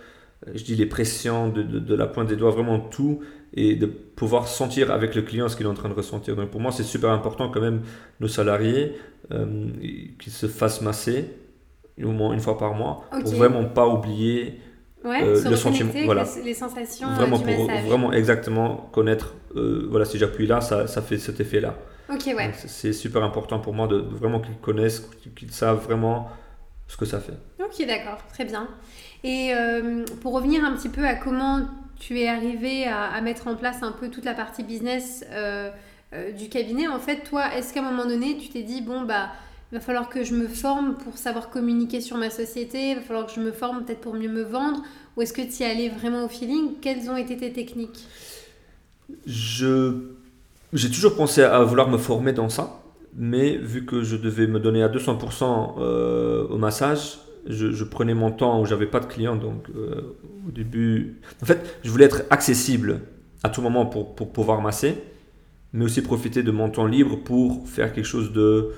euh, 0.47 0.53
je 0.55 0.65
dis 0.65 0.77
les 0.77 0.87
pressions, 0.87 1.49
de, 1.49 1.63
de- 1.63 1.79
de 1.79 1.95
la 1.95 2.07
pointe 2.07 2.29
des 2.29 2.37
doigts, 2.37 2.51
vraiment 2.51 2.79
tout, 2.79 3.21
et 3.55 3.75
de 3.77 3.87
pouvoir 3.87 4.49
sentir 4.49 4.91
avec 4.91 5.15
le 5.15 5.23
client 5.23 5.49
ce 5.49 5.57
qu'il 5.57 5.67
est 5.67 5.69
en 5.69 5.75
train 5.75 5.89
de 5.89 5.95
ressentir. 5.95 6.37
Donc 6.37 6.51
pour 6.51 6.61
moi, 6.61 6.73
c'est 6.73 6.83
super 6.83 7.11
important 7.11 7.49
quand 7.49 7.61
même, 7.61 7.81
nos 8.21 8.29
salariés, 8.29 8.97
euh, 9.33 9.67
qu'ils 10.21 10.33
se 10.33 10.47
fassent 10.47 10.83
masser 10.83 11.25
au 12.03 12.11
moins 12.13 12.35
une 12.35 12.41
fois 12.41 12.59
par 12.59 12.75
mois, 12.75 13.05
pour 13.23 13.33
vraiment 13.39 13.65
pas 13.65 13.89
oublier 13.89 14.61
Ouais, 15.07 15.23
Euh, 15.23 15.41
le 15.51 15.57
sentiment, 15.57 15.93
voilà. 16.05 16.25
les, 16.37 16.43
les 16.43 16.55
sensations 16.55 17.09
euh, 17.09 17.15
vraiment 17.15 17.39
du 17.39 17.45
pour 17.45 17.67
massage. 17.69 17.85
vraiment 17.87 18.13
exactement 18.13 18.91
connaître 18.93 19.35
euh, 19.55 19.87
voilà 19.89 20.05
si 20.05 20.19
j'appuie 20.19 20.47
là 20.47 20.61
ça, 20.61 20.87
ça 20.87 21.01
fait 21.01 21.17
cet 21.19 21.39
effet 21.41 21.61
là 21.61 21.75
Ok, 22.13 22.23
ouais. 22.37 22.51
C'est- 22.67 22.93
super 22.93 23.23
important 23.23 23.59
pour 23.61 23.73
moi 23.75 23.87
de, 23.87 24.01
de 24.01 24.15
vraiment 24.15 24.41
qu'ils 24.41 24.57
connaissent 24.57 25.09
qu'ils- 25.37 25.53
savent 25.53 25.83
vraiment 25.85 26.29
ce 26.89 26.97
que 26.97 27.05
ça 27.05 27.21
fait 27.21 27.35
Ok, 27.65 27.87
d'accord, 27.87 28.19
très 28.33 28.45
bien. 28.45 28.69
Et 29.25 29.53
euh, 29.55 30.05
pour 30.23 30.33
revenir 30.35 30.65
un 30.65 30.73
petit 30.77 30.89
peu 30.89 31.05
à 31.07 31.15
comment 31.15 31.61
tu 31.99 32.21
es 32.21 32.29
arrivé 32.29 32.87
à, 32.87 33.05
à 33.07 33.21
mettre 33.23 33.49
en 33.49 33.57
place 33.57 33.83
un 33.83 33.91
peu 33.93 34.09
toute 34.09 34.25
la 34.25 34.35
partie 34.35 34.63
business 34.63 35.25
du 36.39 36.49
cabinet, 36.49 36.87
en 36.87 36.99
fait, 37.01 37.25
toi, 37.25 37.55
est-ce 37.57 37.75
qu'à 37.75 37.81
un 37.81 37.91
moment 37.91 38.07
donné, 38.07 38.37
tu 38.39 38.49
t'es 38.49 38.63
dit, 38.63 38.81
bon, 38.83 39.03
bah, 39.03 39.31
il 39.73 39.75
va 39.77 39.81
falloir 39.81 40.09
que 40.09 40.23
je 40.23 40.35
me 40.35 40.47
forme 40.47 40.95
pour 40.95 41.19
savoir 41.19 41.51
communiquer 41.51 42.01
sur 42.01 42.17
ma 42.17 42.31
société, 42.31 42.91
il 42.91 42.97
va 42.97 43.03
falloir 43.03 43.27
que 43.27 43.33
je 43.33 43.41
me 43.41 43.53
forme 43.53 43.85
peut-être 43.85 44.01
pour 44.01 44.15
mieux 44.15 44.29
me 44.29 44.43
vendre, 44.43 44.83
ou 45.17 45.23
est-ce 45.23 45.33
que 45.33 45.43
tu 45.43 45.63
y 45.63 45.65
allais 45.65 45.89
vraiment 45.89 46.25
au 46.25 46.29
feeling? 46.29 46.75
Quelles 46.81 47.11
ont 47.11 47.17
été 47.17 47.37
tes 47.37 47.53
techniques? 47.53 48.07
Je 49.27 50.17
j'ai 50.73 50.91
toujours 50.91 51.15
pensé 51.15 51.43
à 51.43 51.63
vouloir 51.63 51.89
me 51.89 51.99
former 51.99 52.33
dans 52.33 52.49
ça 52.49 52.83
mais 53.17 53.57
vu 53.57 53.87
que 53.87 54.03
je 54.03 54.17
devais 54.17 54.47
me 54.47 54.61
donner 54.61 54.83
à 54.83 54.89
200% 54.89 55.75
euh, 55.79 56.47
au 56.49 56.59
massage 56.59 57.19
je, 57.47 57.85
prenais 57.85 58.15
mon 58.15 58.33
temps 58.33 58.61
où 58.61 58.67
j'avais 58.67 58.87
pas 58.87 58.99
de 58.99 59.07
clients 59.07 59.37
donc 59.37 59.69
euh, 59.75 60.17
au 60.47 60.51
début 60.51 61.21
en 61.43 61.47
fait 61.47 61.79
je 61.85 61.91
voulais 61.91 62.05
être 62.05 62.25
accessible 62.31 63.01
à 63.43 63.49
tout 63.49 63.63
moment 63.63 63.87
pour, 63.87 64.15
pour 64.15 64.33
pouvoir 64.33 64.61
masser 64.61 64.97
mais 65.73 65.85
aussi 65.85 66.03
profiter 66.03 66.43
de 66.43 66.51
mon 66.51 66.69
temps 66.69 66.87
libre 66.87 67.17
pour 67.23 67.69
faire 67.69 67.93
quelque 67.93 68.05
chose 68.05 68.33
de 68.33 68.73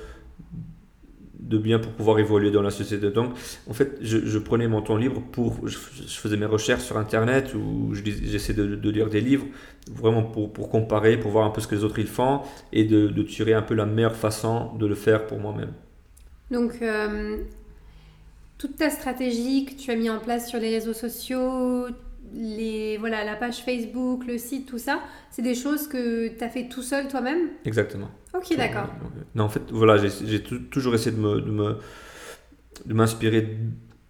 de 1.39 1.59
bien 1.59 1.79
pour 1.79 1.93
pouvoir 1.93 2.19
évoluer 2.19 2.51
dans 2.51 2.63
la 2.63 2.71
société. 2.71 3.11
Donc, 3.11 3.31
en 3.69 3.73
fait, 3.73 3.97
je, 4.01 4.19
je 4.19 4.39
prenais 4.39 4.69
mon 4.69 4.83
temps 4.83 4.97
libre 4.97 5.23
pour, 5.33 5.67
je, 5.69 5.77
je 5.77 6.19
faisais 6.19 6.37
mes 6.37 6.47
recherches 6.47 6.83
sur 6.83 6.97
Internet 6.99 7.55
ou 7.55 7.95
je 7.95 8.03
j'essaie 8.05 8.55
de, 8.55 8.75
de 8.75 8.91
lire 8.91 9.09
des 9.09 9.21
livres, 9.21 9.47
vraiment 9.91 10.23
pour, 10.23 10.53
pour 10.53 10.69
comparer, 10.69 11.17
pour 11.17 11.31
voir 11.31 11.47
un 11.47 11.51
peu 11.51 11.61
ce 11.61 11.69
que 11.69 11.75
les 11.75 11.85
autres 11.85 11.99
ils 11.99 12.07
font 12.07 12.41
et 12.73 12.85
de, 12.85 13.09
de 13.09 13.23
tirer 13.23 13.55
un 13.55 13.63
peu 13.63 13.75
la 13.75 13.87
meilleure 13.87 14.17
façon 14.17 14.75
de 14.77 14.87
le 14.87 14.95
faire 14.95 15.27
pour 15.27 15.39
moi-même. 15.39 15.73
Donc, 16.51 16.83
euh, 16.83 17.39
toute 18.59 18.77
ta 18.77 18.91
stratégie 18.91 19.65
que 19.65 19.75
tu 19.75 19.91
as 19.91 19.97
mis 19.97 20.11
en 20.11 20.19
place 20.19 20.49
sur 20.49 20.59
les 20.59 20.71
réseaux 20.71 20.93
sociaux, 20.95 21.87
les, 22.35 22.97
voilà, 22.99 23.25
la 23.25 23.37
page 23.37 23.63
Facebook, 23.65 24.27
le 24.27 24.39
site, 24.39 24.67
tout 24.67 24.79
ça, 24.79 25.01
c'est 25.31 25.43
des 25.43 25.55
choses 25.55 25.87
que 25.89 26.29
tu 26.29 26.45
as 26.45 26.49
fait 26.49 26.69
tout 26.69 26.83
seul 26.83 27.09
toi-même? 27.09 27.51
Exactement. 27.65 28.11
Ok, 28.39 28.55
d'accord. 28.57 28.89
Non, 29.35 29.45
en 29.45 29.49
fait, 29.49 29.63
voilà, 29.71 29.97
j'ai 29.99 30.09
j'ai 30.27 30.43
tou- 30.43 30.59
toujours 30.71 30.95
essayé 30.95 31.15
de 31.17 31.21
me, 31.21 31.41
de 31.41 31.51
me, 31.51 31.77
de 32.87 32.95
m'inspirer 32.95 33.57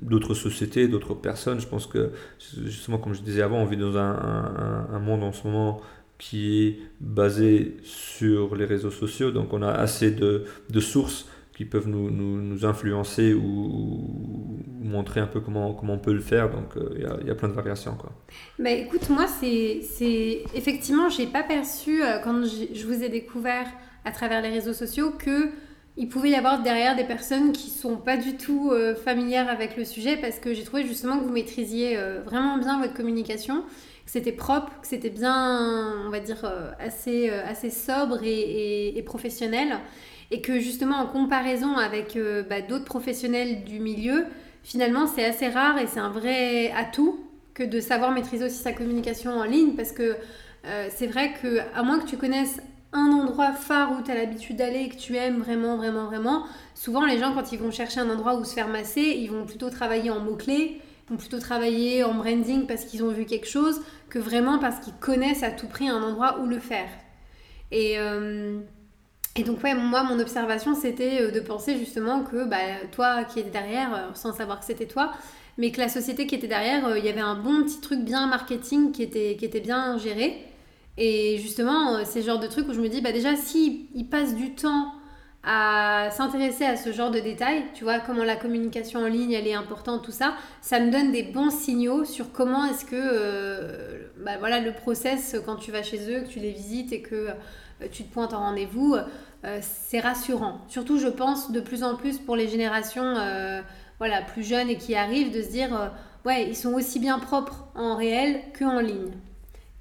d'autres 0.01 0.35
sociétés, 0.35 0.88
d'autres 0.88 1.14
personnes. 1.14 1.61
Je 1.61 1.67
pense 1.67 1.87
que, 1.87 2.12
justement, 2.67 2.99
comme 2.99 3.14
je 3.14 3.23
disais 3.23 3.43
avant, 3.43 3.59
on 3.59 3.64
vit 3.64 3.77
dans 3.77 3.97
un, 3.97 4.87
un, 4.93 4.99
monde 5.01 5.23
en 5.25 5.33
ce 5.33 5.47
moment 5.47 5.81
qui 6.19 6.67
est 6.67 6.79
basé 7.01 7.77
sur 7.83 8.55
les 8.57 8.64
réseaux 8.64 8.91
sociaux, 8.91 9.31
donc 9.31 9.53
on 9.53 9.62
a 9.62 9.71
assez 9.71 10.11
de, 10.11 10.45
de 10.71 10.81
sources 10.81 11.29
qui 11.59 11.64
peuvent 11.64 11.88
nous, 11.88 12.09
nous, 12.09 12.64
influencer 12.64 13.35
ou, 13.35 14.14
montrer 14.81 15.18
un 15.18 15.27
peu 15.27 15.40
comment, 15.40 15.75
comment 15.75 15.94
on 15.94 15.99
peut 15.99 16.12
le 16.12 16.21
faire. 16.21 16.51
Donc 16.51 16.77
euh, 16.77 17.18
il 17.21 17.27
y, 17.27 17.31
a 17.33 17.35
plein 17.35 17.49
de 17.49 17.53
variations. 17.53 17.97
Quoi. 17.97 18.12
Bah, 18.61 18.71
écoute, 18.71 19.11
moi, 19.11 19.27
c'est, 19.27 19.81
effectivement, 20.55 21.09
je 21.09 21.23
n'ai 21.23 21.27
pas 21.27 21.42
perçu 21.42 22.01
euh, 22.01 22.21
quand 22.23 22.44
je 22.44 22.87
vous 22.87 23.03
ai 23.03 23.09
découvert 23.09 23.66
à 24.05 24.12
travers 24.12 24.40
les 24.40 24.51
réseaux 24.51 24.73
sociaux 24.73 25.11
que 25.11 25.49
il 25.97 26.09
pouvait 26.09 26.31
y 26.31 26.37
avoir 26.37 26.62
derrière 26.62 26.94
des 26.94 27.03
personnes 27.03 27.51
qui 27.51 27.71
sont 27.71 27.97
pas 27.97 28.16
du 28.16 28.37
tout 28.37 28.71
euh, 28.71 28.94
familières 28.94 29.49
avec 29.49 29.77
le 29.77 29.85
sujet 29.85 30.16
parce 30.16 30.38
que 30.38 30.55
j'ai 30.55 30.62
trouvé 30.62 30.87
justement 30.87 31.18
que 31.18 31.25
vous 31.25 31.33
maîtrisiez 31.33 31.99
vraiment 32.25 32.59
bien 32.59 32.81
votre 32.81 32.94
communication, 32.94 33.62
que 34.05 34.12
c'était 34.12 34.31
propre, 34.31 34.71
que 34.81 34.87
c'était 34.87 35.11
bien, 35.11 36.05
on 36.07 36.11
va 36.11 36.21
dire, 36.21 36.49
assez, 36.79 37.31
assez 37.31 37.71
sobre 37.71 38.21
et, 38.23 38.97
et 38.97 39.03
professionnel 39.03 39.81
et 40.31 40.41
que 40.41 40.59
justement 40.59 40.97
en 40.97 41.07
comparaison 41.07 41.77
avec 41.77 42.17
euh, 42.17 42.43
bah, 42.43 42.61
d'autres 42.61 42.85
professionnels 42.85 43.64
du 43.64 43.81
milieu, 43.81 44.27
finalement 44.62 45.07
c'est 45.07 45.25
assez 45.25 45.49
rare 45.49 45.79
et 45.79 45.87
c'est 45.87 46.01
un 46.01 46.11
vrai 46.11 46.71
atout 46.73 47.19
que 47.55 47.62
de 47.62 47.81
savoir 47.81 48.12
maîtriser 48.12 48.45
aussi 48.45 48.62
sa 48.62 48.73
communication 48.73 49.33
en 49.33 49.45
ligne 49.45 49.75
parce 49.75 49.93
que 49.93 50.17
euh, 50.67 50.88
c'est 50.91 51.07
vrai 51.07 51.33
que 51.41 51.59
à 51.75 51.83
moins 51.83 51.99
que 51.99 52.07
tu 52.07 52.17
connaisses 52.17 52.61
un 52.93 53.11
endroit 53.12 53.53
phare 53.53 53.93
où 53.93 54.03
tu 54.03 54.11
as 54.11 54.14
l'habitude 54.14 54.57
d'aller 54.57 54.81
et 54.81 54.88
que 54.88 54.97
tu 54.97 55.17
aimes 55.17 55.38
vraiment, 55.38 55.77
vraiment, 55.77 56.07
vraiment, 56.07 56.45
souvent 56.75 57.05
les 57.05 57.19
gens 57.19 57.35
quand 57.35 57.53
ils 57.53 57.59
vont 57.59 57.71
chercher 57.71 58.01
un 58.01 58.09
endroit 58.09 58.37
où 58.37 58.45
se 58.45 58.55
faire 58.55 58.69
masser, 58.69 59.03
ils 59.03 59.31
vont 59.31 59.45
plutôt 59.45 59.69
travailler 59.71 60.11
en 60.11 60.21
mots-clés, 60.21 60.81
ils 60.81 61.11
vont 61.11 61.17
plutôt 61.17 61.38
travailler 61.38 62.03
en 62.05 62.14
branding 62.14 62.67
parce 62.67 62.85
qu'ils 62.85 63.03
ont 63.05 63.11
vu 63.11 63.27
quelque 63.27 63.49
chose 63.49 63.81
que 64.09 64.19
vraiment 64.19 64.59
parce 64.59 64.81
qu'ils 64.81 64.95
connaissent 64.95 65.43
à 65.43 65.51
tout 65.51 65.67
prix 65.67 65.88
un 65.88 66.03
endroit 66.03 66.38
où 66.41 66.47
le 66.47 66.59
faire. 66.59 66.88
Et, 67.71 67.99
euh, 67.99 68.61
et 69.38 69.44
donc, 69.44 69.62
ouais, 69.62 69.74
moi, 69.74 70.03
mon 70.03 70.18
observation, 70.18 70.74
c'était 70.74 71.22
euh, 71.22 71.31
de 71.31 71.38
penser 71.38 71.79
justement 71.79 72.24
que 72.24 72.44
bah, 72.44 72.57
toi 72.90 73.22
qui 73.22 73.38
étais 73.38 73.51
derrière, 73.51 73.94
euh, 73.94 74.14
sans 74.14 74.33
savoir 74.33 74.59
que 74.59 74.66
c'était 74.66 74.87
toi, 74.87 75.12
mais 75.59 75.70
que 75.70 75.79
la 75.79 75.88
société 75.88 76.27
qui 76.27 76.35
était 76.35 76.48
derrière, 76.48 76.88
euh, 76.88 76.98
il 76.98 77.05
y 77.05 77.09
avait 77.09 77.20
un 77.20 77.37
bon 77.37 77.62
petit 77.62 77.81
truc 77.81 78.01
bien 78.01 78.27
marketing 78.27 78.90
qui 78.90 79.05
était, 79.05 79.37
qui 79.38 79.44
était 79.44 79.61
bien 79.61 79.96
géré. 79.96 80.42
Et 80.96 81.38
justement, 81.38 82.05
c'est 82.05 82.18
le 82.18 82.27
genre 82.27 82.40
de 82.40 82.48
truc 82.48 82.68
où 82.68 82.74
je 82.74 82.81
me 82.81 82.88
dis, 82.88 83.01
bah 83.01 83.12
déjà, 83.12 83.37
s'ils 83.37 83.87
si 83.94 84.05
passent 84.05 84.35
du 84.35 84.57
temps 84.57 84.92
à 85.44 86.09
s'intéresser 86.11 86.64
à 86.64 86.77
ce 86.77 86.90
genre 86.90 87.12
de 87.12 87.20
détails, 87.20 87.62
tu 87.74 87.85
vois, 87.85 88.01
comment 88.01 88.24
la 88.24 88.35
communication 88.35 89.05
en 89.05 89.07
ligne, 89.07 89.31
elle 89.31 89.46
est 89.46 89.55
importante, 89.55 90.05
tout 90.05 90.11
ça, 90.11 90.35
ça 90.62 90.81
me 90.81 90.90
donne 90.90 91.12
des 91.12 91.22
bons 91.22 91.51
signaux 91.51 92.05
sur 92.05 92.33
comment 92.33 92.64
est-ce 92.64 92.85
que, 92.85 94.11
bah, 94.24 94.33
voilà, 94.40 94.59
le 94.59 94.72
process, 94.72 95.37
quand 95.46 95.55
tu 95.55 95.70
vas 95.70 95.85
chez 95.85 96.12
eux, 96.12 96.22
que 96.22 96.29
tu 96.29 96.40
les 96.40 96.51
visites 96.51 96.92
et 96.92 97.03
que 97.03 97.29
tu 97.92 98.03
te 98.03 98.12
pointes 98.12 98.35
en 98.35 98.40
rendez-vous, 98.40 98.96
euh, 99.44 99.61
c'est 99.62 100.01
rassurant. 100.01 100.61
Surtout, 100.68 100.98
je 100.98 101.07
pense, 101.07 101.53
de 101.53 101.61
plus 101.61 101.85
en 101.85 101.94
plus 101.94 102.18
pour 102.18 102.35
les 102.35 102.48
générations 102.48 103.16
euh, 103.16 103.61
voilà, 103.98 104.22
plus 104.22 104.42
jeunes 104.42 104.68
et 104.68 104.77
qui 104.77 104.96
arrivent, 104.96 105.33
de 105.33 105.42
se 105.42 105.51
dire, 105.51 105.74
euh, 105.74 105.88
ouais, 106.27 106.48
ils 106.48 106.57
sont 106.57 106.72
aussi 106.74 106.98
bien 106.98 107.18
propres 107.20 107.68
en 107.74 107.96
réel 107.96 108.40
qu'en 108.59 108.81
ligne. 108.81 109.12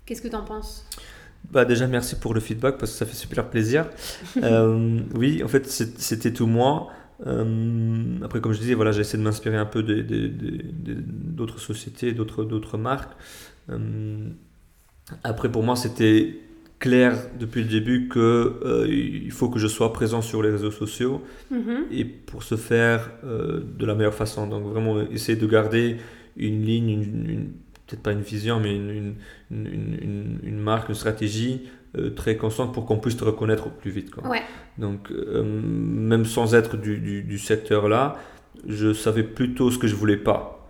Qu'est-ce 0.05 0.21
que 0.21 0.27
tu 0.27 0.35
en 0.35 0.43
penses? 0.43 0.85
Bah 1.49 1.63
déjà 1.63 1.87
merci 1.87 2.15
pour 2.15 2.33
le 2.33 2.41
feedback 2.41 2.77
parce 2.77 2.91
que 2.91 2.97
ça 2.97 3.05
fait 3.05 3.15
super 3.15 3.49
plaisir. 3.49 3.87
oui, 5.15 5.41
en 5.43 5.47
fait 5.47 5.65
c'était 5.65 6.33
tout 6.33 6.45
moi. 6.45 6.89
après 7.21 8.41
comme 8.41 8.51
je 8.51 8.59
disais, 8.59 8.73
voilà, 8.73 8.91
j'essaie 8.91 9.17
de 9.17 9.23
m'inspirer 9.23 9.55
un 9.55 9.65
peu 9.65 9.81
d'autres 9.81 11.59
sociétés, 11.59 12.11
d'autres 12.11 12.77
marques. 12.77 13.13
après 15.23 15.49
pour 15.49 15.63
moi 15.63 15.77
c'était 15.77 16.46
clair 16.79 17.17
depuis 17.39 17.63
le 17.63 17.69
début 17.69 18.07
que 18.07 18.59
euh, 18.63 18.87
il 18.87 19.31
faut 19.31 19.49
que 19.49 19.59
je 19.59 19.67
sois 19.67 19.91
présent 19.93 20.21
sur 20.21 20.43
les 20.43 20.51
réseaux 20.51 20.71
sociaux 20.71 21.23
mm-hmm. 21.51 21.91
et 21.91 22.05
pour 22.05 22.43
ce 22.43 22.55
faire 22.55 23.09
euh, 23.23 23.61
de 23.77 23.85
la 23.85 23.95
meilleure 23.95 24.13
façon. 24.13 24.47
Donc 24.47 24.65
vraiment 24.65 25.01
essayer 25.09 25.37
de 25.37 25.47
garder 25.47 25.97
une 26.35 26.63
ligne, 26.63 26.89
une, 26.89 27.51
peut-être 27.87 28.03
pas 28.03 28.11
une 28.11 28.21
vision, 28.21 28.59
mais 28.59 28.75
une, 28.75 29.15
une, 29.49 30.39
une 30.43 30.59
marque, 30.59 30.89
une 30.89 30.95
stratégie 30.95 31.63
euh, 31.97 32.11
très 32.11 32.37
constante 32.37 32.73
pour 32.73 32.85
qu'on 32.85 32.97
puisse 32.97 33.17
te 33.17 33.23
reconnaître 33.23 33.67
au 33.67 33.71
plus 33.71 33.89
vite. 33.91 34.11
Quoi. 34.11 34.27
Ouais. 34.27 34.41
Donc 34.77 35.09
même 35.11 36.25
sans 36.25 36.53
être 36.53 36.77
du, 36.77 36.99
du, 36.99 37.23
du 37.23 37.39
secteur 37.39 37.89
là, 37.89 38.17
je 38.67 38.93
savais 38.93 39.23
plutôt 39.23 39.71
ce 39.71 39.79
que 39.79 39.87
je 39.87 39.95
voulais 39.95 40.17
pas 40.17 40.69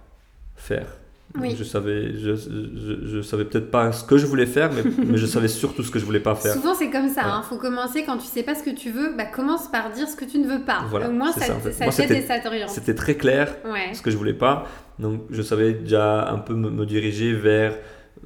faire. 0.56 0.88
Je 1.36 1.63
savais, 1.63 2.13
je, 2.18 2.36
je, 2.36 3.22
savais 3.22 3.46
peut-être 3.46 3.70
pas 3.70 3.92
ce 3.92 4.04
que 4.04 4.18
je 4.18 4.26
voulais 4.26 4.46
faire, 4.46 4.72
mais, 4.74 4.84
mais, 5.06 5.18
je 5.18 5.26
savais 5.26 5.48
surtout 5.48 5.84
ce 5.84 5.92
que 5.92 6.00
je 6.00 6.06
voulais 6.06 6.20
pas 6.20 6.36
faire. 6.36 6.54
Souvent 6.54 6.74
c'est 6.74 6.90
comme 6.90 7.10
ça. 7.10 7.22
Il 7.26 7.30
hein. 7.30 7.42
faut 7.48 7.58
commencer 7.58 8.04
quand 8.06 8.18
tu 8.18 8.26
sais 8.26 8.44
pas 8.44 8.56
ce 8.56 8.63
que 8.63 8.70
tu 8.70 8.92
veux, 8.92 9.13
bah, 9.16 9.26
commence 9.26 9.70
par 9.70 9.92
dire 9.92 10.08
ce 10.08 10.16
que 10.16 10.26
tu 10.26 10.40
ne 10.40 10.48
veux 10.48 10.63
pas. 10.63 10.86
Voilà, 10.90 11.10
Au 11.10 11.12
moins 11.12 11.32
ça, 11.32 11.46
t'aide 11.92 12.12
et 12.12 12.22
ça 12.22 12.40
t'oriente. 12.40 12.70
C'était 12.70 12.96
très 12.96 13.16
clair 13.16 13.56
ce 13.94 14.02
que 14.02 14.10
je 14.10 14.18
voulais 14.18 14.34
pas, 14.34 14.68
donc 15.00 15.22
je 15.30 15.42
savais 15.42 15.74
déjà 15.74 16.30
un 16.30 16.40
peu 16.40 16.54
me, 16.56 16.86
diriger 16.86 17.34
vers 17.34 17.78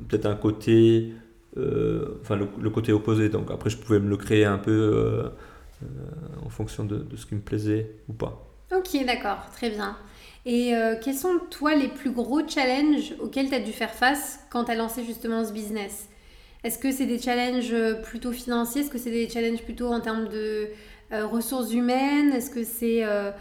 peut-être 0.08 0.26
un 0.26 0.36
côté, 0.36 1.14
euh, 1.58 2.20
enfin 2.22 2.38
le, 2.38 2.70
côté 2.70 2.94
opposé. 2.94 3.30
Donc 3.30 3.52
après 3.52 3.70
je 3.70 3.78
pouvais 3.78 4.00
me 4.00 4.10
le 4.10 4.18
créer 4.18 4.46
un 4.46 4.58
peu 4.58 4.72
euh, 4.72 5.24
euh, 5.84 5.88
en 6.46 6.50
fonction 6.50 6.86
de, 6.86 6.98
de 6.98 7.16
ce 7.18 7.26
qui 7.26 7.36
me 7.36 7.42
plaisait 7.42 7.96
ou 8.08 8.14
pas. 8.14 8.48
Ok, 8.74 9.06
d'accord, 9.06 9.40
très 9.54 9.70
bien. 9.70 9.98
Et 10.46 10.76
euh, 10.76 10.96
quels 11.02 11.16
sont, 11.16 11.40
toi, 11.50 11.76
les 11.76 11.88
plus 11.88 12.12
gros 12.12 12.42
challenges 12.48 13.14
auxquels 13.20 13.50
tu 13.50 13.56
as 13.56 13.60
dû 13.60 13.72
faire 13.72 13.94
face 13.94 14.40
quand 14.50 14.66
tu 14.66 14.72
as 14.72 14.76
lancé 14.76 15.04
justement 15.04 15.46
ce 15.46 15.54
business? 15.54 16.08
Est-ce 16.64 16.78
que 16.80 16.92
c'est 16.92 17.06
des 17.06 17.20
challenges 17.20 17.76
plutôt 18.04 18.32
financiers? 18.32 18.82
Est-ce 18.82 18.90
que 18.90 18.98
c'est 18.98 19.12
des 19.12 19.30
challenges 19.30 19.62
plutôt 19.64 19.88
en 19.88 20.00
termes 20.00 20.30
de 20.30 20.68
euh, 21.12 21.26
ressources 21.28 21.74
humaines? 21.74 22.32
Est-ce 22.34 22.50
que 22.50 22.64
c'est 22.64 23.04
euh, 23.04 23.32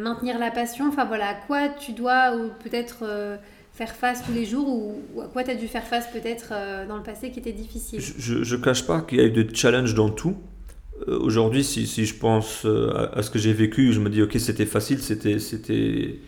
maintenir 0.00 0.38
la 0.38 0.50
passion? 0.50 0.88
Enfin 0.88 1.04
voilà, 1.04 1.28
à 1.28 1.34
quoi 1.34 1.68
tu 1.68 1.92
dois 1.92 2.36
ou 2.36 2.50
peut-être 2.62 3.38
faire 3.72 3.94
face 3.94 4.22
tous 4.24 4.32
les 4.32 4.46
jours 4.46 4.68
ou, 4.68 5.20
à 5.20 5.28
quoi 5.28 5.44
tu 5.44 5.50
as 5.50 5.54
dû 5.54 5.68
faire 5.68 5.84
face 5.84 6.06
peut-être 6.08 6.52
dans 6.88 6.96
le 6.96 7.02
passé 7.02 7.30
qui 7.30 7.38
était 7.38 7.52
difficile? 7.52 8.00
Je 8.00 8.56
ne 8.56 8.62
cache 8.62 8.86
pas 8.86 9.02
qu'il 9.02 9.18
y 9.18 9.20
a 9.20 9.24
eu 9.24 9.30
des 9.30 9.54
challenges 9.54 9.94
dans 9.94 10.10
tout. 10.10 10.36
Euh, 11.08 11.18
aujourd'hui, 11.18 11.64
si, 11.64 11.86
je 11.86 12.14
pense 12.14 12.64
euh, 12.64 13.08
à, 13.12 13.22
ce 13.22 13.30
que 13.30 13.38
j'ai 13.38 13.52
vécu, 13.52 13.92
je 13.92 14.00
me 14.00 14.10
dis, 14.10 14.22
ok, 14.22 14.36
c'était 14.38 14.66
facile, 14.66 14.98
c'était, 15.00 15.38
c'était, 15.38 16.18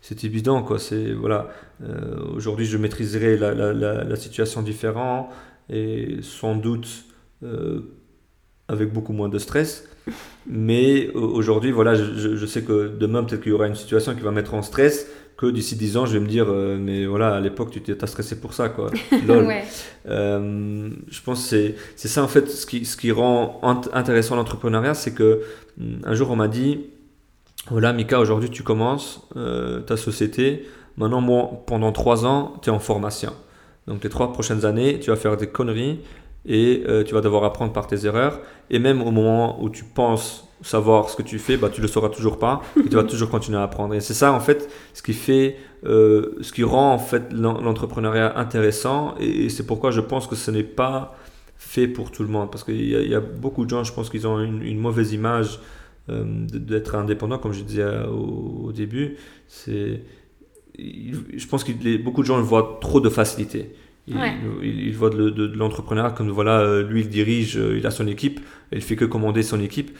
c'est 0.00 0.24
évident, 0.24 0.62
quoi. 0.62 0.78
C'est, 0.78 1.12
voilà. 1.12 1.48
Euh, 1.82 2.16
aujourd'hui, 2.34 2.66
je 2.66 2.76
maîtriserai 2.78 3.36
la, 3.36 4.16
situation 4.16 4.62
différente 4.62 5.28
et 5.70 6.18
sans 6.22 6.56
doute 6.56 6.88
avec 8.68 8.92
beaucoup 8.92 9.12
moins 9.12 9.28
de 9.28 9.38
stress. 9.38 9.88
Mais 10.46 11.10
aujourd'hui, 11.10 11.70
voilà, 11.70 11.94
je, 11.94 12.36
je, 12.36 12.46
sais 12.46 12.62
que 12.62 12.88
demain, 12.88 13.22
peut-être 13.22 13.42
qu'il 13.42 13.52
y 13.52 13.54
aura 13.54 13.66
une 13.66 13.74
situation 13.74 14.14
qui 14.14 14.22
va 14.22 14.30
mettre 14.30 14.54
en 14.54 14.62
stress 14.62 15.06
que 15.38 15.46
d'ici 15.46 15.76
10 15.76 15.96
ans, 15.96 16.04
je 16.04 16.14
vais 16.14 16.20
me 16.20 16.26
dire, 16.26 16.46
euh, 16.48 16.76
mais 16.78 17.06
voilà, 17.06 17.36
à 17.36 17.40
l'époque, 17.40 17.70
tu 17.70 17.80
t'es 17.80 18.06
stressé 18.06 18.40
pour 18.40 18.52
ça, 18.52 18.68
quoi. 18.68 18.90
Euh, 20.10 20.88
je 21.08 21.20
pense 21.20 21.50
que 21.50 21.74
c'est 21.94 22.08
ça, 22.08 22.22
en 22.22 22.28
fait, 22.28 22.48
ce 22.48 22.64
qui, 22.64 22.86
ce 22.86 22.96
qui 22.96 23.12
rend 23.12 23.60
intéressant 23.92 24.36
l'entrepreneuriat, 24.36 24.94
c'est 24.94 25.12
que 25.12 25.42
mm, 25.76 25.96
un 26.04 26.14
jour, 26.14 26.30
on 26.30 26.36
m'a 26.36 26.48
dit, 26.48 26.86
voilà, 27.68 27.92
Mika, 27.92 28.18
aujourd'hui, 28.18 28.48
tu 28.48 28.62
commences 28.62 29.28
euh, 29.36 29.80
ta 29.80 29.98
société. 29.98 30.66
Maintenant, 30.96 31.20
moi, 31.20 31.62
pendant 31.66 31.92
3 31.92 32.24
ans, 32.24 32.54
tu 32.62 32.70
es 32.70 32.72
en 32.72 32.78
formation. 32.78 33.34
Donc, 33.86 34.02
les 34.02 34.08
3 34.08 34.32
prochaines 34.32 34.64
années, 34.64 34.98
tu 34.98 35.10
vas 35.10 35.16
faire 35.16 35.36
des 35.36 35.48
conneries 35.48 36.00
et 36.46 36.84
tu 37.06 37.12
vas 37.12 37.20
devoir 37.20 37.44
apprendre 37.44 37.74
par 37.74 37.86
tes 37.86 38.06
erreurs. 38.06 38.40
Et 38.70 38.78
même 38.78 39.02
au 39.02 39.10
moment 39.10 39.62
où 39.62 39.68
tu 39.68 39.84
penses 39.84 40.47
savoir 40.62 41.08
ce 41.08 41.16
que 41.16 41.22
tu 41.22 41.38
fais, 41.38 41.56
bah, 41.56 41.70
tu 41.72 41.80
le 41.80 41.88
sauras 41.88 42.08
toujours 42.08 42.38
pas 42.38 42.62
et 42.84 42.88
tu 42.88 42.96
vas 42.96 43.04
toujours 43.04 43.30
continuer 43.30 43.58
à 43.58 43.62
apprendre. 43.62 43.94
Et 43.94 44.00
c'est 44.00 44.14
ça 44.14 44.32
en 44.32 44.40
fait 44.40 44.70
ce 44.94 45.02
qui 45.02 45.12
fait, 45.12 45.56
euh, 45.84 46.36
ce 46.40 46.52
qui 46.52 46.64
rend 46.64 46.92
en 46.92 46.98
fait 46.98 47.32
l'entrepreneuriat 47.32 48.38
intéressant 48.38 49.14
et, 49.20 49.48
c'est 49.48 49.66
pourquoi 49.66 49.90
je 49.90 50.00
pense 50.00 50.26
que 50.26 50.36
ce 50.36 50.50
n'est 50.50 50.62
pas 50.62 51.16
fait 51.56 51.88
pour 51.88 52.10
tout 52.10 52.22
le 52.22 52.28
monde 52.28 52.50
parce 52.50 52.64
qu'il 52.64 52.88
y, 52.88 53.14
a 53.14 53.20
beaucoup 53.20 53.64
de 53.64 53.70
gens, 53.70 53.84
je 53.84 53.92
pense 53.92 54.10
qu'ils 54.10 54.26
ont 54.26 54.40
une, 54.40 54.78
mauvaise 54.78 55.12
image 55.12 55.60
euh, 56.08 56.24
d'être 56.24 56.94
indépendant, 56.94 57.38
comme 57.38 57.52
je 57.52 57.62
disais 57.62 57.84
au, 58.06 58.72
début. 58.72 59.16
C'est, 59.46 60.02
je 60.78 61.46
pense 61.48 61.64
que 61.64 61.96
beaucoup 61.98 62.22
de 62.22 62.26
gens 62.26 62.40
voient 62.40 62.78
trop 62.80 63.00
de 63.00 63.08
facilité. 63.08 63.74
Ils, 64.06 64.94
voient 64.94 65.10
de, 65.10 65.28
de, 65.28 65.46
l'entrepreneuriat 65.54 66.12
comme 66.12 66.30
voilà, 66.30 66.60
euh, 66.60 66.82
lui 66.82 67.02
il 67.02 67.10
dirige, 67.10 67.56
il 67.56 67.86
a 67.86 67.90
son 67.90 68.06
équipe, 68.06 68.40
il 68.72 68.80
fait 68.80 68.96
que 68.96 69.04
commander 69.04 69.42
son 69.42 69.60
équipe 69.60 69.90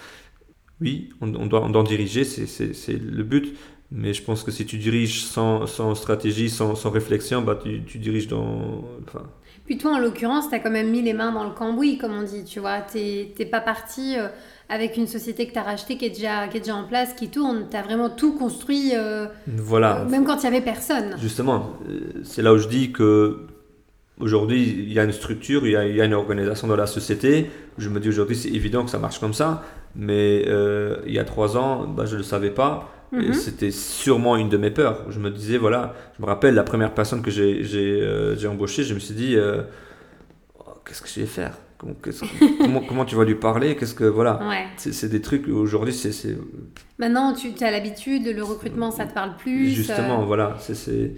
oui, 0.81 1.11
on, 1.21 1.27
doit, 1.27 1.65
on 1.65 1.71
doit 1.71 1.83
diriger, 1.83 2.25
c'est 2.25 2.93
le 2.93 3.25
but, 3.25 3.57
Mais 3.91 4.15
je 4.15 4.23
pense 4.23 4.45
que 4.45 4.51
si 4.51 4.65
tu 4.65 4.79
diriges 4.79 5.23
sans, 5.25 5.67
sans 5.67 5.95
stratégie, 5.95 6.51
sans, 6.51 6.75
sans, 6.75 6.91
réflexion, 6.91 7.43
bah, 7.43 7.59
tu, 7.61 7.83
tu 7.85 7.99
diriges 7.99 8.29
dans. 8.29 8.85
Enfin... 9.07 9.25
Puis 9.69 9.77
toi, 9.77 9.97
en 9.97 9.99
l'occurrence, 9.99 10.49
tu 10.49 10.55
as 10.55 10.61
quand 10.61 10.71
même 10.71 10.91
mis 10.91 11.03
les 11.03 11.13
mains 11.13 11.33
dans 11.33 11.45
le 11.45 11.51
cambouis, 11.51 11.99
comme 11.99 12.13
on 12.13 12.23
dit, 12.23 12.45
tu 12.45 12.61
vois. 12.61 12.81
Tu 12.81 12.99
n'es 12.99 13.47
pas 13.47 13.61
parti 13.61 14.17
euh, 14.17 14.29
avec 14.69 14.97
une 14.97 15.07
société 15.07 15.47
que 15.47 15.53
tu 15.53 15.59
as 15.59 15.63
rachetée, 15.63 15.97
qui 15.97 16.07
est, 16.07 16.11
déjà, 16.11 16.49
qui 16.49 16.57
est 16.57 16.61
déjà 16.61 16.77
en 16.77 16.85
place, 16.85 17.13
qui 17.15 17.29
tourne. 17.29 17.67
Tu 17.71 17.77
as 17.77 17.83
vraiment 17.83 18.09
tout 18.09 18.33
construit, 18.33 18.93
euh, 18.95 19.27
voilà. 19.47 20.01
Euh, 20.01 20.09
même 20.09 20.25
quand 20.25 20.37
il 20.37 20.51
n'y 20.51 20.57
avait 20.57 20.65
personne. 20.65 21.17
Justement, 21.21 21.75
c'est 22.23 22.41
là 22.41 22.55
où 22.55 22.59
je 22.59 22.69
dis 22.69 22.93
que 22.93 23.47
aujourd'hui, 24.21 24.63
il 24.63 24.93
y 24.93 24.99
a 24.99 25.05
une 25.05 25.13
structure, 25.13 25.67
il 25.67 25.73
y 25.73 25.77
a, 25.77 25.87
il 25.87 25.97
y 25.97 26.01
a, 26.01 26.05
une 26.05 26.15
organisation 26.15 26.67
dans 26.67 26.77
la 26.77 26.87
société. 26.87 27.51
Je 27.77 27.89
me 27.89 28.01
dis 28.01 28.09
aujourd'hui, 28.09 28.37
c'est 28.37 28.49
évident 28.49 28.85
que 28.85 28.91
ça 28.91 28.99
marche 28.99 29.19
comme 29.19 29.35
ça. 29.35 29.65
Mais 29.97 30.43
il 31.07 31.13
y 31.13 31.19
a 31.19 31.25
trois 31.25 31.57
ans, 31.57 31.87
bah, 31.87 32.05
je 32.07 32.13
ne 32.13 32.19
le 32.19 32.25
savais 32.25 32.51
pas. 32.51 32.89
Mhm. 33.13 33.33
C'était 33.33 33.71
sûrement 33.71 34.37
une 34.37 34.49
de 34.49 34.57
mes 34.57 34.71
peurs. 34.71 35.11
Je 35.11 35.19
me 35.19 35.31
disais, 35.31 35.57
voilà, 35.57 35.95
je 36.17 36.23
me 36.23 36.27
rappelle 36.27 36.55
la 36.55 36.63
première 36.63 36.93
personne 36.93 37.23
que 37.23 37.31
j'ai 37.31 37.63
euh, 38.03 38.49
embauchée, 38.49 38.85
je 38.85 38.95
me 38.95 38.99
suis 38.99 39.15
dit, 39.15 39.35
euh, 39.37 39.63
oh, 40.59 40.73
qu'est-ce 40.85 41.01
que 41.01 41.09
je 41.09 41.21
vais 41.21 41.27
faire? 41.27 41.57
Comment, 41.79 41.95
comment, 42.61 42.81
comment, 42.81 43.05
tu 43.05 43.15
vas 43.15 43.25
lui 43.25 43.37
parler? 43.37 43.77
Qu'est-ce 43.77 43.95
que 43.95 44.05
voilà 44.05 44.41
C'est 44.77 45.09
des 45.09 45.21
trucs 45.21 45.49
aujourd'hui, 45.49 45.95
c'est. 45.95 46.37
Maintenant, 46.99 47.33
tu 47.33 47.53
as 47.63 47.71
l'habitude, 47.71 48.27
le 48.27 48.43
recrutement, 48.43 48.91
ça 48.91 49.07
te 49.07 49.15
parle 49.15 49.37
plus. 49.37 49.71
Justement, 49.71 50.25
voilà, 50.25 50.57
c'est. 50.59 51.13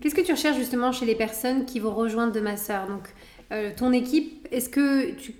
Qu'est-ce 0.00 0.14
que 0.14 0.20
tu 0.20 0.32
recherches 0.32 0.56
justement 0.56 0.92
chez 0.92 1.06
les 1.06 1.16
personnes 1.16 1.64
qui 1.64 1.80
vont 1.80 1.92
rejoindre 1.92 2.32
de 2.32 2.40
ma 2.40 2.56
sœur? 2.56 2.86
Donc, 2.86 3.08
euh, 3.50 3.70
ton 3.76 3.92
équipe, 3.92 4.46
est-ce 4.52 4.68
que 4.68 5.10
tu 5.16 5.34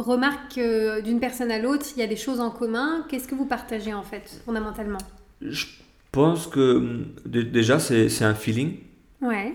remarque 0.00 0.56
que 0.56 1.00
d'une 1.00 1.20
personne 1.20 1.50
à 1.50 1.58
l'autre, 1.58 1.86
il 1.96 2.00
y 2.00 2.02
a 2.02 2.06
des 2.06 2.16
choses 2.16 2.40
en 2.40 2.50
commun. 2.50 3.04
Qu'est-ce 3.08 3.28
que 3.28 3.34
vous 3.34 3.46
partagez 3.46 3.94
en 3.94 4.02
fait, 4.02 4.40
fondamentalement? 4.44 4.98
Je 5.40 5.66
pense 6.12 6.46
que 6.46 7.04
déjà, 7.26 7.78
c'est 7.78 8.24
un 8.24 8.34
feeling. 8.34 8.78
Ouais. 9.20 9.54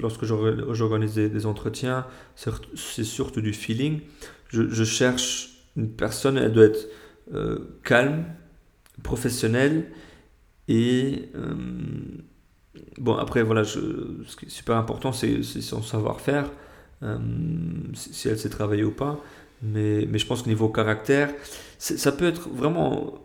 Lorsque 0.00 0.24
j'organise 0.24 1.14
des 1.14 1.46
entretiens, 1.46 2.06
c'est 2.36 3.04
surtout 3.04 3.40
du 3.40 3.52
feeling. 3.52 4.00
Je, 4.48 4.84
cherche 4.84 5.64
une 5.76 5.90
personne, 5.90 6.38
elle 6.38 6.52
doit 6.52 6.66
être 6.66 6.88
euh, 7.32 7.78
calme, 7.82 8.24
professionnelle 9.02 9.90
et. 10.68 11.28
Euh, 11.34 11.54
bon, 12.98 13.16
après, 13.16 13.42
voilà, 13.42 13.64
ce 13.64 13.78
qui 14.38 14.46
est 14.46 14.50
super 14.50 14.76
important, 14.76 15.12
c'est 15.12 15.42
son 15.42 15.82
savoir-faire, 15.82 16.50
euh, 17.02 17.18
si 17.94 18.28
elle 18.28 18.38
sait 18.38 18.48
travailler 18.48 18.84
ou 18.84 18.92
pas. 18.92 19.20
Mais, 19.64 20.06
je 20.18 20.26
pense 20.26 20.42
que 20.42 20.48
niveau 20.48 20.68
caractère, 20.68 21.32
ça 21.78 22.12
peut 22.12 22.26
être 22.26 22.48
vraiment 22.48 23.24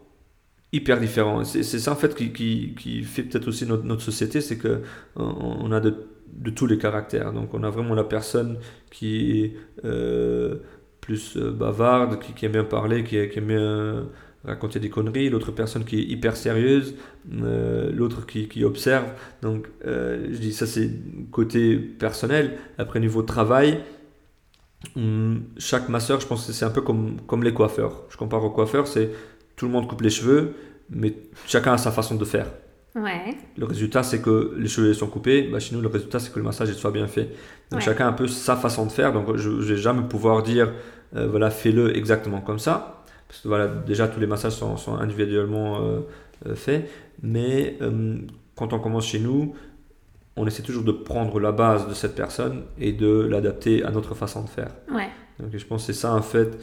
hyper 0.71 0.99
différent. 0.99 1.43
C'est 1.43 1.63
ça 1.63 1.91
en 1.91 1.95
fait 1.95 2.15
qui, 2.15 3.03
fait 3.03 3.23
peut-être 3.23 3.47
aussi 3.47 3.65
notre, 3.65 4.01
société, 4.01 4.41
c'est 4.41 4.57
que 4.57 4.81
on 5.15 5.71
a 5.71 5.79
de, 5.79 5.95
tous 6.55 6.67
les 6.67 6.77
caractères. 6.77 7.33
Donc 7.33 7.53
on 7.53 7.63
a 7.63 7.69
vraiment 7.69 7.95
la 7.95 8.03
personne 8.03 8.57
qui 8.91 9.41
est 9.41 9.53
euh, 9.85 10.57
plus 11.01 11.37
euh, 11.37 11.51
bavarde, 11.51 12.19
qui, 12.19 12.45
aime 12.45 12.53
bien 12.53 12.63
parler, 12.63 13.03
qui, 13.03 13.17
aime 13.17 13.47
bien 13.47 14.05
raconter 14.45 14.79
des 14.79 14.89
conneries, 14.89 15.29
l'autre 15.29 15.51
personne 15.51 15.83
qui 15.83 15.99
est 15.99 16.03
hyper 16.03 16.37
sérieuse, 16.37 16.95
euh, 17.33 17.91
l'autre 17.91 18.25
qui, 18.25 18.63
observe. 18.63 19.07
Donc 19.41 19.67
je 19.83 20.37
dis 20.37 20.53
ça 20.53 20.67
c'est 20.67 20.91
côté 21.31 21.77
personnel. 21.77 22.57
Après 22.77 22.99
niveau 22.99 23.23
travail, 23.23 23.79
chaque 25.57 25.89
masseur, 25.89 26.19
je 26.19 26.27
pense 26.27 26.47
que 26.47 26.53
c'est 26.53 26.65
un 26.65 26.69
peu 26.69 26.81
comme, 26.81 27.19
comme 27.27 27.43
les 27.43 27.53
coiffeurs. 27.53 28.03
Je 28.09 28.17
compare 28.17 28.43
aux 28.43 28.49
coiffeurs, 28.49 28.87
c'est 28.87 29.11
tout 29.55 29.65
le 29.65 29.71
monde 29.71 29.87
coupe 29.87 30.01
les 30.01 30.09
cheveux, 30.09 30.53
mais 30.89 31.13
chacun 31.45 31.73
a 31.73 31.77
sa 31.77 31.91
façon 31.91 32.15
de 32.15 32.25
faire. 32.25 32.47
Ouais. 32.95 33.35
Le 33.57 33.65
résultat, 33.65 34.03
c'est 34.03 34.21
que 34.21 34.55
les 34.57 34.67
cheveux 34.67 34.93
sont 34.93 35.07
coupés. 35.07 35.43
Bah, 35.43 35.59
chez 35.59 35.75
nous, 35.75 35.81
le 35.81 35.87
résultat, 35.87 36.19
c'est 36.19 36.31
que 36.31 36.39
le 36.39 36.45
massage 36.45 36.71
soit 36.73 36.91
bien 36.91 37.07
fait. 37.07 37.29
Donc 37.71 37.81
chacun 37.81 38.05
a 38.05 38.09
un 38.09 38.13
peu 38.13 38.27
sa 38.27 38.55
façon 38.55 38.85
de 38.85 38.91
faire. 38.91 39.13
Donc 39.13 39.35
je 39.35 39.49
ne 39.49 39.61
vais 39.61 39.77
jamais 39.77 40.07
pouvoir 40.07 40.41
dire, 40.43 40.71
euh, 41.15 41.27
voilà, 41.27 41.49
fais-le 41.49 41.95
exactement 41.95 42.41
comme 42.41 42.59
ça. 42.59 43.03
Parce 43.27 43.41
que 43.41 43.47
voilà, 43.47 43.67
déjà, 43.67 44.07
tous 44.07 44.19
les 44.19 44.27
massages 44.27 44.53
sont, 44.53 44.75
sont 44.75 44.95
individuellement 44.95 45.81
euh, 45.81 45.99
euh, 46.47 46.55
faits. 46.55 46.89
Mais 47.21 47.77
hum, 47.81 48.27
quand 48.55 48.73
on 48.73 48.79
commence 48.79 49.05
chez 49.05 49.19
nous, 49.19 49.53
on 50.35 50.47
essaie 50.47 50.63
toujours 50.63 50.83
de 50.83 50.91
prendre 50.91 51.39
la 51.39 51.51
base 51.51 51.87
de 51.87 51.93
cette 51.93 52.15
personne 52.15 52.63
et 52.79 52.93
de 52.93 53.27
l'adapter 53.29 53.83
à 53.83 53.91
notre 53.91 54.15
façon 54.15 54.43
de 54.43 54.49
faire. 54.49 54.71
Ouais. 54.91 55.09
Donc 55.39 55.55
je 55.55 55.65
pense 55.65 55.85
que 55.85 55.93
c'est 55.93 55.99
ça 55.99 56.13
en 56.13 56.21
fait 56.21 56.57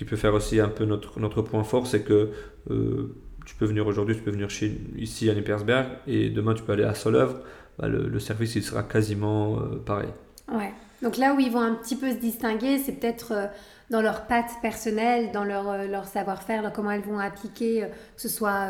qui 0.00 0.06
peut 0.06 0.16
faire 0.16 0.32
aussi 0.32 0.60
un 0.60 0.68
peu 0.68 0.86
notre, 0.86 1.20
notre 1.20 1.42
point 1.42 1.62
fort, 1.62 1.86
c'est 1.86 2.00
que 2.00 2.30
euh, 2.70 3.14
tu 3.44 3.54
peux 3.54 3.66
venir 3.66 3.86
aujourd'hui, 3.86 4.16
tu 4.16 4.22
peux 4.22 4.30
venir 4.30 4.48
chez, 4.48 4.80
ici 4.96 5.28
à 5.28 5.34
Nippersberg 5.34 5.88
et 6.06 6.30
demain 6.30 6.54
tu 6.54 6.62
peux 6.62 6.72
aller 6.72 6.84
à 6.84 6.94
Solœuvre, 6.94 7.40
bah, 7.78 7.86
le, 7.86 8.18
service 8.18 8.54
il 8.54 8.62
sera 8.62 8.82
quasiment 8.82 9.58
euh, 9.58 9.76
pareil. 9.84 10.08
Ouais. 10.50 10.72
Donc 11.02 11.18
là 11.18 11.34
où 11.34 11.38
ils 11.38 11.50
vont 11.50 11.60
un 11.60 11.74
petit 11.74 11.96
peu 11.96 12.10
se 12.12 12.16
distinguer, 12.16 12.78
c'est 12.78 12.92
peut-être 12.92 13.32
euh, 13.32 13.46
dans 13.90 14.00
leur 14.00 14.26
patte 14.26 14.50
personnelle, 14.62 15.30
dans 15.32 15.44
leur, 15.44 15.86
leur 15.88 16.04
savoir-faire, 16.04 16.72
comment 16.72 16.92
elles 16.92 17.02
vont 17.02 17.18
appliquer, 17.18 17.86
que 18.14 18.22
ce 18.22 18.28
soit 18.28 18.68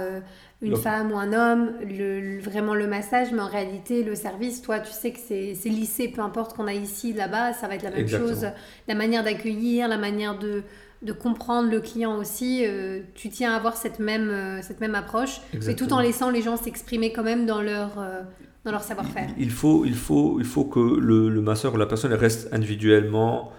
une 0.62 0.76
femme 0.76 1.12
ou 1.12 1.16
un 1.16 1.32
homme, 1.32 1.72
le, 1.80 2.38
vraiment 2.40 2.74
le 2.74 2.86
massage, 2.86 3.32
mais 3.32 3.40
en 3.40 3.48
réalité, 3.48 4.02
le 4.02 4.14
service, 4.14 4.60
toi, 4.60 4.78
tu 4.80 4.92
sais 4.92 5.10
que 5.10 5.18
c'est 5.18 5.68
lycée, 5.68 6.08
peu 6.08 6.20
importe 6.20 6.54
qu'on 6.54 6.66
a 6.66 6.74
ici, 6.74 7.12
là-bas, 7.12 7.54
ça 7.54 7.66
va 7.66 7.76
être 7.76 7.82
la 7.82 7.90
même 7.90 8.08
chose. 8.08 8.46
La 8.86 8.94
manière 8.94 9.24
d'accueillir, 9.24 9.88
la 9.88 9.96
manière 9.96 10.38
de, 10.38 10.62
de, 11.02 11.12
comprendre 11.12 11.70
le 11.70 11.80
client 11.80 12.18
aussi, 12.18 12.64
euh, 12.66 13.00
tu 13.14 13.30
tiens 13.30 13.52
à 13.54 13.56
avoir 13.56 13.76
cette 13.76 14.00
même, 14.00 14.28
euh, 14.28 14.60
cette 14.60 14.80
même 14.80 14.94
approche, 14.94 15.40
mais 15.66 15.74
tout 15.74 15.92
en 15.94 16.00
laissant 16.00 16.30
les 16.30 16.42
gens 16.42 16.56
s'exprimer 16.56 17.12
quand 17.12 17.24
même 17.24 17.46
dans 17.46 17.62
leur, 17.62 17.98
euh, 17.98 18.20
dans 18.64 18.72
leur 18.72 18.82
savoir-faire. 18.82 19.30
Il 19.38 19.50
faut, 19.50 19.86
il, 19.86 19.94
faut, 19.94 20.38
il 20.40 20.46
faut 20.46 20.64
que 20.64 20.80
le, 20.80 21.30
le 21.30 21.40
masseur 21.40 21.72
ou 21.72 21.78
la 21.78 21.86
personne 21.86 22.12
reste 22.12 22.52
individuellement 22.52 23.52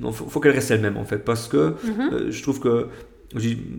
non, 0.00 0.12
faut, 0.12 0.26
faut 0.26 0.40
qu'elle 0.40 0.52
reste 0.52 0.70
elle-même 0.70 0.96
en 0.96 1.04
fait, 1.04 1.18
parce 1.18 1.48
que 1.48 1.74
mm-hmm. 1.84 2.30
je 2.30 2.42
trouve 2.42 2.60
que 2.60 2.88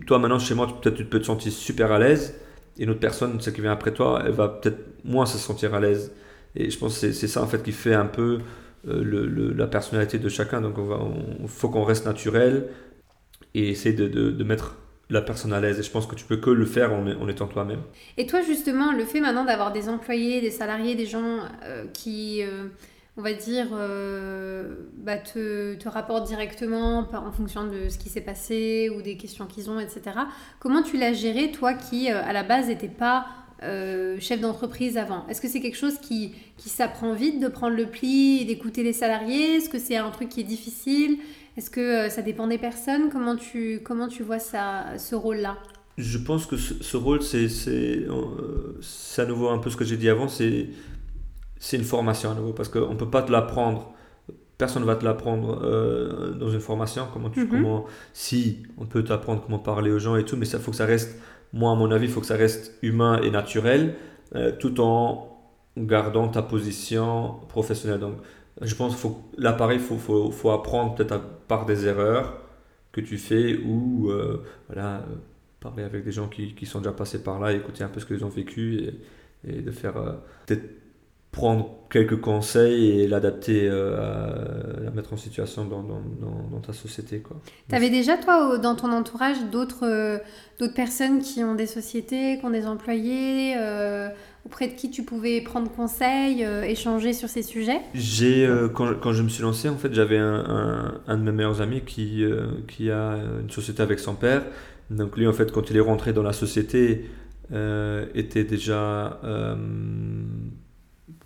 toi 0.06 0.18
maintenant 0.18 0.38
chez 0.38 0.54
moi, 0.54 0.66
peut-être 0.80 0.96
tu 0.96 1.04
peux 1.04 1.20
te 1.20 1.26
sentir 1.26 1.52
super 1.52 1.92
à 1.92 1.98
l'aise, 1.98 2.34
et 2.78 2.84
une 2.84 2.90
autre 2.90 3.00
personne, 3.00 3.40
celle 3.40 3.52
qui 3.52 3.60
vient 3.60 3.72
après 3.72 3.92
toi, 3.92 4.22
elle 4.24 4.32
va 4.32 4.48
peut-être 4.48 4.78
moins 5.04 5.26
se 5.26 5.38
sentir 5.38 5.74
à 5.74 5.80
l'aise. 5.80 6.12
Et 6.54 6.70
je 6.70 6.78
pense 6.78 6.98
que 6.98 7.12
c'est 7.12 7.28
ça 7.28 7.42
en 7.42 7.46
fait 7.46 7.62
qui 7.62 7.72
fait 7.72 7.94
un 7.94 8.06
peu 8.06 8.40
euh, 8.88 9.02
le, 9.02 9.52
la 9.52 9.66
personnalité 9.66 10.18
de 10.18 10.28
chacun. 10.28 10.60
Donc 10.60 10.76
il 10.78 11.48
faut 11.48 11.68
qu'on 11.68 11.84
reste 11.84 12.06
naturel 12.06 12.68
et 13.54 13.68
essayer 13.68 13.94
de, 13.94 14.08
de, 14.08 14.44
mettre 14.44 14.76
la 15.10 15.20
personne 15.20 15.52
à 15.52 15.60
l'aise. 15.60 15.78
Et 15.78 15.82
je 15.82 15.90
pense 15.90 16.06
que 16.06 16.14
tu 16.14 16.24
peux 16.24 16.36
que 16.36 16.50
le 16.50 16.64
faire 16.64 16.92
en, 16.92 17.06
en 17.06 17.28
étant 17.28 17.46
toi-même. 17.46 17.80
Et 18.16 18.26
toi 18.26 18.40
justement, 18.42 18.92
le 18.92 19.04
fait 19.04 19.20
maintenant 19.20 19.44
d'avoir 19.44 19.72
des 19.72 19.88
employés, 19.88 20.40
des 20.40 20.50
salariés, 20.50 20.94
des 20.94 21.06
gens 21.06 21.40
euh, 21.64 21.84
qui... 21.92 22.42
Euh, 22.42 22.68
on 23.16 23.22
va 23.22 23.34
dire, 23.34 23.68
euh, 23.72 24.74
bah, 24.96 25.18
te, 25.18 25.74
te 25.74 25.88
rapportent 25.88 26.26
directement 26.26 27.06
en 27.12 27.32
fonction 27.32 27.66
de 27.66 27.88
ce 27.90 27.98
qui 27.98 28.08
s'est 28.08 28.22
passé 28.22 28.90
ou 28.96 29.02
des 29.02 29.16
questions 29.16 29.46
qu'ils 29.46 29.70
ont, 29.70 29.78
etc. 29.78 30.02
Comment 30.60 30.82
tu 30.82 30.96
l'as 30.96 31.12
géré, 31.12 31.50
toi 31.50 31.74
qui, 31.74 32.10
euh, 32.10 32.22
à 32.24 32.32
la 32.32 32.42
base, 32.42 32.68
n'étais 32.68 32.88
pas 32.88 33.26
euh, 33.62 34.16
chef 34.18 34.40
d'entreprise 34.40 34.96
avant? 34.96 35.26
Est-ce 35.28 35.42
que 35.42 35.48
c'est 35.48 35.60
quelque 35.60 35.76
chose 35.76 35.98
qui, 35.98 36.32
qui 36.56 36.70
s'apprend 36.70 37.12
vite 37.12 37.38
de 37.38 37.48
prendre 37.48 37.76
le 37.76 37.86
pli 37.86 38.46
d'écouter 38.46 38.82
les 38.82 38.94
salariés? 38.94 39.56
Est-ce 39.56 39.68
que 39.68 39.78
c'est 39.78 39.96
un 39.96 40.10
truc 40.10 40.30
qui 40.30 40.40
est 40.40 40.44
difficile? 40.44 41.18
Est-ce 41.58 41.68
que 41.68 42.08
ça 42.08 42.22
dépend 42.22 42.46
des 42.46 42.56
personnes? 42.56 43.10
Comment 43.10 43.36
tu, 43.36 43.80
comment 43.84 44.08
tu 44.08 44.22
vois 44.22 44.38
ça, 44.38 44.86
ce 44.96 45.14
rôle-là? 45.14 45.58
Je 45.98 46.16
pense 46.16 46.46
que 46.46 46.56
ce, 46.56 46.82
ce 46.82 46.96
rôle, 46.96 47.22
c'est 47.22 48.06
à 49.18 49.26
nouveau 49.26 49.50
un 49.50 49.58
peu 49.58 49.68
ce 49.68 49.76
que 49.76 49.84
j'ai 49.84 49.98
dit 49.98 50.08
avant, 50.08 50.28
c'est 50.28 50.70
c'est 51.62 51.76
une 51.76 51.84
formation 51.84 52.32
à 52.32 52.34
nouveau 52.34 52.52
parce 52.52 52.68
qu'on 52.68 52.90
ne 52.90 52.96
peut 52.96 53.08
pas 53.08 53.22
te 53.22 53.30
l'apprendre. 53.30 53.92
Personne 54.58 54.82
ne 54.82 54.86
va 54.86 54.96
te 54.96 55.04
l'apprendre 55.04 55.60
euh, 55.62 56.32
dans 56.32 56.50
une 56.50 56.58
formation. 56.58 57.06
Comment 57.12 57.30
tu, 57.30 57.44
mhm. 57.44 57.50
comment, 57.50 57.84
si, 58.12 58.64
on 58.78 58.84
peut 58.84 59.04
t'apprendre 59.04 59.42
comment 59.46 59.60
parler 59.60 59.92
aux 59.92 60.00
gens 60.00 60.16
et 60.16 60.24
tout, 60.24 60.36
mais 60.36 60.44
ça 60.44 60.58
faut 60.58 60.72
que 60.72 60.76
ça 60.76 60.86
reste, 60.86 61.16
moi 61.52 61.70
à 61.70 61.76
mon 61.76 61.92
avis, 61.92 62.06
il 62.06 62.10
faut 62.10 62.20
que 62.20 62.26
ça 62.26 62.34
reste 62.34 62.76
humain 62.82 63.20
et 63.22 63.30
naturel 63.30 63.94
euh, 64.34 64.50
tout 64.58 64.80
en 64.80 65.40
gardant 65.78 66.26
ta 66.26 66.42
position 66.42 67.36
professionnelle. 67.48 68.00
Donc, 68.00 68.16
je 68.60 68.74
pense 68.74 69.00
que 69.00 69.08
l'appareil, 69.38 69.78
il 69.78 69.84
faut, 69.84 69.98
faut, 69.98 70.32
faut, 70.32 70.50
apprendre 70.50 70.96
peut-être 70.96 71.22
par 71.46 71.64
des 71.64 71.86
erreurs 71.86 72.40
que 72.90 73.00
tu 73.00 73.18
fais 73.18 73.56
ou 73.64 74.10
euh, 74.10 74.42
voilà, 74.66 75.06
parler 75.60 75.84
avec 75.84 76.04
des 76.04 76.12
gens 76.12 76.26
qui, 76.26 76.56
qui, 76.56 76.66
sont 76.66 76.80
déjà 76.80 76.92
passés 76.92 77.22
par 77.22 77.38
là, 77.38 77.52
écouter 77.52 77.84
un 77.84 77.88
peu 77.88 78.00
ce 78.00 78.06
qu'ils 78.06 78.24
ont 78.24 78.30
vécu 78.30 78.80
et, 79.44 79.58
et 79.58 79.62
de 79.62 79.70
faire 79.70 79.94
peut-être 80.46 80.82
prendre 81.32 81.70
quelques 81.88 82.20
conseils 82.20 83.00
et 83.00 83.08
l'adapter 83.08 83.66
euh, 83.66 84.78
à 84.78 84.84
la 84.84 84.90
mettre 84.90 85.14
en 85.14 85.16
situation 85.16 85.64
dans, 85.64 85.82
dans, 85.82 86.02
dans, 86.50 86.60
ta 86.60 86.74
société. 86.74 87.22
Tu 87.68 87.74
avais 87.74 87.88
déjà, 87.88 88.18
toi, 88.18 88.58
dans 88.58 88.74
ton 88.74 88.92
entourage, 88.92 89.38
d'autres 89.50 89.86
euh, 89.86 90.18
d'autres 90.60 90.74
personnes 90.74 91.20
qui 91.20 91.42
ont 91.42 91.54
des 91.54 91.66
sociétés, 91.66 92.38
qui 92.38 92.44
ont 92.44 92.50
des 92.50 92.66
employés, 92.66 93.54
euh, 93.56 94.08
auprès 94.44 94.68
de 94.68 94.74
qui 94.74 94.90
tu 94.90 95.04
pouvais 95.04 95.40
prendre 95.40 95.70
conseil, 95.70 96.42
échanger 96.42 97.14
sur 97.14 97.30
ces 97.30 97.42
sujets? 97.42 97.80
J'ai, 97.94 98.48
quand, 98.74 98.94
quand, 99.00 99.12
je 99.12 99.22
me 99.22 99.28
suis 99.28 99.42
lancé, 99.42 99.68
en 99.68 99.76
fait, 99.76 99.92
j'avais 99.94 100.18
un, 100.18 100.44
un, 100.46 101.00
un, 101.06 101.16
de 101.16 101.22
mes 101.22 101.32
meilleurs 101.32 101.62
amis 101.62 101.80
qui, 101.80 102.24
qui 102.68 102.90
a 102.90 103.16
une 103.40 103.50
société 103.50 103.82
avec 103.82 104.00
son 104.00 104.14
père. 104.14 104.42
Donc 104.90 105.16
lui, 105.16 105.26
en 105.26 105.32
fait, 105.32 105.50
quand 105.50 105.70
il 105.70 105.76
est 105.76 105.80
rentré 105.80 106.12
dans 106.12 106.22
la 106.22 106.32
société, 106.32 107.06
était 108.14 108.44
déjà 108.44 109.20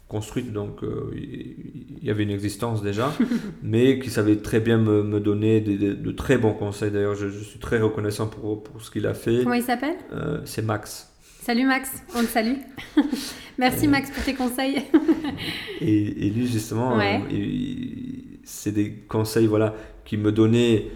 construite, 0.09 0.53
donc 0.53 0.83
euh, 0.85 1.11
il 1.15 2.05
y 2.05 2.11
avait 2.11 2.23
une 2.23 2.31
existence 2.31 2.83
déjà, 2.83 3.13
mais 3.63 3.99
qui 3.99 4.11
savait 4.11 4.37
très 4.37 4.61
bien 4.61 4.79
me, 4.79 5.03
me 5.03 5.21
donner 5.21 5.61
des, 5.61 5.77
de 5.77 6.11
très 6.13 6.39
bons 6.39 6.53
conseils. 6.53 6.91
D'ailleurs, 6.91 7.15
je, 7.15 7.29
je, 7.29 7.43
suis 7.43 7.59
très 7.59 7.81
reconnaissant 7.81 8.29
pour, 8.29 8.63
pour 8.63 8.83
ce 8.83 8.91
qu'il 8.91 9.07
a 9.07 9.15
fait. 9.15 9.43
Comment 9.43 9.55
il 9.55 9.63
s'appelle? 9.63 9.97
C'est 10.45 10.63
Max. 10.63 11.13
Salut 11.41 11.67
Max, 11.67 11.91
on 12.17 12.23
te 12.23 12.27
salue. 12.27 12.57
Merci 13.59 13.87
Max 13.87 14.11
pour 14.11 14.25
tes 14.25 14.35
conseils. 14.35 14.83
et, 15.81 16.27
et, 16.27 16.31
lui, 16.31 16.47
justement, 16.47 16.97
ouais. 16.97 17.21
c'est 18.43 18.73
des 18.73 18.93
conseils 19.09 19.47
voilà, 19.47 19.75
qui 20.05 20.17
me 20.17 20.33
donnait 20.33 20.89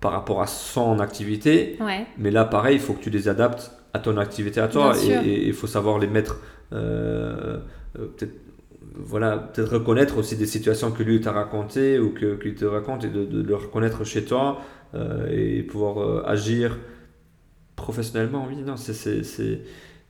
par 0.00 0.12
rapport 0.12 0.42
à 0.42 0.46
son 0.46 1.00
activité. 1.00 1.76
Ouais. 1.80 2.06
Mais 2.18 2.30
là, 2.30 2.44
pareil, 2.44 2.76
il 2.76 2.80
faut 2.80 2.94
que 2.94 3.02
tu 3.02 3.10
les 3.10 3.28
adaptes 3.28 3.72
à 3.92 3.98
ton 3.98 4.16
activité 4.16 4.60
à 4.60 4.68
toi 4.68 4.94
et 5.02 5.48
il 5.48 5.54
faut 5.54 5.66
savoir 5.66 5.98
les 5.98 6.06
mettre 6.06 6.40
euh, 6.72 7.56
euh, 7.56 7.58
peut-être 7.94 8.34
voilà 8.94 9.36
peut-être 9.36 9.72
reconnaître 9.72 10.18
aussi 10.18 10.36
des 10.36 10.46
situations 10.46 10.90
que 10.90 11.02
lui 11.02 11.20
t'a 11.20 11.32
racontées 11.32 11.98
ou 11.98 12.10
que 12.10 12.36
qu'il 12.36 12.54
te 12.54 12.64
raconte 12.64 13.04
et 13.04 13.08
de, 13.08 13.24
de, 13.24 13.42
le 13.42 13.54
reconnaître 13.54 14.04
chez 14.04 14.24
toi 14.24 14.60
euh, 14.94 15.28
et 15.30 15.62
pouvoir 15.62 15.98
euh, 15.98 16.22
agir 16.26 16.78
professionnellement 17.76 18.46
oui 18.48 18.56
non 18.56 18.74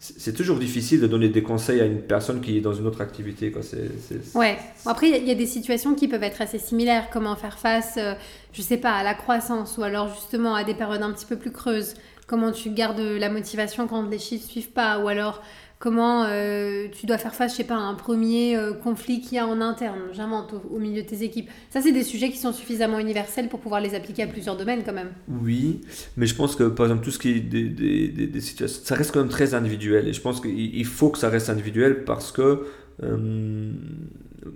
c'est 0.02 0.32
toujours 0.32 0.58
difficile 0.58 1.02
de 1.02 1.06
donner 1.06 1.28
des 1.28 1.42
conseils 1.42 1.80
à 1.80 1.84
une 1.84 2.00
personne 2.00 2.40
qui 2.40 2.56
est 2.56 2.62
dans 2.62 2.72
une 2.72 2.86
autre 2.86 3.02
activité. 3.02 3.52
Quoi. 3.52 3.60
C'est... 3.60 3.90
Ouais. 4.34 4.56
Après, 4.86 5.10
il 5.10 5.24
y, 5.24 5.28
y, 5.28 5.30
a 5.30 5.34
des 5.34 5.44
situations 5.44 5.94
qui 5.94 6.08
peuvent 6.08 6.22
être 6.22 6.40
assez 6.40 6.58
similaires. 6.58 7.08
Comment 7.12 7.36
faire 7.36 7.58
face, 7.58 7.98
euh, 7.98 8.14
je 8.54 8.62
sais 8.62 8.78
pas, 8.78 8.92
à 8.92 9.02
la 9.02 9.12
croissance 9.12 9.76
ou 9.76 9.82
alors 9.82 10.08
justement 10.08 10.54
à 10.54 10.64
des 10.64 10.72
périodes 10.72 11.02
un 11.02 11.12
petit 11.12 11.26
peu 11.26 11.36
plus 11.36 11.52
creuses? 11.52 11.96
Comment 12.26 12.50
tu 12.50 12.70
gardes 12.70 12.98
la 12.98 13.28
motivation 13.28 13.86
quand 13.86 14.08
les 14.08 14.18
chiffres 14.18 14.46
suivent 14.48 14.70
pas? 14.70 15.00
Ou 15.00 15.08
alors 15.08 15.42
comment 15.80 16.24
euh, 16.26 16.88
tu 16.92 17.06
dois 17.06 17.18
faire 17.18 17.34
face, 17.34 17.52
je 17.52 17.56
sais 17.56 17.64
pas, 17.64 17.74
à 17.74 17.78
un 17.78 17.94
premier 17.94 18.54
euh, 18.54 18.74
conflit 18.74 19.22
qu'il 19.22 19.36
y 19.36 19.38
a 19.38 19.46
en 19.46 19.62
interne, 19.62 19.98
j'invente, 20.12 20.52
au, 20.52 20.76
au, 20.76 20.78
milieu 20.78 21.02
de 21.02 21.06
tes 21.08 21.24
équipes. 21.24 21.48
Ça, 21.70 21.80
c'est 21.80 21.90
des 21.90 22.04
sujets 22.04 22.30
qui 22.30 22.36
sont 22.36 22.52
suffisamment 22.52 22.98
universels 22.98 23.48
pour 23.48 23.60
pouvoir 23.60 23.80
les 23.80 23.94
appliquer 23.94 24.22
à 24.22 24.26
plusieurs 24.26 24.58
domaines 24.58 24.82
quand 24.84 24.92
même. 24.92 25.10
Oui, 25.26 25.80
mais 26.18 26.26
je 26.26 26.34
pense 26.34 26.54
que 26.54 26.64
par 26.64 26.86
exemple, 26.86 27.02
tout 27.02 27.10
ce 27.10 27.18
qui 27.18 27.30
est 27.30 27.40
des, 27.40 27.64
des, 27.64 28.08
des, 28.08 28.26
des 28.26 28.40
situations, 28.42 28.82
ça 28.84 28.94
reste 28.94 29.10
quand 29.12 29.20
même 29.20 29.30
très 29.30 29.54
individuel. 29.54 30.06
Et 30.06 30.12
je 30.12 30.20
pense 30.20 30.42
qu'il 30.42 30.84
faut 30.84 31.08
que 31.08 31.18
ça 31.18 31.30
reste 31.30 31.48
individuel 31.48 32.04
parce 32.04 32.30
que 32.30 32.66
euh, 33.02 33.72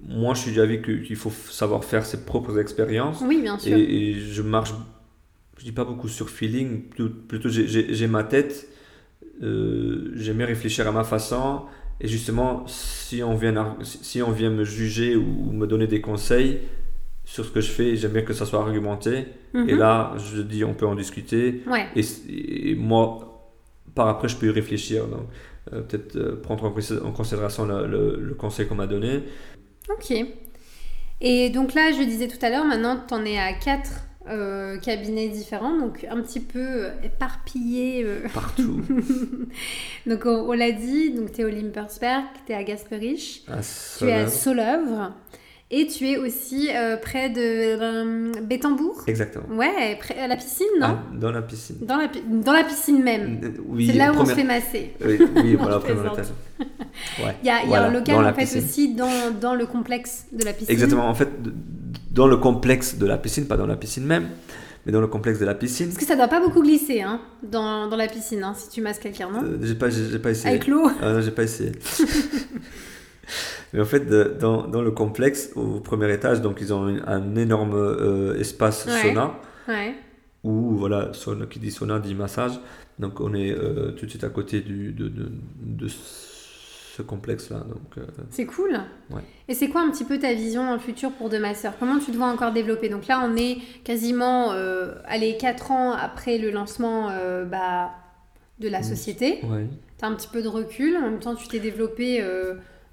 moi, 0.06 0.34
je 0.34 0.40
suis 0.40 0.52
d'avis 0.52 0.82
qu'il 0.82 1.16
faut 1.16 1.32
savoir 1.50 1.84
faire 1.84 2.04
ses 2.04 2.26
propres 2.26 2.58
expériences. 2.58 3.22
Oui, 3.26 3.40
bien 3.40 3.58
sûr. 3.58 3.74
Et, 3.74 4.10
et 4.10 4.20
je 4.20 4.42
marche, 4.42 4.74
je 5.56 5.64
dis 5.64 5.72
pas 5.72 5.86
beaucoup 5.86 6.08
sur 6.08 6.28
feeling, 6.28 6.82
plutôt, 6.82 7.08
plutôt 7.08 7.48
j'ai 7.48 8.06
ma 8.08 8.24
tête 8.24 8.68
euh, 9.42 10.12
j'aime 10.14 10.38
bien 10.38 10.46
réfléchir 10.46 10.86
à 10.88 10.92
ma 10.92 11.04
façon. 11.04 11.62
Et 12.00 12.08
justement, 12.08 12.64
si 12.66 13.22
on 13.22 13.34
vient, 13.34 13.76
si 13.82 14.22
on 14.22 14.30
vient 14.30 14.50
me 14.50 14.64
juger 14.64 15.16
ou 15.16 15.52
me 15.52 15.66
donner 15.66 15.86
des 15.86 16.00
conseils 16.00 16.58
sur 17.24 17.44
ce 17.44 17.50
que 17.50 17.60
je 17.60 17.70
fais, 17.70 17.96
j'aime 17.96 18.12
bien 18.12 18.22
que 18.22 18.32
ça 18.32 18.46
soit 18.46 18.60
argumenté. 18.60 19.26
Mhm. 19.54 19.62
Mm 19.62 19.66
-hmm. 19.66 19.70
Et 19.70 19.74
là, 19.76 20.14
je 20.18 20.42
dis, 20.42 20.64
on 20.64 20.74
peut 20.74 20.86
en 20.86 20.96
discuter. 20.96 21.62
Ouais. 21.66 21.86
Et, 21.96 22.04
et, 22.70 22.74
moi, 22.74 23.02
par 23.94 24.08
après, 24.08 24.28
je 24.28 24.36
peux 24.36 24.46
y 24.46 24.54
réfléchir. 24.62 25.06
Donc, 25.06 25.26
euh, 25.72 25.80
peut-être 25.86 26.16
euh, 26.16 26.40
prendre 26.42 26.64
en 27.08 27.12
considération 27.12 27.64
le, 27.66 27.86
le, 27.86 28.02
le 28.30 28.34
conseil 28.34 28.66
qu'on 28.66 28.74
m'a 28.82 28.86
donné. 28.86 29.22
Ok. 29.94 30.10
Et 31.20 31.50
donc 31.50 31.74
là, 31.74 31.92
je 31.92 32.02
disais 32.02 32.28
tout 32.28 32.42
à 32.42 32.50
l'heure, 32.50 32.66
maintenant, 32.66 32.96
tu 33.08 33.14
en 33.14 33.24
es 33.24 33.38
à 33.38 33.52
4 33.52 33.90
euh, 34.28 34.78
cabinets 34.78 35.28
différents, 35.28 35.78
donc 35.78 36.06
un 36.10 36.20
petit 36.22 36.40
peu 36.40 36.86
éparpillés. 37.02 38.02
Euh... 38.04 38.20
Partout. 38.32 38.80
donc 40.06 40.22
on, 40.26 40.48
on 40.48 40.52
l'a 40.52 40.72
dit, 40.72 41.10
donc 41.12 41.32
tu 41.32 41.42
es 41.42 41.44
au 41.44 41.48
Limpersberg, 41.50 42.24
tu 42.46 42.52
es 42.52 42.54
à 42.54 42.64
Gasperich, 42.64 43.44
tu 43.98 44.04
es 44.06 44.12
à 44.12 44.28
Solœuvre. 44.28 45.12
Et 45.70 45.86
tu 45.86 46.06
es 46.06 46.18
aussi 46.18 46.68
euh, 46.72 46.96
près 46.96 47.30
de 47.30 47.40
euh, 47.40 48.32
Bétambourg 48.42 49.02
Exactement. 49.06 49.56
Ouais, 49.56 49.96
près, 49.98 50.16
à 50.20 50.28
la 50.28 50.36
piscine, 50.36 50.66
non? 50.78 50.86
Ah, 50.86 51.02
Dans 51.14 51.32
la 51.32 51.42
piscine. 51.42 51.76
Dans 51.80 51.96
la, 51.96 52.08
dans 52.28 52.52
la 52.52 52.64
piscine 52.64 53.02
même. 53.02 53.40
Oui, 53.66 53.88
C'est 53.88 53.94
là 53.94 54.10
où 54.10 54.14
première... 54.14 54.22
on 54.22 54.30
se 54.30 54.34
fait 54.40 54.44
masser. 54.46 54.92
Oui, 55.04 55.18
oui 55.36 55.54
voilà, 55.58 55.78
l'étage. 55.78 56.26
Ouais. 57.18 57.34
Il 57.42 57.46
y 57.46 57.50
a, 57.50 57.64
il 57.64 57.70
y 57.70 57.74
a 57.74 57.82
un 57.86 57.90
local 57.90 58.24
en 58.24 58.32
fait 58.34 58.42
piscine. 58.42 58.62
aussi 58.62 58.94
dans, 58.94 59.32
dans 59.40 59.56
le 59.56 59.66
complexe 59.66 60.26
de 60.30 60.44
la 60.44 60.52
piscine. 60.52 60.70
Exactement, 60.72 61.08
en 61.08 61.14
fait, 61.14 61.28
dans 62.14 62.26
le 62.28 62.36
complexe 62.36 62.96
de 62.96 63.06
la 63.06 63.18
piscine, 63.18 63.46
pas 63.46 63.56
dans 63.56 63.66
la 63.66 63.76
piscine 63.76 64.04
même, 64.04 64.28
mais 64.86 64.92
dans 64.92 65.00
le 65.00 65.08
complexe 65.08 65.40
de 65.40 65.44
la 65.44 65.54
piscine. 65.54 65.88
Parce 65.88 65.98
que 65.98 66.04
ça 66.04 66.16
doit 66.16 66.28
pas 66.28 66.40
beaucoup 66.40 66.62
glisser 66.62 67.02
hein, 67.02 67.20
dans, 67.42 67.88
dans 67.88 67.96
la 67.96 68.06
piscine, 68.06 68.42
hein, 68.44 68.54
si 68.56 68.70
tu 68.70 68.80
masses 68.80 69.00
quelqu'un, 69.00 69.30
non? 69.30 69.42
Euh, 69.42 69.58
J'ai 69.60 69.74
pas, 69.74 69.90
j'ai 69.90 70.18
pas 70.18 70.30
essayé. 70.30 70.50
Avec 70.50 70.68
l'eau 70.68 70.88
ah, 71.02 71.12
Non, 71.12 71.20
j'ai 71.20 71.32
pas 71.32 71.42
essayé. 71.42 71.72
mais 73.72 73.80
en 73.80 73.84
fait, 73.84 74.06
de, 74.06 74.36
dans, 74.38 74.68
dans 74.68 74.82
le 74.82 74.92
complexe, 74.92 75.50
au 75.56 75.80
premier 75.80 76.12
étage, 76.12 76.40
donc 76.40 76.58
ils 76.60 76.72
ont 76.72 76.84
un, 76.84 77.04
un 77.06 77.36
énorme 77.36 77.74
euh, 77.74 78.38
espace 78.38 78.86
ouais. 78.86 79.02
sauna. 79.02 79.34
Ouais. 79.66 79.94
Où, 80.44 80.76
voilà, 80.76 81.12
sauna, 81.14 81.46
qui 81.46 81.58
dit 81.58 81.72
sauna 81.72 81.98
dit 81.98 82.14
massage. 82.14 82.52
Donc 83.00 83.20
on 83.20 83.34
est 83.34 83.50
euh, 83.50 83.90
tout 83.92 84.04
de 84.04 84.10
suite 84.10 84.22
à 84.22 84.28
côté 84.28 84.60
du, 84.60 84.92
de, 84.92 85.08
de, 85.08 85.32
de 85.62 85.88
ce 86.96 87.02
complexe-là. 87.02 87.58
Donc, 87.68 87.98
euh... 87.98 88.02
C'est 88.30 88.46
cool. 88.46 88.78
Ouais. 89.10 89.22
Et 89.48 89.54
c'est 89.54 89.68
quoi 89.68 89.82
un 89.82 89.90
petit 89.90 90.04
peu 90.04 90.18
ta 90.18 90.32
vision 90.32 90.64
dans 90.64 90.74
le 90.74 90.78
futur 90.78 91.10
pour 91.12 91.28
De 91.28 91.38
Masseur? 91.38 91.74
Comment 91.78 91.98
tu 91.98 92.12
te 92.12 92.16
vois 92.16 92.28
encore 92.28 92.52
développer? 92.52 92.88
Donc 92.88 93.06
là, 93.08 93.20
on 93.24 93.36
est 93.36 93.58
quasiment, 93.82 94.52
euh, 94.52 94.94
allez, 95.06 95.36
4 95.36 95.70
ans 95.72 95.92
après 95.92 96.38
le 96.38 96.50
lancement 96.50 97.10
euh, 97.10 97.44
bah, 97.44 97.90
de 98.60 98.68
la 98.68 98.82
société. 98.82 99.40
Ouais. 99.44 99.66
Tu 99.98 100.04
as 100.04 100.08
un 100.08 100.14
petit 100.14 100.28
peu 100.28 100.42
de 100.42 100.48
recul. 100.48 100.96
En 100.96 101.02
même 101.02 101.18
temps, 101.18 101.34
tu 101.34 101.48
t'es 101.48 101.58
développé 101.58 102.22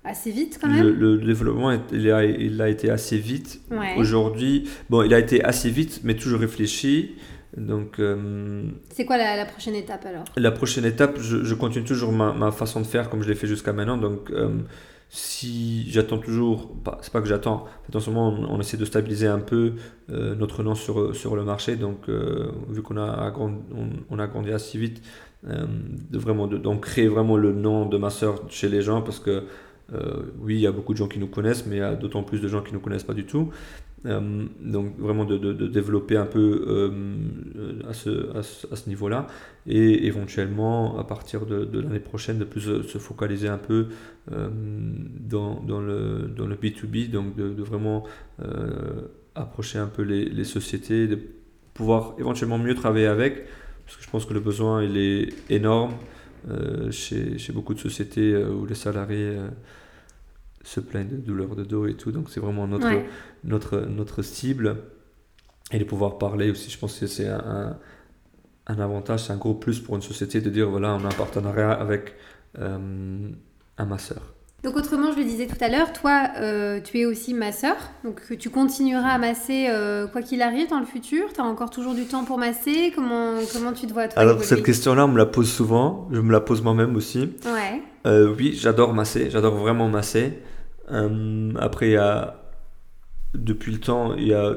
assez 0.04 0.32
vite 0.32 0.58
quand 0.60 0.68
même. 0.68 0.82
Le, 0.82 1.16
le 1.16 1.18
développement, 1.18 1.72
il 1.92 2.12
a, 2.12 2.26
il 2.26 2.60
a, 2.62 2.70
été 2.70 2.90
assez 2.90 3.18
vite. 3.18 3.62
Ouais. 3.70 3.96
Aujourd'hui, 3.98 4.68
bon, 4.90 5.04
il 5.04 5.14
a 5.14 5.20
été 5.20 5.44
assez 5.44 5.70
vite, 5.70 6.02
mais 6.04 6.16
toujours 6.16 6.40
réfléchi. 6.40 7.16
Donc, 7.58 8.00
euh, 8.00 8.64
c'est 8.92 9.06
quoi 9.06 9.18
la, 9.18 9.36
la, 9.36 9.46
prochaine 9.46 9.76
étape 9.76 10.06
alors? 10.06 10.24
La 10.38 10.52
prochaine 10.52 10.86
étape, 10.86 11.20
je, 11.20 11.44
je 11.44 11.54
continue 11.54 11.84
toujours 11.84 12.12
ma, 12.12 12.32
ma, 12.32 12.52
façon 12.52 12.80
de 12.80 12.86
faire 12.86 13.10
comme 13.10 13.22
je 13.24 13.28
l'ai 13.28 13.36
fait 13.36 13.48
jusqu'à 13.48 13.74
maintenant. 13.74 13.98
Donc, 13.98 14.32
euh, 14.32 14.50
si 15.10 15.90
j'attends 15.92 16.18
toujours, 16.18 16.74
c'est 17.02 17.12
pas 17.12 17.20
que 17.20 17.28
j'attends, 17.28 17.66
en 17.94 18.00
ce 18.00 18.10
moment 18.10 18.30
on, 18.30 18.56
on, 18.56 18.60
essaie 18.62 18.78
de 18.78 18.86
stabiliser 18.86 19.28
un 19.28 19.40
peu 19.40 19.74
euh, 20.10 20.34
notre 20.36 20.64
nom 20.64 20.76
sur, 20.76 21.14
sur 21.14 21.36
le 21.36 21.44
marché. 21.44 21.76
Donc, 21.76 22.08
vu 22.70 22.82
qu'on 22.82 22.96
a, 22.96 23.12
agrandi, 23.12 23.60
on, 23.76 23.90
on, 24.10 24.20
a 24.20 24.28
grandi 24.28 24.52
assez 24.52 24.78
vite, 24.78 25.02
de 25.44 26.18
vraiment 26.18 26.48
de, 26.48 26.58
donc 26.58 26.86
créer 26.86 27.08
vraiment 27.08 27.36
le 27.36 27.52
nom 27.52 27.88
de 27.88 27.98
ma 27.98 28.12
soeur 28.12 28.44
chez 28.48 28.70
les 28.70 28.84
gens 28.84 29.02
parce 29.02 29.20
que 29.20 29.44
oui, 30.40 30.56
il 30.56 30.62
y 30.62 30.68
a 30.68 30.72
beaucoup 30.72 30.94
de 30.94 30.98
gens 30.98 31.10
qui 31.10 31.20
nous 31.20 31.28
connaissent, 31.28 31.66
mais 31.66 31.78
il 31.78 31.80
y 31.80 31.82
a 31.82 31.96
d'autant 31.96 32.24
plus 32.24 32.40
de 32.40 32.48
gens 32.48 32.62
qui 32.62 32.70
ne 32.70 32.78
nous 32.78 32.80
connaissent 32.80 33.04
pas 33.04 33.14
du 33.14 33.26
tout. 33.26 33.50
Euh, 34.08 34.46
donc 34.60 34.98
vraiment 34.98 35.26
de, 35.26 35.38
de, 35.38 35.68
développer 35.68 36.18
un 36.18 36.26
peu 36.26 36.66
euh, 36.68 37.88
à 37.88 37.94
ce, 37.94 38.36
à 38.36 38.42
ce, 38.42 38.68
ce 38.76 38.90
niveau-là. 38.90 39.28
Et 39.68 40.08
éventuellement 40.08 40.98
à 40.98 41.04
partir 41.04 41.46
de, 41.46 41.66
de 41.66 41.80
l'année 41.80 42.00
prochaine 42.00 42.40
de 42.40 42.44
plus 42.44 42.82
se 42.82 42.98
focaliser 42.98 43.48
un 43.48 43.60
peu 43.60 43.88
euh, 44.32 44.50
dans, 44.52 45.60
dans, 45.62 45.82
le, 45.82 46.32
dans 46.36 46.48
le 46.48 46.56
B2B, 46.56 47.12
donc 47.12 47.36
de 47.36 47.62
vraiment 47.62 48.06
approcher 49.36 49.78
un 49.78 49.88
peu 49.88 50.02
les, 50.02 50.26
les, 50.26 50.44
sociétés, 50.44 51.08
de 51.08 51.20
pouvoir 51.74 52.16
éventuellement 52.18 52.58
mieux 52.58 52.74
travailler 52.74 53.06
avec, 53.06 53.46
parce 53.86 53.98
que 53.98 54.04
je 54.04 54.10
pense 54.10 54.26
que 54.26 54.34
le 54.34 54.40
besoin 54.40 54.84
il 54.84 54.98
est 54.98 55.30
énorme 55.50 55.94
chez, 56.90 57.38
chez 57.38 57.54
beaucoup 57.54 57.76
de 57.76 57.80
sociétés 57.80 58.36
où 58.36 58.66
les 58.66 58.76
salariés 58.76 59.38
se 60.64 60.80
plaignent 60.80 61.10
de 61.10 61.18
douleurs 61.18 61.56
de 61.56 61.64
dos 61.64 61.88
et 61.88 61.96
tout. 61.96 62.12
Donc 62.12 62.30
c'est 62.30 62.40
vraiment 62.40 62.68
notre, 62.68 62.88
ouais. 62.88 63.06
notre, 63.44 63.80
notre 63.80 64.22
cible. 64.22 64.78
Et 65.72 65.80
de 65.80 65.84
pouvoir 65.86 66.18
parler 66.18 66.52
aussi, 66.52 66.70
je 66.70 66.78
pense 66.78 67.00
que 67.00 67.08
c'est 67.08 67.28
un, 67.28 67.78
un, 68.68 68.80
avantage, 68.80 69.26
c'est 69.26 69.34
un 69.34 69.38
gros 69.38 69.54
plus 69.54 69.80
pour 69.80 69.96
une 69.96 70.02
société 70.02 70.42
de 70.42 70.50
dire 70.50 70.70
voilà, 70.70 70.94
on 70.96 71.06
a 71.06 71.08
un 71.08 71.18
partenariat 71.18 71.72
avec 71.72 72.16
euh, 72.60 73.30
un 73.78 73.86
masseur. 73.86 74.34
Donc 74.64 74.78
autrement, 74.78 75.12
je 75.12 75.18
le 75.18 75.24
disais 75.24 75.48
tout 75.48 75.58
à 75.60 75.70
l'heure, 75.70 75.92
toi, 75.92 76.28
euh, 76.38 76.80
tu 76.82 77.00
es 77.00 77.06
aussi 77.06 77.34
masseur, 77.34 77.76
donc 78.04 78.22
tu 78.38 78.52
continueras 78.52 79.10
à 79.10 79.18
masser 79.18 79.68
euh, 79.70 80.06
quoi 80.06 80.22
qu'il 80.22 80.44
arrive 80.44 80.70
dans 80.70 80.80
le 80.80 80.86
futur. 80.86 81.34
Tu 81.34 81.42
as 81.42 81.44
encore 81.44 81.72
toujours 81.72 81.96
du 81.96 82.06
temps 82.06 82.26
pour 82.26 82.38
masser. 82.38 82.92
Comment 82.94 83.34
comment 83.52 83.74
tu 83.74 83.88
te 83.88 83.94
vois 83.94 84.08
toi 84.08 84.22
Alors 84.22 84.44
cette 84.44 84.62
question-là, 84.64 85.06
on 85.06 85.08
me 85.08 85.18
la 85.18 85.26
pose 85.26 85.52
souvent. 85.52 86.08
Je 86.12 86.20
me 86.20 86.32
la 86.32 86.42
pose 86.42 86.62
moi-même 86.62 86.96
aussi. 86.96 87.34
Ouais. 87.46 87.82
Euh, 88.06 88.36
oui, 88.38 88.54
j'adore 88.54 88.94
masser. 88.94 89.32
J'adore 89.32 89.56
vraiment 89.56 89.88
masser. 89.88 90.40
Euh, 90.92 91.54
après, 91.60 91.90
il 91.90 91.94
y 91.94 91.98
a 91.98 92.38
depuis 93.34 93.72
le 93.72 93.80
temps, 93.80 94.16
il 94.16 94.28
y 94.28 94.34
a 94.34 94.56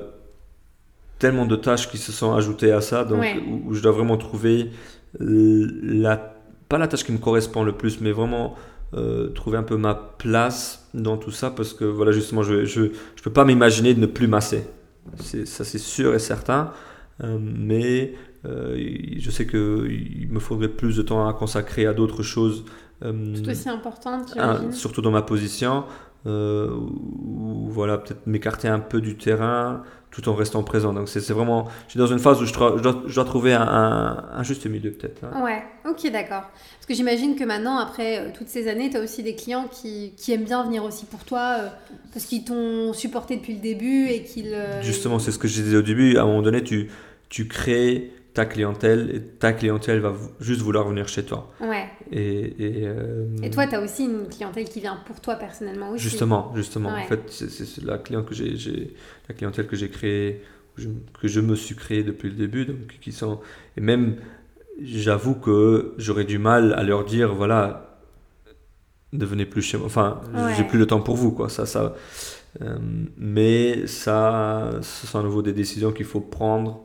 tellement 1.19 1.47
de 1.47 1.57
tâches 1.57 1.91
qui 1.91 1.99
se 1.99 2.13
sont 2.13 2.35
ajoutées 2.35 2.73
à 2.73 2.81
ça, 2.81 3.05
donc 3.05 3.21
ouais. 3.21 3.41
où, 3.47 3.71
où, 3.71 3.75
je 3.75 3.83
dois 3.83 3.93
vraiment 3.93 4.17
trouver 4.17 4.71
la 5.21 6.35
pas 6.69 6.79
la 6.79 6.89
tâche 6.89 7.05
qui 7.05 7.13
me 7.13 7.19
correspond 7.19 7.63
le 7.63 7.73
plus, 7.73 8.01
mais 8.01 8.11
vraiment 8.11 8.57
euh, 8.95 9.29
trouver 9.29 9.59
un 9.59 9.63
peu 9.63 9.77
ma 9.77 9.95
place 9.95 10.89
dans 10.93 11.17
tout 11.17 11.31
ça 11.31 11.51
parce 11.51 11.73
que 11.73 11.85
voilà 11.85 12.11
justement 12.11 12.43
je 12.43 12.65
je, 12.65 12.91
je 13.17 13.23
peux 13.23 13.33
pas 13.33 13.45
m'imaginer 13.45 13.95
de 13.95 14.01
ne 14.01 14.07
plus 14.07 14.29
masser 14.29 14.65
ça 15.19 15.65
c'est 15.65 15.79
sûr 15.79 16.15
et 16.15 16.19
certain 16.19 16.73
euh, 17.23 17.39
mais 17.41 18.15
euh, 18.47 18.77
je 19.19 19.31
sais 19.31 19.47
qu'il 19.47 20.29
me 20.31 20.41
faudrait 20.41 20.69
plus 20.69 20.97
de 20.97 21.03
temps 21.03 21.27
à 21.29 21.33
consacrer 21.33 21.87
à 21.87 21.95
d'autres 21.95 22.23
choses. 22.23 22.65
euh, 23.03 23.35
Tout 23.37 23.49
aussi 23.49 23.69
importantes, 23.69 24.35
Surtout 24.73 25.01
dans 25.01 25.11
ma 25.11 25.23
position. 25.23 25.85
Euh, 26.27 26.71
ou 26.71 27.69
voilà, 27.69 27.99
peut-être 27.99 28.27
m'écarter 28.27 28.67
un 28.67 28.79
peu 28.79 29.03
du 29.03 29.17
terrain 29.17 29.83
tout 30.11 30.27
en 30.29 30.35
restant 30.35 30.63
présent. 30.63 30.95
Donc 30.95 31.09
c'est 31.09 31.21
vraiment, 31.33 31.69
je 31.87 31.93
suis 31.93 31.99
dans 31.99 32.07
une 32.07 32.19
phase 32.19 32.41
où 32.41 32.47
je, 32.47 32.55
dois, 32.55 32.77
je 33.07 33.15
dois 33.15 33.25
trouver 33.25 33.53
un, 33.53 34.25
un, 34.33 34.43
juste 34.43 34.65
milieu 34.67 34.93
peut-être. 34.93 35.23
Hein. 35.25 35.43
Ouais, 35.43 35.63
ok, 35.87 36.11
d'accord. 36.11 36.45
Parce 36.77 36.87
que 36.89 36.95
j'imagine 36.95 37.37
que 37.37 37.45
maintenant, 37.45 37.77
après 37.77 38.19
euh, 38.19 38.31
toutes 38.33 38.49
ces 38.49 38.69
années, 38.69 38.89
tu 38.89 38.97
as 38.97 39.01
aussi 39.01 39.23
des 39.23 39.35
clients 39.35 39.69
qui, 39.71 40.15
qui, 40.17 40.33
aiment 40.33 40.45
bien 40.45 40.65
venir 40.65 40.85
aussi 40.85 41.05
pour 41.05 41.25
toi, 41.25 41.57
euh, 41.59 41.69
parce 42.13 42.25
qu'ils 42.25 42.45
t'ont 42.45 42.95
supporté 42.95 43.37
depuis 43.37 43.55
le 43.55 43.61
début 43.61 44.07
et 44.07 44.23
qu'ils... 44.23 44.57
Justement, 44.81 45.19
c'est 45.19 45.33
ce 45.33 45.39
que 45.39 45.49
je 45.49 45.61
disais 45.61 45.77
au 45.77 45.83
début, 45.83 46.17
à 46.17 46.23
un 46.23 46.27
moment 46.27 46.43
donné, 46.43 46.63
tu, 46.63 46.91
tu 47.29 47.49
crées 47.49 48.13
ta 48.35 48.45
clientèle 48.47 49.11
et 49.15 49.21
ta 49.21 49.53
clientèle 49.53 50.01
va 50.01 50.13
juste 50.41 50.61
vouloir 50.61 50.89
venir 50.89 51.07
chez 51.07 51.25
toi. 51.25 51.53
Ouais. 51.61 51.87
Et, 52.17 52.55
et, 52.65 52.87
euh, 52.87 53.27
et 53.43 53.51
toi, 53.51 53.67
tu 53.67 53.75
as 53.75 53.81
aussi 53.81 54.05
une 54.05 54.29
clientèle 54.29 54.69
qui 54.69 54.79
vient 54.79 54.97
pour 55.05 55.21
toi 55.21 55.35
personnellement 55.35 55.91
aussi. 55.91 56.05
Justement, 56.05 56.53
justement. 56.55 56.91
En 56.91 57.03
fait, 57.03 57.23
c'est 57.29 57.83
la, 57.83 57.99
cliente 57.99 58.27
que 58.27 58.35
j'ai, 58.37 58.95
la 59.29 59.35
clientèle 59.35 59.67
que 59.67 59.75
j'ai 59.75 59.89
créée, 59.91 60.41
que 60.77 61.27
je 61.27 61.41
me 61.41 61.57
suis 61.57 61.75
créée 61.75 62.05
depuis 62.05 62.29
le 62.29 62.37
début. 62.37 62.67
Donc, 62.67 62.99
qui 63.01 63.11
sont, 63.11 63.41
et 63.77 63.81
même, 63.81 64.15
j'avoue 64.81 65.35
que 65.35 65.95
j'aurais 65.99 66.25
du 66.25 66.39
mal 66.39 66.73
à 66.75 66.85
leur 66.85 67.05
dire, 67.05 67.35
voilà, 67.35 67.99
ne 69.13 69.25
venez 69.25 69.45
plus 69.45 69.63
chez 69.63 69.77
moi. 69.77 69.87
Enfin, 69.87 70.21
j'ai 70.57 70.63
plus 70.63 70.79
le 70.79 70.87
temps 70.87 71.01
pour 71.01 71.17
vous, 71.17 71.33
quoi. 71.33 71.49
Ça, 71.49 71.67
ça, 71.67 71.97
euh, 72.63 72.79
mais 73.17 73.89
ça, 73.89 74.71
ce 74.83 75.09
sont 75.09 75.19
à 75.19 75.23
nouveau 75.25 75.43
des 75.43 75.53
décisions 75.53 75.91
qu'il 75.91 76.07
faut 76.07 76.21
prendre 76.21 76.84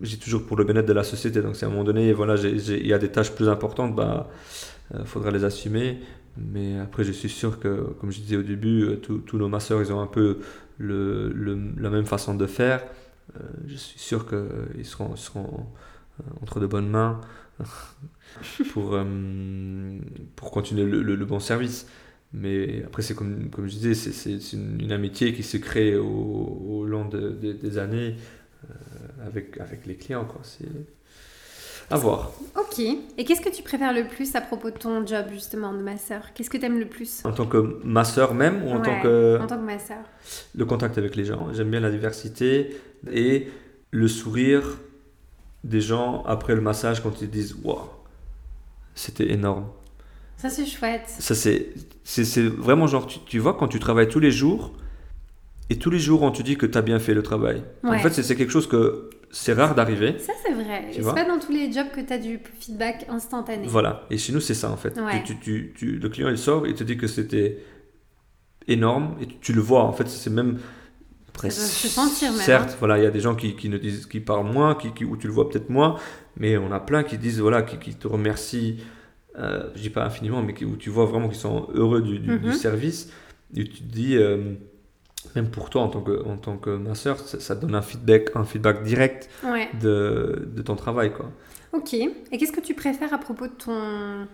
j'ai 0.00 0.18
toujours 0.18 0.44
pour 0.44 0.56
le 0.56 0.64
bien-être 0.64 0.86
de 0.86 0.92
la 0.92 1.04
société. 1.04 1.42
Donc, 1.42 1.56
si 1.56 1.64
à 1.64 1.68
un 1.68 1.70
moment 1.70 1.84
donné, 1.84 2.12
voilà, 2.12 2.36
il 2.36 2.86
y 2.86 2.92
a 2.92 2.98
des 2.98 3.10
tâches 3.10 3.32
plus 3.32 3.48
importantes, 3.48 3.94
bah, 3.94 4.28
euh, 4.94 5.04
faudra 5.04 5.30
les 5.30 5.44
assumer. 5.44 5.98
Mais 6.36 6.78
après, 6.78 7.04
je 7.04 7.12
suis 7.12 7.30
sûr 7.30 7.58
que, 7.58 7.94
comme 7.98 8.10
je 8.10 8.20
disais 8.20 8.36
au 8.36 8.42
début, 8.42 8.82
euh, 8.82 8.96
tous 8.96 9.38
nos 9.38 9.48
masseurs, 9.48 9.80
ils 9.80 9.92
ont 9.92 10.00
un 10.00 10.06
peu 10.06 10.38
le, 10.78 11.32
la 11.78 11.90
même 11.90 12.04
façon 12.04 12.34
de 12.34 12.46
faire. 12.46 12.84
Euh, 13.36 13.42
je 13.66 13.76
suis 13.76 13.98
sûr 13.98 14.26
qu'ils 14.28 14.84
seront, 14.84 15.16
seront 15.16 15.66
entre 16.42 16.60
de 16.60 16.66
bonnes 16.66 16.88
mains 16.88 17.20
pour, 18.72 18.98
pour 20.36 20.50
continuer 20.50 20.84
le, 20.84 21.24
bon 21.24 21.40
service. 21.40 21.86
Mais 22.34 22.82
après, 22.84 23.00
c'est 23.00 23.14
comme, 23.14 23.48
comme 23.48 23.66
je 23.66 23.76
disais, 23.76 23.94
c'est 23.94 24.52
une, 24.52 24.80
une, 24.80 24.92
amitié 24.92 25.32
qui 25.32 25.42
se 25.42 25.56
crée 25.56 25.96
au, 25.96 26.04
au 26.06 26.84
long 26.84 27.08
de, 27.08 27.30
des 27.30 27.78
années. 27.78 28.16
Euh, 28.70 29.26
avec, 29.26 29.58
avec 29.60 29.86
les 29.86 29.96
clients. 29.96 30.24
Quoi. 30.24 30.40
C'est 30.42 30.66
à 31.90 31.96
voir. 31.96 32.32
Ok. 32.56 32.78
Et 32.78 33.24
qu'est-ce 33.24 33.40
que 33.40 33.54
tu 33.54 33.62
préfères 33.62 33.92
le 33.92 34.08
plus 34.08 34.34
à 34.34 34.40
propos 34.40 34.70
de 34.70 34.76
ton 34.76 35.06
job, 35.06 35.26
justement, 35.32 35.72
de 35.72 35.78
masseur 35.78 36.32
Qu'est-ce 36.34 36.50
que 36.50 36.58
tu 36.58 36.64
aimes 36.64 36.80
le 36.80 36.88
plus? 36.88 37.24
En 37.24 37.32
tant 37.32 37.46
que 37.46 37.80
masseur 37.84 38.34
même 38.34 38.64
ou 38.64 38.70
en 38.70 38.80
tant 38.80 39.00
que... 39.00 39.38
En 39.40 39.46
tant 39.46 39.56
que 39.56 39.64
masseur. 39.64 39.98
Le 40.54 40.64
contact 40.64 40.98
avec 40.98 41.14
les 41.14 41.24
gens? 41.24 41.52
J'aime 41.52 41.70
bien 41.70 41.80
la 41.80 41.90
diversité 41.90 42.76
et 43.10 43.48
le 43.92 44.08
sourire 44.08 44.78
des 45.62 45.80
gens 45.80 46.24
après 46.24 46.54
le 46.54 46.60
massage 46.60 47.02
quand 47.02 47.20
ils 47.22 47.30
disent 47.30 47.56
Waouh, 47.62 47.88
c'était 48.94 49.30
énorme. 49.32 49.66
Ça, 50.36 50.50
c'est 50.50 50.66
chouette. 50.66 51.04
Ça, 51.06 51.34
c'est, 51.34 51.68
c'est, 52.04 52.42
vraiment 52.42 52.86
genre, 52.86 53.06
tu, 53.06 53.20
tu 53.20 53.38
vois, 53.38 53.54
quand 53.54 53.68
tu 53.68 53.78
travailles 53.78 54.08
tous 54.08 54.20
les 54.20 54.30
jours, 54.30 54.72
et 55.68 55.78
tous 55.78 55.90
les 55.90 55.98
jours, 55.98 56.22
on 56.22 56.30
te 56.30 56.42
dit 56.42 56.56
que 56.56 56.66
tu 56.66 56.78
as 56.78 56.82
bien 56.82 56.98
fait 56.98 57.14
le 57.14 57.22
travail. 57.22 57.62
En 57.82 57.98
fait, 57.98 58.10
c'est 58.10 58.36
quelque 58.36 58.52
chose 58.52 58.68
que 58.68 59.10
c'est 59.32 59.52
rare 59.52 59.74
d'arriver. 59.74 60.16
Ça, 60.18 60.32
c'est 60.44 60.52
vrai. 60.52 60.86
C'est 60.92 61.02
pas 61.02 61.24
dans 61.24 61.38
tous 61.38 61.52
les 61.52 61.72
jobs 61.72 61.88
que 61.94 62.00
tu 62.00 62.12
as 62.12 62.18
du 62.18 62.40
feedback 62.60 63.06
instantané. 63.08 63.66
Voilà. 63.66 64.06
Et 64.10 64.18
chez 64.18 64.32
nous, 64.32 64.40
c'est 64.40 64.54
ça, 64.54 64.70
en 64.70 64.76
fait. 64.76 64.98
Tu, 65.24 65.72
tu, 65.74 65.98
le 65.98 66.08
client, 66.08 66.28
il 66.28 66.38
sort, 66.38 66.66
il 66.66 66.74
te 66.74 66.84
dit 66.84 66.96
que 66.96 67.06
c'était 67.06 67.58
énorme, 68.68 69.16
et 69.20 69.26
tu, 69.26 69.52
le 69.52 69.60
vois. 69.60 69.82
En 69.82 69.92
fait, 69.92 70.08
c'est 70.08 70.30
même. 70.30 70.58
Presque. 71.32 71.60
Se 71.60 71.88
sentir 71.88 72.32
même. 72.32 72.40
Certes, 72.40 72.70
hein. 72.70 72.76
voilà, 72.78 72.96
il 72.96 73.04
y 73.04 73.06
a 73.06 73.10
des 73.10 73.20
gens 73.20 73.34
qui, 73.34 73.56
qui, 73.56 73.68
ne 73.68 73.76
disent, 73.76 74.06
qui 74.06 74.20
parlent 74.20 74.50
moins, 74.50 74.74
qui, 74.74 74.92
qui, 74.92 75.04
où 75.04 75.18
tu 75.18 75.26
le 75.26 75.34
vois 75.34 75.50
peut-être 75.50 75.68
moins, 75.68 75.96
mais 76.38 76.56
on 76.56 76.72
a 76.72 76.80
plein 76.80 77.02
qui 77.02 77.18
disent, 77.18 77.40
voilà, 77.40 77.60
qui, 77.60 77.76
qui 77.76 77.94
te 77.94 78.08
remercient, 78.08 78.78
euh, 79.38 79.68
je 79.74 79.82
dis 79.82 79.90
pas 79.90 80.06
infiniment, 80.06 80.42
mais 80.42 80.54
où 80.64 80.76
tu 80.76 80.88
vois 80.88 81.04
vraiment 81.04 81.28
qu'ils 81.28 81.36
sont 81.36 81.68
heureux 81.74 82.00
du, 82.00 82.20
du, 82.20 82.30
mm-hmm. 82.30 82.52
service. 82.52 83.10
Et 83.54 83.64
tu 83.64 83.82
te 83.82 83.92
dis. 83.92 84.16
Euh, 84.16 84.54
même 85.34 85.50
pour 85.50 85.70
toi 85.70 85.82
en 85.82 85.88
tant 85.88 86.00
que, 86.00 86.24
en 86.24 86.36
tant 86.36 86.56
que 86.56 86.70
masseur, 86.70 87.18
ça, 87.18 87.40
ça 87.40 87.54
donne 87.54 87.74
un 87.74 87.82
feedback, 87.82 88.30
un 88.34 88.44
feedback 88.44 88.82
direct 88.82 89.28
de, 89.80 90.48
de, 90.54 90.62
ton 90.62 90.76
travail. 90.76 91.12
Quoi. 91.12 91.30
Ok. 91.72 91.94
Et 91.94 92.38
qu'est-ce 92.38 92.52
que 92.52 92.60
tu 92.60 92.74
préfères 92.74 93.12
à 93.12 93.18
propos 93.18 93.46
de 93.46 93.52
ton, 93.52 94.26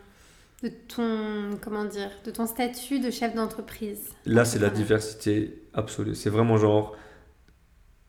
de 0.62 0.68
ton, 0.88 1.58
comment 1.60 1.84
dire, 1.84 2.10
de 2.24 2.30
ton 2.30 2.46
statut 2.46 3.00
de 3.00 3.10
chef 3.10 3.34
d'entreprise? 3.34 4.10
Là, 4.26 4.44
c'est 4.44 4.58
la 4.58 4.70
diversité 4.70 5.62
absolue. 5.74 6.14
C'est 6.14 6.30
vraiment 6.30 6.56
genre, 6.56 6.96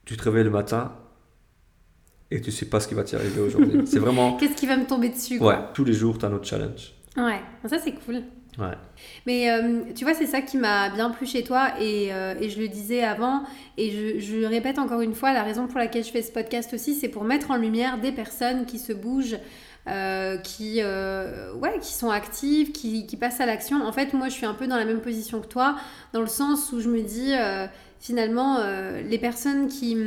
tu 0.05 0.17
te 0.17 0.23
réveilles 0.23 0.43
le 0.43 0.49
matin 0.49 0.93
et 2.31 2.41
tu 2.41 2.51
sais 2.51 2.65
pas 2.65 2.79
ce 2.79 2.87
qui 2.87 2.95
va 2.95 3.03
t'y 3.03 3.15
arriver 3.15 3.41
aujourd'hui. 3.41 3.81
c'est 3.85 3.99
vraiment. 3.99 4.37
Qu'est-ce 4.37 4.55
qui 4.55 4.65
va 4.65 4.77
me 4.77 4.85
tomber 4.85 5.09
dessus 5.09 5.39
Ouais, 5.39 5.57
tous 5.73 5.85
les 5.85 5.93
jours, 5.93 6.17
tu 6.17 6.25
as 6.25 6.29
un 6.29 6.33
autre 6.33 6.47
challenge. 6.47 6.93
Ouais, 7.15 7.39
ça 7.67 7.77
c'est 7.79 7.93
cool. 7.93 8.23
Mais 9.25 9.49
euh, 9.49 9.81
tu 9.95 10.03
vois, 10.03 10.13
c'est 10.13 10.27
ça 10.27 10.41
qui 10.41 10.57
m'a 10.57 10.89
bien 10.89 11.09
plu 11.09 11.25
chez 11.25 11.43
toi 11.43 11.71
et, 11.79 12.13
euh, 12.13 12.35
et 12.39 12.49
je 12.49 12.59
le 12.59 12.67
disais 12.67 13.03
avant 13.03 13.43
et 13.77 13.89
je, 13.91 14.19
je, 14.19 14.45
répète 14.45 14.79
encore 14.79 15.01
une 15.01 15.15
fois, 15.15 15.33
la 15.33 15.43
raison 15.43 15.67
pour 15.67 15.79
laquelle 15.79 16.03
je 16.03 16.11
fais 16.11 16.21
ce 16.21 16.31
podcast 16.31 16.73
aussi, 16.73 16.93
c'est 16.93 17.09
pour 17.09 17.23
mettre 17.23 17.51
en 17.51 17.55
lumière 17.55 17.99
des 17.99 18.11
personnes 18.11 18.65
qui 18.65 18.79
se 18.79 18.93
bougent, 18.93 19.37
euh, 19.87 20.37
qui, 20.37 20.81
ouais, 20.83 21.79
qui 21.81 21.93
sont 21.93 22.09
actives, 22.09 22.71
qui, 22.71 23.05
qui 23.05 23.17
passent 23.17 23.41
à 23.41 23.45
l'action. 23.45 23.85
En 23.85 23.91
fait, 23.91 24.13
moi, 24.13 24.29
je 24.29 24.33
suis 24.33 24.45
un 24.45 24.53
peu 24.53 24.67
dans 24.67 24.77
la 24.77 24.85
même 24.85 25.01
position 25.01 25.41
que 25.41 25.47
toi, 25.47 25.75
dans 26.13 26.21
le 26.21 26.27
sens 26.27 26.71
où 26.71 26.79
je 26.79 26.89
me 26.89 27.01
dis 27.01 27.33
finalement, 27.99 28.59
les 29.09 29.17
personnes 29.17 29.67
qui, 29.67 29.97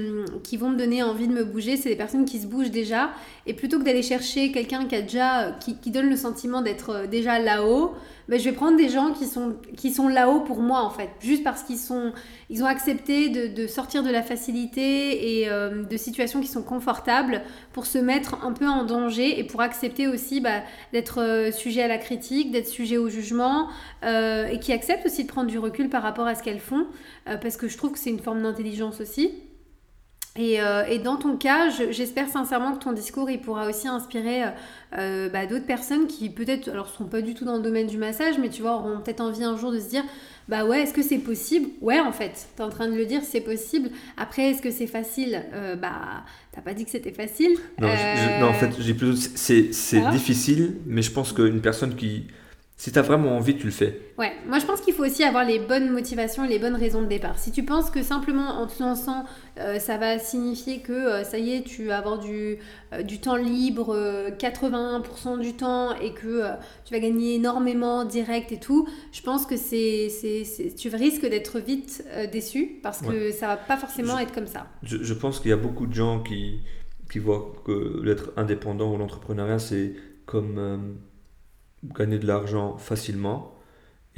qui, 0.44 0.57
vont 0.57 0.70
me 0.70 0.76
donner 0.76 1.03
envie 1.03 1.28
de 1.28 1.32
me 1.32 1.44
bouger, 1.44 1.76
c'est 1.76 1.88
des 1.88 1.97
personnes 1.97 2.24
qui 2.24 2.38
se 2.38 2.47
bougent 2.47 2.70
déjà. 2.70 3.11
Et 3.49 3.55
plutôt 3.55 3.78
que 3.78 3.84
d'aller 3.84 4.03
chercher 4.03 4.51
quelqu'un 4.51 4.86
qui 4.86 4.97
a 4.97 5.03
déjà, 5.03 5.53
qui, 5.61 5.76
qui 5.76 5.92
donne 5.92 6.11
le 6.11 6.16
sentiment 6.16 6.62
d'être 6.62 6.90
euh, 6.90 7.07
déjà 7.07 7.38
là-haut, 7.38 7.92
ben, 8.28 8.40
je 8.40 8.44
vais 8.44 8.53
prendre 8.53 8.76
des 8.76 8.88
gens 8.88 9.12
qui 9.12 9.24
sont, 9.24 9.55
qui 9.76 9.92
sont 9.92 10.09
là-haut 10.09 10.40
pour 10.40 10.59
moi 10.59 10.82
en 10.82 10.90
fait, 10.90 11.11
juste 11.20 11.44
parce 11.44 11.62
qu'ils 11.62 11.78
sont, 11.78 12.12
ils 12.51 12.64
ont 12.64 12.66
accepté 12.66 13.28
de, 13.28 13.47
de 13.55 13.68
sortir 13.68 14.03
de 14.03 14.11
la 14.11 14.22
facilité 14.22 15.40
et 15.40 15.49
euh, 15.49 15.84
de 15.84 15.97
situations 15.97 16.40
qui 16.40 16.49
sont 16.49 16.64
confortables 16.64 17.42
pour 17.72 17.86
se 17.86 17.99
mettre 17.99 18.44
un 18.44 18.53
peu 18.53 18.66
en 18.66 18.82
danger 18.82 19.38
et 19.38 19.44
pour 19.44 19.61
accepter 19.61 20.09
aussi 20.09 20.40
bah, 20.40 20.62
d'être 20.92 21.51
sujet 21.53 21.84
à 21.84 21.88
la 21.88 21.99
critique, 21.99 22.51
d'être 22.51 22.66
sujet 22.66 22.97
au 22.97 23.09
jugement 23.09 23.68
euh, 24.05 24.49
et 24.49 24.59
qui 24.59 24.72
acceptent 24.72 25.07
aussi 25.07 25.22
de 25.22 25.28
prendre 25.28 25.49
du 25.49 25.61
recul 25.61 25.88
par 25.88 26.03
rapport 26.03 26.26
à 26.26 26.34
ce 26.34 26.42
qu'elles 26.42 26.59
font 26.59 26.86
parce 27.24 27.57
que 27.57 27.68
je 27.68 27.76
trouve 27.76 27.92
que 27.92 27.99
c'est 27.99 28.11
une 28.11 28.20
forme 28.20 28.42
d'intelligence 28.42 29.01
aussi. 29.01 29.32
Et, 30.39 30.61
euh, 30.61 30.84
et, 30.89 30.99
dans 30.99 31.16
ton 31.16 31.37
cas, 31.37 31.70
j'espère 31.91 32.28
sincèrement 32.28 32.72
que 32.72 32.84
ton 32.84 32.93
discours 32.93 33.30
il 33.30 33.41
pourra 33.41 33.66
aussi 33.68 33.89
inspirer 33.89 34.45
euh, 34.45 34.49
euh, 34.99 35.28
bah, 35.28 35.47
d'autres 35.47 35.66
personnes 35.66 36.07
qui 36.07 36.28
peut-être, 36.28 36.68
alors 36.68 36.89
sont 36.89 37.07
pas 37.07 37.22
du 37.22 37.34
tout 37.34 37.45
dans 37.45 37.57
le 37.57 37.62
domaine 37.62 37.87
du 37.87 37.97
massage, 37.97 38.39
mais 38.39 38.51
tu 38.51 38.62
vois, 38.62 38.76
auront 38.76 39.01
peut-être 39.01 39.20
envie 39.20 39.45
un 39.45 39.57
jour 39.57 39.72
de 39.72 39.80
se 39.80 39.89
dire, 39.89 40.05
bah 40.49 40.64
ouais, 40.64 40.82
est-ce 40.82 40.93
que 40.93 41.03
c'est 41.03 41.18
possible? 41.18 41.70
Ouais, 41.80 41.99
en 42.01 42.12
fait, 42.12 42.49
tu 42.55 42.62
es 42.62 42.64
en 42.64 42.68
train 42.68 42.87
de 42.87 42.95
le 42.95 43.07
dire, 43.07 43.22
c'est 43.24 43.41
possible. 43.41 43.91
Après, 44.16 44.51
est-ce 44.51 44.62
que 44.62 44.70
c'est 44.70 44.87
facile? 44.87 45.43
Bah, 45.80 46.24
t'as 46.53 46.61
pas 46.61 46.74
dit 46.74 46.84
que 46.84 46.91
c'était 46.91 47.12
facile. 47.12 47.57
Non, 47.80 47.89
non, 48.41 48.49
en 48.49 48.55
fait, 48.55 48.70
j'ai 48.78 48.95
plutôt, 48.95 49.16
c'est 49.16 50.11
difficile, 50.12 50.76
mais 50.87 51.03
je 51.03 51.11
pense 51.11 51.32
qu'une 51.32 51.61
personne 51.61 51.97
qui 51.97 52.26
si 52.79 52.93
tu 52.93 52.99
as 52.99 53.03
vraiment 53.03 53.35
envie, 53.37 53.57
tu 53.57 53.64
le 53.64 53.72
fais. 53.72 54.12
Ouais, 54.18 54.33
moi 54.47 54.59
je 54.59 54.66
pense 54.66 54.83
qu'il 54.83 54.93
faut 54.93 55.05
aussi 55.05 55.24
avoir 55.24 55.47
les 55.47 55.59
bonnes 55.59 55.91
motivations 55.91 56.45
et 56.45 56.49
les 56.49 56.59
bonnes 56.59 56.74
raisons 56.74 57.01
de 57.01 57.07
départ. 57.07 57.39
Si 57.39 57.51
tu 57.51 57.62
penses 57.62 57.89
que 57.89 58.03
simplement 58.03 58.61
en 58.61 58.66
te 58.66 58.83
lançant, 58.83 59.24
euh, 59.59 59.79
ça 59.79 59.97
va 59.97 60.18
signifier 60.18 60.81
que 60.81 60.93
euh, 60.93 61.24
ça 61.24 61.39
y 61.39 61.55
est, 61.55 61.62
tu 61.62 61.87
vas 61.87 61.97
avoir 61.97 62.18
du, 62.18 62.59
euh, 62.93 63.03
du 63.03 63.18
temps 63.18 63.37
libre 63.37 63.97
81% 64.39 65.41
du 65.41 65.55
temps 65.55 65.97
et 65.97 66.12
que 66.12 66.43
tu 66.85 66.93
vas 66.93 67.01
gagner 67.01 67.37
énormément 67.37 68.05
direct 68.05 68.53
et 68.53 68.61
tout, 68.61 68.87
je 69.11 69.22
pense 69.22 69.47
que 69.47 69.57
c'est, 69.57 70.11
c'est, 70.11 70.74
tu 70.77 70.91
risques 70.91 71.27
d'être 71.27 71.59
vite 71.61 72.05
déçu 72.31 72.79
parce 72.83 73.01
que 73.01 73.33
ça 73.33 73.47
va 73.47 73.57
pas 73.57 73.79
forcément 73.79 74.18
être 74.18 74.35
comme 74.35 74.47
ça. 74.47 74.66
Je, 74.83 74.99
je 75.03 75.14
pense 75.14 75.41
qu'il 75.41 75.51
y 75.51 75.55
a 75.55 75.59
beaucoup 75.59 75.87
de 75.87 75.95
gens 75.95 76.22
qui, 76.22 76.61
qui 77.11 77.20
voient 77.20 77.55
que 77.64 78.03
l'être 78.05 78.33
indépendant 78.37 78.93
ou 78.93 78.99
l'entrepreneuriat, 78.99 79.59
c'est 79.59 79.95
comme 80.27 80.99
gagner 81.95 82.18
de 82.18 82.26
l'argent 82.26 82.76
facilement. 82.78 83.53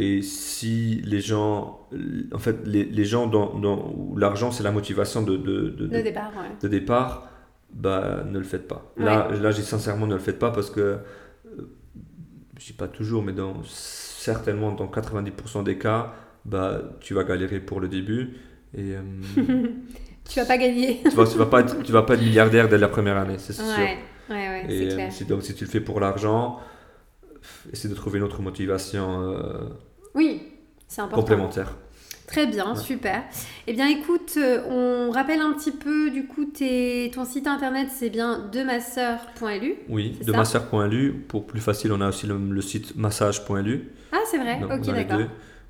Et 0.01 0.23
si 0.23 1.01
les 1.05 1.21
gens, 1.21 1.89
en 2.33 2.39
fait, 2.39 2.57
les, 2.64 2.85
les 2.85 3.05
gens 3.05 3.27
dans 3.27 3.53
où 3.97 4.16
l'argent 4.16 4.53
c'est 4.53 4.62
la 4.62 4.71
motivation 4.71 5.23
de, 5.23 5.37
de, 5.37 5.71
de, 5.71 5.87
de 5.89 6.01
départ, 6.01 6.33
de 6.62 6.69
départ 6.69 7.29
bah, 7.73 8.25
ne 8.27 8.39
le 8.39 8.45
faites 8.45 8.69
pas. 8.69 8.93
Là, 8.97 9.29
là 9.31 9.51
j'ai 9.51 9.62
sincèrement 9.62 10.07
ne 10.07 10.14
le 10.14 10.21
faites 10.21 10.39
pas 10.39 10.51
parce 10.51 10.71
que, 10.71 10.81
euh, 10.81 10.99
je 12.59 12.66
dis 12.66 12.73
pas 12.73 12.89
toujours, 12.89 13.23
mais 13.23 13.33
dans, 13.33 13.62
certainement 13.64 14.73
dans 14.73 14.87
90% 14.87 15.64
des 15.64 15.79
cas, 15.79 16.14
bah, 16.45 16.81
tu 17.01 17.14
vas 17.14 17.25
galérer 17.25 17.61
pour 17.61 17.81
le 17.81 17.89
début. 17.89 18.37
Et, 18.77 18.95
euh, 18.95 19.01
tu 20.29 20.39
vas 20.41 20.47
pas 20.47 20.59
gagner. 20.59 21.01
tu, 21.03 21.11
vas, 21.16 21.27
tu 21.27 21.39
vas 21.39 21.47
pas 21.47 21.61
être, 21.61 21.83
tu 21.83 21.93
vas 21.93 22.03
pas 22.03 22.14
être 22.14 22.23
milliardaire 22.23 22.69
dès 22.69 22.79
la 22.79 22.89
première 22.89 23.16
année, 23.16 23.39
c'est 23.39 23.53
sûr. 23.53 23.64
Ouais, 23.64 23.99
c'est 24.29 24.75
Et 24.75 24.93
euh, 24.93 24.95
clair. 24.95 25.11
donc 25.29 25.43
si 25.43 25.55
tu 25.55 25.64
le 25.64 25.71
fais 25.71 25.81
pour 25.81 26.01
l'argent, 26.01 26.61
essaie 27.72 27.88
de 27.88 27.94
trouver 27.94 28.18
une 28.18 28.24
autre 28.24 28.42
motivation 28.42 29.22
euh, 29.32 29.68
Oui, 30.14 30.42
c'est 30.86 31.01
important. 31.01 31.20
complémentaire. 31.22 31.76
Très 32.26 32.46
bien, 32.46 32.72
Ouais. 32.74 32.78
super. 32.78 33.22
Eh 33.66 33.72
bien, 33.72 33.88
écoute, 33.88 34.34
euh, 34.36 34.62
on 34.68 35.11
rappelle 35.11 35.40
un 35.40 35.53
petit 35.55 35.70
peu, 35.72 36.11
du 36.11 36.26
coup, 36.26 36.44
tes- 36.44 37.11
ton 37.14 37.24
site 37.24 37.46
internet, 37.46 37.88
c'est 37.90 38.11
bien 38.11 38.51
demasseur.lu. 38.53 39.76
Oui, 39.88 40.14
C'est 40.18 40.26
de 40.26 40.32
ça. 40.32 40.36
masseur.lu. 40.38 41.24
Pour 41.26 41.46
plus 41.46 41.61
facile, 41.61 41.90
on 41.92 42.01
a 42.03 42.09
aussi 42.09 42.26
le, 42.26 42.36
le 42.36 42.61
site 42.61 42.96
massage.lu. 42.96 43.88
Ah, 44.12 44.18
c'est 44.30 44.36
vrai, 44.38 44.61
Donc, 44.61 44.72
ok, 44.72 44.86
d'accord. 44.94 45.20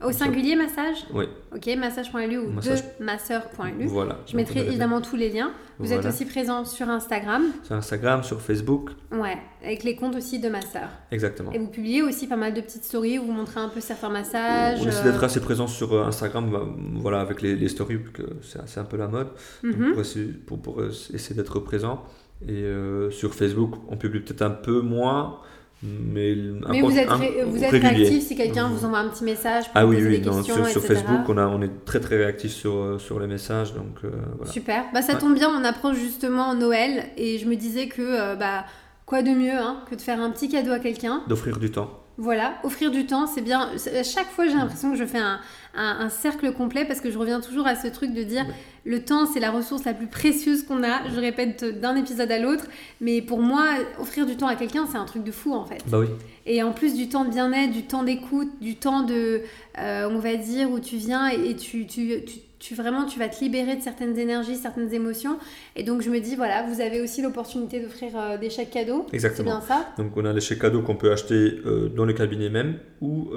Au 0.05 0.13
singulier, 0.13 0.55
massage 0.55 1.05
Oui, 1.13 1.25
Ok, 1.55 1.69
massage.lu 1.77 2.39
ou 2.39 2.51
Massage. 2.51 2.85
masseur.lu. 3.01 3.87
voilà. 3.87 4.19
Je 4.27 4.37
mettrai 4.37 4.61
évidemment 4.67 5.01
tous 5.01 5.17
les 5.17 5.29
liens. 5.29 5.51
Vous 5.81 5.93
êtes 5.93 6.05
aussi 6.07 6.25
présent 6.25 6.65
sur 6.65 6.89
Instagram, 6.89 7.43
Sur 7.65 7.75
Instagram, 7.77 8.23
sur 8.23 8.41
Facebook, 8.41 8.91
ouais, 9.13 9.37
avec 9.65 9.83
les 9.85 9.97
comptes 9.97 10.15
aussi 10.17 10.39
de 10.39 10.49
masseur. 10.49 10.89
exactement. 11.11 11.53
Et 11.53 11.59
vous 11.59 11.67
publiez 11.69 12.03
aussi 12.03 12.27
pas 12.29 12.37
mal 12.37 12.55
de 12.55 12.61
petites 12.61 12.85
stories 12.85 13.19
où 13.19 13.25
vous 13.27 13.33
montrez 13.33 13.61
un 13.61 13.69
peu 13.69 13.81
certains 13.81 14.09
massages. 14.09 14.79
On 14.83 14.87
essaie 14.89 15.07
euh, 15.07 15.11
d'être 15.13 15.25
assez 15.25 15.41
présent 15.41 15.67
sur 15.67 15.93
euh, 15.93 16.05
Instagram, 16.05 16.51
bah, 16.51 16.63
voilà, 16.97 17.21
avec 17.21 17.43
les, 17.43 17.57
les 17.57 17.69
stories, 17.69 17.99
parce 17.99 18.13
que 18.13 18.23
c'est 18.67 18.81
un 18.81 18.85
peu 18.85 18.97
la 18.97 19.09
mode. 19.09 19.29
Mhm. 19.63 19.93
pour, 19.93 20.01
essayer, 20.01 20.27
pour, 20.27 20.61
pour, 20.63 20.81
euh, 20.81 20.91
essayer 21.13 21.35
d'être 21.35 21.59
présent. 21.61 22.05
Et 22.47 22.53
euh, 22.63 23.11
sur 23.11 23.35
Facebook, 23.35 23.75
on 23.89 23.97
publie 23.97 24.21
peut-être 24.21 24.43
un 24.43 24.51
peu 24.51 24.81
moins, 24.81 25.39
mais, 25.83 26.35
vous 26.81 26.99
êtes, 26.99 27.09
ré- 27.09 27.45
vous 27.47 27.63
êtes 27.63 27.71
réactif 27.71 28.23
si 28.27 28.37
quelqu'un 28.37 28.69
vous 28.69 28.85
envoie 28.85 28.99
un 28.99 29.09
petit 29.09 29.23
message 29.25 29.65
pour 29.65 29.73
Ah 29.77 29.87
oui, 29.87 29.97
oui, 30.03 30.19
des 30.19 30.27
non, 30.27 30.37
questions, 30.39 30.65
sur. 30.67 30.83
Facebook, 30.83 31.21
on, 31.29 31.39
a, 31.39 31.47
on 31.47 31.63
est 31.63 31.85
très 31.85 32.01
très 32.01 32.17
réactif 32.17 32.51
sur, 32.53 32.75
euh, 32.75 32.99
sur 32.99 33.21
les 33.21 33.27
messages, 33.29 33.75
donc 33.75 33.99
euh, 34.05 34.11
voilà. 34.37 34.53
Super. 34.53 34.85
Bah, 34.93 35.03
ça 35.03 35.15
Ouais. 35.15 35.19
tombe 35.21 35.35
bien, 35.35 35.49
on 35.51 35.65
approche 35.65 35.97
justement 35.99 36.55
Noël 36.55 37.05
et 37.17 37.39
je 37.39 37.47
me 37.47 37.55
disais 37.55 37.87
que 37.89 38.03
euh, 38.03 38.35
bah, 38.35 38.65
quoi 39.07 39.23
de 39.23 39.31
mieux 39.31 39.53
hein, 39.57 39.83
que 39.89 39.95
de 39.95 40.01
faire 40.01 40.21
un 40.21 40.31
petit 40.31 40.49
cadeau 40.49 40.73
à 40.73 40.79
quelqu'un. 40.81 41.23
D'offrir 41.29 41.59
du 41.59 41.71
temps. 41.71 41.91
Voilà, 42.21 42.55
offrir 42.65 42.91
du 42.91 43.07
temps, 43.07 43.29
c'est 43.29 43.43
bien. 43.43 43.69
À 43.97 44.03
chaque 44.03 44.27
fois, 44.31 44.49
j'ai 44.49 44.55
l'impression 44.55 44.91
que 44.91 44.99
je 44.99 45.05
fais 45.05 45.19
un, 45.19 45.39
un- 45.77 45.97
un 46.01 46.09
cercle 46.09 46.53
complet 46.53 46.85
parce 46.85 47.01
que 47.01 47.13
je 47.13 47.17
reviens 47.19 47.41
toujours 47.41 47.65
à 47.69 47.77
ce 47.77 47.87
truc 47.87 48.13
de 48.13 48.25
dire 48.25 48.45
Ouais. 48.45 48.53
Le 48.89 49.05
temps, 49.05 49.27
c'est 49.27 49.39
la 49.41 49.51
ressource 49.51 49.85
la 49.85 49.93
plus 49.93 50.07
précieuse 50.07 50.63
qu'on 50.65 50.83
a. 50.83 51.07
Je 51.15 51.21
répète 51.21 51.63
d'un 51.81 51.95
épisode 51.95 52.31
à 52.33 52.39
l'autre, 52.39 52.65
mais 53.03 53.21
pour 53.21 53.39
moi, 53.41 53.65
offrir 54.01 54.25
du 54.25 54.37
temps 54.37 54.47
à 54.49 54.57
quelqu'un, 54.57 54.87
c'est 54.91 54.97
un 54.97 55.05
truc 55.05 55.23
de 55.25 55.31
fou 55.31 55.53
en 55.53 55.67
fait. 55.67 55.83
Bah 55.89 55.99
oui, 55.99 56.07
Et 56.47 56.63
en 56.63 56.73
plus 56.73 56.95
du 56.95 57.09
temps 57.11 57.25
de 57.27 57.31
bien-être, 57.31 57.71
du 57.71 57.83
temps 57.83 58.03
d'écoute, 58.03 58.49
du 58.63 58.77
temps 58.77 59.03
de, 59.03 59.43
euh, 59.79 60.09
on 60.11 60.19
va 60.19 60.37
dire, 60.37 60.71
où 60.71 60.81
tu 60.81 60.97
viens 60.97 61.29
et 61.29 61.55
tu, 61.55 61.87
tu, 61.87 62.25
tu, 62.27 62.39
tu- 62.59 62.75
vraiment, 62.75 63.05
tu 63.05 63.19
vas 63.19 63.29
te 63.29 63.39
libérer 63.45 63.77
de 63.77 63.83
certaines 63.83 64.19
énergies, 64.19 64.57
certaines 64.57 64.93
émotions. 64.95 65.37
Et 65.77 65.83
donc 65.83 66.01
je 66.01 66.09
me 66.09 66.19
dis, 66.19 66.35
voilà, 66.35 66.63
vous 66.63 66.81
avez 66.81 67.03
aussi 67.03 67.21
l'opportunité 67.21 67.81
d'offrir 67.81 68.11
euh, 68.19 68.39
des 68.39 68.49
chèques 68.49 68.71
cadeaux. 68.71 69.05
C'est 69.11 69.17
exactement. 69.17 69.59
bien 69.59 69.61
ça 69.61 69.87
Donc 69.99 70.17
on 70.17 70.25
a 70.25 70.33
les 70.33 70.41
chèques 70.41 70.61
cadeaux 70.61 70.81
qu'on 70.83 70.97
peut 70.97 71.13
acheter 71.13 71.35
euh, 71.35 71.89
dans 71.95 72.07
le 72.07 72.15
cabinet 72.15 72.49
même 72.49 72.79
ou 73.03 73.29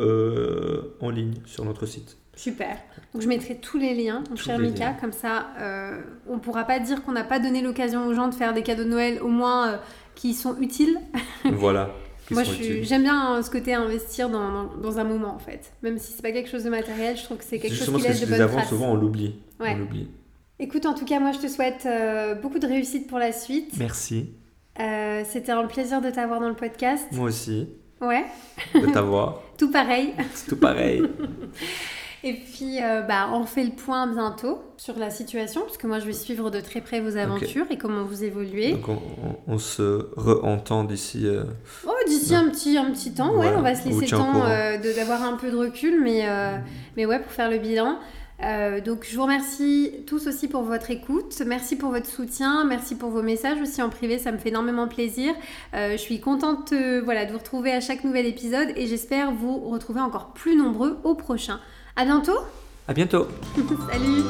en 1.01 1.09
ligne 1.09 1.33
sur 1.45 1.65
notre 1.65 1.85
site. 1.85 2.15
Super. 2.35 2.77
Donc 3.13 3.21
je 3.21 3.27
mettrai 3.27 3.55
tous 3.57 3.77
les 3.77 3.93
liens, 3.93 4.23
mon 4.29 4.35
cher 4.35 4.57
Mika, 4.57 4.85
liens. 4.91 4.93
comme 4.99 5.11
ça 5.11 5.47
euh, 5.59 5.99
on 6.29 6.39
pourra 6.39 6.63
pas 6.63 6.79
dire 6.79 7.03
qu'on 7.03 7.11
n'a 7.11 7.23
pas 7.25 7.39
donné 7.39 7.61
l'occasion 7.61 8.07
aux 8.07 8.13
gens 8.13 8.27
de 8.29 8.33
faire 8.33 8.53
des 8.53 8.63
cadeaux 8.63 8.83
de 8.85 8.89
Noël, 8.89 9.19
au 9.21 9.27
moins 9.27 9.67
euh, 9.73 9.77
qui 10.15 10.33
sont 10.33 10.57
utiles. 10.59 10.97
voilà. 11.51 11.91
Moi 12.31 12.43
j'aime 12.43 13.03
bien 13.03 13.35
euh, 13.35 13.41
ce 13.41 13.51
côté 13.51 13.73
investir 13.73 14.29
dans, 14.29 14.49
dans, 14.51 14.75
dans 14.77 14.99
un 14.99 15.03
moment 15.03 15.35
en 15.35 15.39
fait. 15.39 15.73
Même 15.83 15.97
si 15.97 16.13
c'est 16.13 16.21
pas 16.21 16.31
quelque 16.31 16.49
chose 16.49 16.63
de 16.63 16.69
matériel, 16.69 17.17
je 17.17 17.23
trouve 17.23 17.37
que 17.37 17.43
c'est 17.43 17.59
quelque 17.59 17.75
chose 17.75 17.93
qui 17.93 18.01
que 18.03 18.07
laisse 18.07 18.21
je 18.21 18.25
de 18.25 18.31
bonnes 18.37 18.47
traces. 18.47 18.69
souvent 18.69 18.91
on 18.91 18.95
l'oublie. 18.95 19.35
Ouais. 19.59 19.73
On 19.75 19.79
l'oublie. 19.79 20.07
Écoute, 20.57 20.85
en 20.85 20.93
tout 20.93 21.05
cas, 21.05 21.19
moi 21.19 21.31
je 21.33 21.39
te 21.39 21.47
souhaite 21.47 21.85
euh, 21.85 22.35
beaucoup 22.35 22.59
de 22.59 22.67
réussite 22.67 23.07
pour 23.07 23.19
la 23.19 23.31
suite. 23.33 23.73
Merci. 23.77 24.29
Euh, 24.79 25.23
C'était 25.27 25.51
un 25.51 25.65
plaisir 25.65 26.01
de 26.01 26.09
t'avoir 26.09 26.39
dans 26.39 26.47
le 26.49 26.55
podcast. 26.55 27.05
Moi 27.11 27.25
aussi, 27.27 27.67
Ouais, 27.99 28.25
de 28.73 28.87
t'avoir. 28.87 29.41
tout 29.57 29.69
pareil. 29.69 30.13
Tout 30.47 30.55
pareil. 30.55 31.03
Et 32.23 32.33
puis, 32.33 32.77
euh, 32.83 33.01
bah, 33.01 33.29
on 33.33 33.41
refait 33.41 33.63
le 33.63 33.71
point 33.71 34.05
bientôt 34.05 34.61
sur 34.77 34.97
la 34.99 35.09
situation, 35.09 35.61
parce 35.61 35.77
que 35.77 35.87
moi 35.87 35.99
je 35.99 36.05
vais 36.05 36.13
suivre 36.13 36.51
de 36.51 36.59
très 36.59 36.79
près 36.81 36.99
vos 36.99 37.17
aventures 37.17 37.65
et 37.71 37.77
comment 37.77 38.03
vous 38.03 38.23
évoluez. 38.23 38.73
Donc 38.73 38.89
on, 38.89 38.93
on- 38.93 39.53
on 39.53 39.57
se 39.57 40.07
re-entend 40.15 40.83
d'ici. 40.83 41.25
euh, 41.25 41.43
Oh, 41.87 41.91
d'ici 42.07 42.35
un 42.35 42.47
petit, 42.49 42.77
un 42.77 42.91
petit 42.91 43.11
temps, 43.13 43.35
ouais, 43.37 43.47
on 43.57 43.61
va 43.61 43.73
se 43.75 43.85
laisser 43.87 44.13
au 44.13 44.17
temps 44.17 44.43
euh, 44.45 44.77
d'avoir 44.95 45.23
un 45.23 45.33
peu 45.37 45.49
de 45.49 45.55
recul, 45.57 45.99
mais, 46.03 46.27
mais 46.95 47.05
ouais, 47.07 47.19
pour 47.19 47.31
faire 47.31 47.49
le 47.49 47.57
bilan. 47.57 47.97
Euh, 48.43 48.81
donc 48.81 49.05
je 49.07 49.15
vous 49.15 49.21
remercie 49.21 49.91
tous 50.07 50.25
aussi 50.25 50.47
pour 50.47 50.63
votre 50.63 50.89
écoute, 50.89 51.43
merci 51.45 51.75
pour 51.75 51.91
votre 51.91 52.07
soutien, 52.07 52.65
merci 52.65 52.95
pour 52.95 53.11
vos 53.11 53.21
messages 53.21 53.61
aussi 53.61 53.83
en 53.83 53.89
privé, 53.89 54.17
ça 54.17 54.31
me 54.31 54.39
fait 54.39 54.49
énormément 54.49 54.87
plaisir. 54.87 55.33
Euh, 55.75 55.91
je 55.91 55.97
suis 55.97 56.19
contente 56.19 56.71
euh, 56.73 57.01
voilà, 57.03 57.25
de 57.25 57.31
vous 57.31 57.37
retrouver 57.37 57.71
à 57.71 57.81
chaque 57.81 58.03
nouvel 58.03 58.25
épisode 58.25 58.69
et 58.75 58.87
j'espère 58.87 59.31
vous 59.31 59.59
retrouver 59.69 60.01
encore 60.01 60.33
plus 60.33 60.55
nombreux 60.55 60.97
au 61.03 61.13
prochain. 61.13 61.59
À 62.01 62.03
bientôt, 62.03 62.39
À 62.87 62.93
bientôt. 62.95 63.27
salut 63.91 64.23